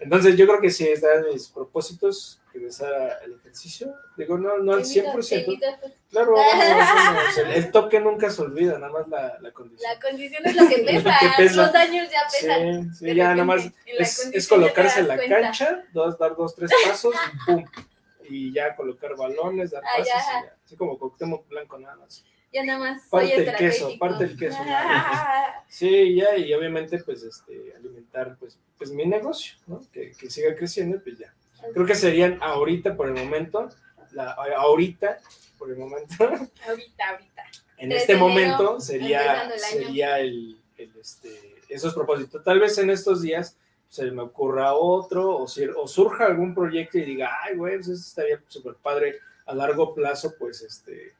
Entonces 0.00 0.36
yo 0.36 0.46
creo 0.46 0.60
que 0.60 0.70
sí, 0.70 0.88
están 0.88 1.24
mis 1.32 1.48
propósitos, 1.48 2.40
regresar 2.52 2.92
al 3.22 3.32
ejercicio, 3.32 3.94
digo, 4.16 4.36
no, 4.36 4.58
no 4.58 4.74
al 4.74 4.84
100%, 4.84 5.60
claro, 6.10 6.32
no, 6.32 6.36
no, 6.36 7.12
no, 7.12 7.18
o 7.28 7.32
sea, 7.32 7.54
el 7.54 7.70
toque 7.70 8.00
nunca 8.00 8.28
se 8.28 8.42
olvida, 8.42 8.78
nada 8.78 8.92
más 8.92 9.08
la, 9.08 9.38
la 9.40 9.52
condición. 9.52 9.92
La 9.92 10.00
condición 10.00 10.42
es 10.44 10.56
lo 10.56 10.68
que 10.68 10.78
pesa. 10.84 11.16
que 11.20 11.28
pesa. 11.36 11.66
Los 11.66 11.74
años 11.74 12.08
ya 12.10 12.20
pesan. 12.30 12.92
Sí, 12.92 13.06
sí, 13.06 13.14
ya 13.14 13.30
nada 13.30 13.44
más 13.44 13.64
en 13.64 13.72
es, 14.32 14.48
colocarse 14.48 15.00
en 15.00 15.08
la 15.08 15.16
cancha, 15.16 15.84
dos, 15.92 16.18
dar 16.18 16.36
dos, 16.36 16.56
tres 16.56 16.70
pasos 16.84 17.14
y 17.14 17.52
pum. 17.52 17.64
Y 18.28 18.52
ya 18.52 18.74
colocar 18.74 19.16
balones, 19.16 19.70
dar 19.72 19.82
Ah, 19.84 19.98
pases, 19.98 20.12
ya. 20.14 20.40
y 20.40 20.44
ya. 20.46 20.56
así 20.64 20.76
como 20.76 20.98
Cuauhtémoc 20.98 21.46
Blanco 21.48 21.78
nada 21.78 21.96
más. 21.96 22.24
Ya 22.52 22.64
nada 22.64 22.78
más. 22.78 23.08
Parte 23.10 23.34
el 23.36 23.56
queso, 23.56 23.90
parte 23.98 24.24
el 24.24 24.38
queso. 24.38 24.58
Sí, 25.68 26.14
ya, 26.14 26.36
y 26.36 26.52
obviamente 26.54 26.98
pues 27.02 27.22
este, 27.22 27.74
alimentar 27.76 28.36
pues, 28.38 28.58
pues 28.78 28.90
mi 28.92 29.04
negocio, 29.06 29.56
¿no? 29.66 29.80
Que, 29.92 30.12
que 30.12 30.30
siga 30.30 30.54
creciendo, 30.54 31.00
pues 31.02 31.18
ya. 31.18 31.34
Creo 31.72 31.84
que 31.86 31.94
serían 31.94 32.38
ahorita, 32.42 32.96
por 32.96 33.08
el 33.08 33.14
momento, 33.14 33.68
la, 34.12 34.30
ahorita, 34.32 35.18
por 35.58 35.70
el 35.70 35.76
momento, 35.78 36.14
Ahorita, 36.68 37.08
ahorita. 37.10 37.42
en 37.78 37.88
3 37.88 38.00
este 38.00 38.12
enero, 38.12 38.28
momento 38.28 38.80
sería, 38.80 39.44
el 39.52 39.58
sería 39.58 40.18
el, 40.20 40.60
el, 40.76 40.92
este, 41.00 41.56
esos 41.68 41.92
propósitos. 41.94 42.44
Tal 42.44 42.60
vez 42.60 42.78
en 42.78 42.90
estos 42.90 43.22
días 43.22 43.56
se 43.94 44.10
me 44.10 44.22
ocurra 44.22 44.74
otro 44.74 45.36
o, 45.38 45.46
si- 45.46 45.68
o 45.68 45.86
surja 45.86 46.26
algún 46.26 46.52
proyecto 46.52 46.98
y 46.98 47.02
diga, 47.04 47.30
ay, 47.44 47.54
güey, 47.56 47.76
pues 47.76 47.88
eso 47.88 48.02
estaría 48.08 48.40
súper 48.48 48.74
padre 48.82 49.20
a 49.46 49.54
largo 49.54 49.94
plazo, 49.94 50.34
pues, 50.36 50.62
este, 50.62 51.12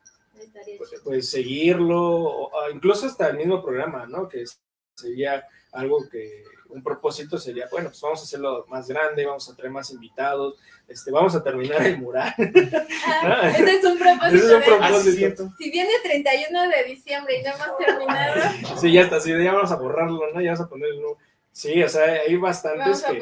pues, 0.78 0.90
pues, 1.04 1.30
seguirlo, 1.30 2.00
o, 2.00 2.50
incluso 2.72 3.06
hasta 3.06 3.28
el 3.28 3.36
mismo 3.36 3.62
programa, 3.62 4.06
¿no? 4.06 4.28
Que 4.28 4.44
sería 4.94 5.46
algo 5.72 6.08
que, 6.10 6.42
un 6.70 6.82
propósito 6.82 7.38
sería, 7.38 7.68
bueno, 7.70 7.90
pues 7.90 8.00
vamos 8.00 8.18
a 8.20 8.24
hacerlo 8.24 8.64
más 8.68 8.88
grande, 8.88 9.24
vamos 9.24 9.48
a 9.48 9.54
traer 9.54 9.70
más 9.70 9.92
invitados, 9.92 10.56
este, 10.88 11.12
vamos 11.12 11.32
a 11.36 11.44
terminar 11.44 11.80
el 11.86 11.98
mural. 11.98 12.34
Ah, 13.06 13.50
Ese 13.56 13.76
es 13.76 13.84
un 13.84 13.98
propósito. 13.98 14.36
Ese 14.36 14.46
es 14.46 14.52
un 14.52 14.62
propósito. 14.62 15.50
Si 15.58 15.70
viene 15.70 15.90
31 16.02 16.62
de 16.70 16.84
diciembre 16.84 17.38
y 17.38 17.42
no 17.44 17.50
hemos 17.50 17.78
terminado, 17.78 18.80
Sí, 18.80 18.92
ya 18.92 19.02
está, 19.02 19.20
sí, 19.20 19.30
ya 19.30 19.52
vamos 19.52 19.70
a 19.70 19.76
borrarlo, 19.76 20.32
¿no? 20.32 20.40
Ya 20.40 20.52
vamos 20.52 20.66
a 20.66 20.68
poner 20.68 20.88
el 20.90 21.00
nuevo. 21.00 21.18
Sí, 21.54 21.80
o 21.84 21.88
sea, 21.88 22.02
hay 22.26 22.34
bastantes 22.36 23.00
que, 23.04 23.20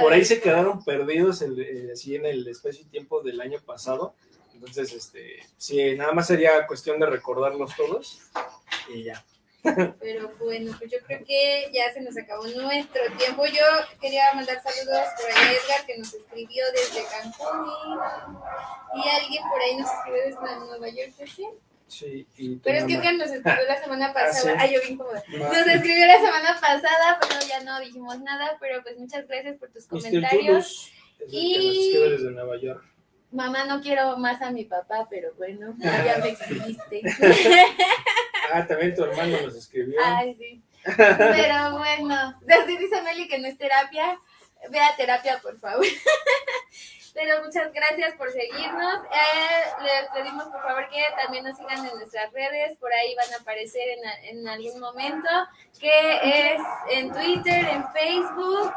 por 0.00 0.12
ahí 0.12 0.18
vez. 0.18 0.28
se 0.28 0.40
quedaron 0.40 0.84
perdidos 0.84 1.42
el- 1.42 1.60
eh, 1.60 1.92
así 1.92 2.16
en 2.16 2.26
el 2.26 2.46
espacio 2.48 2.82
y 2.82 2.86
tiempo 2.90 3.22
del 3.22 3.40
año 3.40 3.60
pasado. 3.64 4.14
Entonces, 4.52 4.92
este, 4.92 5.38
sí, 5.56 5.94
nada 5.94 6.12
más 6.12 6.26
sería 6.26 6.66
cuestión 6.66 6.98
de 6.98 7.06
recordarlos 7.06 7.76
todos 7.76 8.20
y 8.92 9.04
ya. 9.04 9.24
Pero 10.00 10.32
bueno, 10.40 10.74
pues 10.76 10.90
yo 10.90 10.98
creo 11.06 11.24
que 11.24 11.70
ya 11.72 11.92
se 11.92 12.00
nos 12.00 12.16
acabó 12.16 12.46
nuestro 12.48 13.00
tiempo. 13.16 13.46
Yo 13.46 13.62
quería 14.00 14.32
mandar 14.34 14.60
saludos 14.60 15.06
por 15.20 15.30
ahí 15.30 15.46
a 15.46 15.52
Edgar, 15.52 15.86
que 15.86 15.98
nos 15.98 16.12
escribió 16.14 16.64
desde 16.72 17.04
Cancún. 17.10 17.70
Y, 18.94 18.98
y 18.98 19.08
alguien 19.08 19.42
por 19.48 19.60
ahí 19.60 19.76
nos 19.76 19.88
escribió 19.92 20.22
desde 20.24 20.56
Nueva 20.66 20.88
York. 20.88 21.12
¿sí? 21.32 21.46
Sí, 21.88 22.26
y 22.36 22.56
tu 22.56 22.62
Pero 22.62 22.78
es 22.78 22.84
que. 22.84 22.94
Edgar 22.94 23.14
nos 23.14 23.30
escribió 23.30 23.64
la 23.66 23.82
semana 23.82 24.12
pasada. 24.14 24.54
Ah, 24.56 24.60
sí. 24.60 24.66
Ay, 24.68 24.74
yo 24.74 24.80
bien 24.82 24.96
cómoda. 24.98 25.22
Nos 25.28 25.66
escribió 25.66 26.06
la 26.06 26.16
semana 26.20 26.58
pasada, 26.60 27.18
pero 27.20 27.34
ya 27.48 27.60
no 27.64 27.80
dijimos 27.80 28.20
nada. 28.20 28.56
Pero 28.60 28.82
pues 28.82 28.98
muchas 28.98 29.26
gracias 29.26 29.56
por 29.58 29.70
tus 29.70 29.86
comentarios. 29.86 30.92
El 31.20 31.26
que 31.30 31.36
Y- 31.36 31.56
nos 31.66 31.76
escribe 31.76 32.10
desde 32.10 32.30
Nueva 32.30 32.56
York. 32.60 32.84
Mamá, 33.30 33.64
no 33.64 33.80
quiero 33.82 34.16
más 34.16 34.40
a 34.40 34.50
mi 34.50 34.64
papá, 34.64 35.06
pero 35.10 35.34
bueno, 35.34 35.74
ya 35.78 36.18
me 36.22 36.28
exhibiste. 36.30 37.02
Ah, 38.50 38.66
también 38.66 38.94
tu 38.94 39.04
hermano 39.04 39.38
nos 39.42 39.54
escribió. 39.54 40.00
Ay, 40.02 40.34
sí. 40.34 40.62
Pero 40.96 41.76
bueno, 41.76 42.40
desde 42.40 42.78
dice 42.78 43.02
Meli 43.02 43.28
que 43.28 43.38
no 43.38 43.46
es 43.46 43.58
terapia, 43.58 44.18
ve 44.70 44.80
a 44.80 44.96
terapia, 44.96 45.38
por 45.42 45.58
favor. 45.58 45.84
Pero 47.20 47.42
muchas 47.44 47.72
gracias 47.72 48.14
por 48.16 48.30
seguirnos. 48.30 49.02
Eh, 49.06 49.82
les 49.82 50.08
pedimos 50.14 50.44
por 50.46 50.62
favor 50.62 50.88
que 50.88 51.02
también 51.20 51.42
nos 51.44 51.56
sigan 51.56 51.84
en 51.84 51.94
nuestras 51.96 52.32
redes, 52.32 52.76
por 52.78 52.92
ahí 52.92 53.14
van 53.16 53.32
a 53.32 53.36
aparecer 53.42 53.82
en, 53.88 54.06
a- 54.06 54.24
en 54.28 54.48
algún 54.48 54.78
momento, 54.80 55.28
que 55.80 56.52
es 56.52 56.60
en 56.90 57.12
Twitter, 57.12 57.64
en 57.70 57.84
Facebook, 57.92 58.72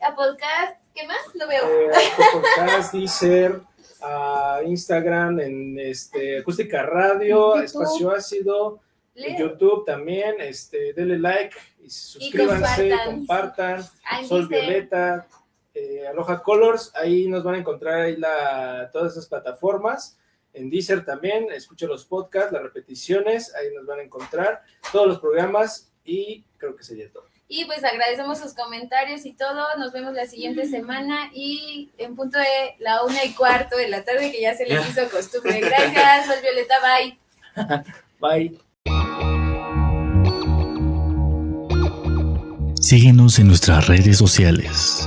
a 0.00 0.14
podcast, 0.14 0.76
¿qué 0.94 1.06
más? 1.06 1.18
No 1.34 1.46
veo. 1.46 1.64
Eh, 1.64 1.90
Podcast, 2.32 2.92
Deezer, 2.92 3.60
a 4.02 4.60
Instagram, 4.64 5.38
en 5.40 5.78
este, 5.78 6.38
Acústica 6.40 6.82
Radio, 6.82 7.54
YouTube. 7.54 7.62
Espacio 7.64 8.10
Ácido, 8.10 8.80
en. 9.14 9.36
YouTube 9.38 9.84
también, 9.86 10.34
este, 10.40 10.92
denle 10.94 11.18
like 11.18 11.56
y 11.82 11.88
suscríbanse, 11.90 12.88
compartan. 12.90 13.14
compartan, 13.14 13.84
Ah, 14.04 14.20
en 14.20 14.28
Sol. 14.28 14.48
Violeta, 14.48 15.26
eh, 15.76 16.06
Aloha 16.08 16.42
Colors, 16.42 16.90
ahí 16.94 17.28
nos 17.28 17.44
van 17.44 17.56
a 17.56 17.58
encontrar 17.58 18.00
ahí 18.00 18.16
la, 18.16 18.88
todas 18.90 19.12
esas 19.12 19.26
plataformas. 19.26 20.18
En 20.54 20.70
Deezer 20.70 21.04
también, 21.04 21.52
escuchen 21.52 21.90
los 21.90 22.06
podcasts, 22.06 22.50
las 22.50 22.62
repeticiones, 22.62 23.54
ahí 23.54 23.74
nos 23.74 23.84
van 23.84 23.98
a 23.98 24.02
encontrar 24.02 24.62
todos 24.90 25.06
los 25.06 25.20
programas 25.20 25.92
y 26.02 26.46
creo 26.56 26.74
que 26.74 26.82
sería 26.82 27.12
todo. 27.12 27.26
Y 27.46 27.66
pues 27.66 27.84
agradecemos 27.84 28.38
sus 28.38 28.54
comentarios 28.54 29.26
y 29.26 29.34
todo. 29.34 29.66
Nos 29.78 29.92
vemos 29.92 30.14
la 30.14 30.26
siguiente 30.26 30.66
semana 30.66 31.30
y 31.34 31.92
en 31.98 32.16
punto 32.16 32.38
de 32.38 32.74
la 32.78 33.04
una 33.04 33.22
y 33.22 33.34
cuarto 33.34 33.76
de 33.76 33.88
la 33.88 34.02
tarde, 34.02 34.32
que 34.32 34.40
ya 34.40 34.56
se 34.56 34.64
les 34.64 34.88
hizo 34.88 35.08
costumbre. 35.10 35.60
Gracias, 35.60 36.26
Sol 36.26 36.36
Violeta, 36.40 36.74
bye. 36.80 37.18
Bye. 38.18 38.58
Síguenos 42.80 43.38
en 43.38 43.48
nuestras 43.48 43.86
redes 43.88 44.16
sociales. 44.16 45.06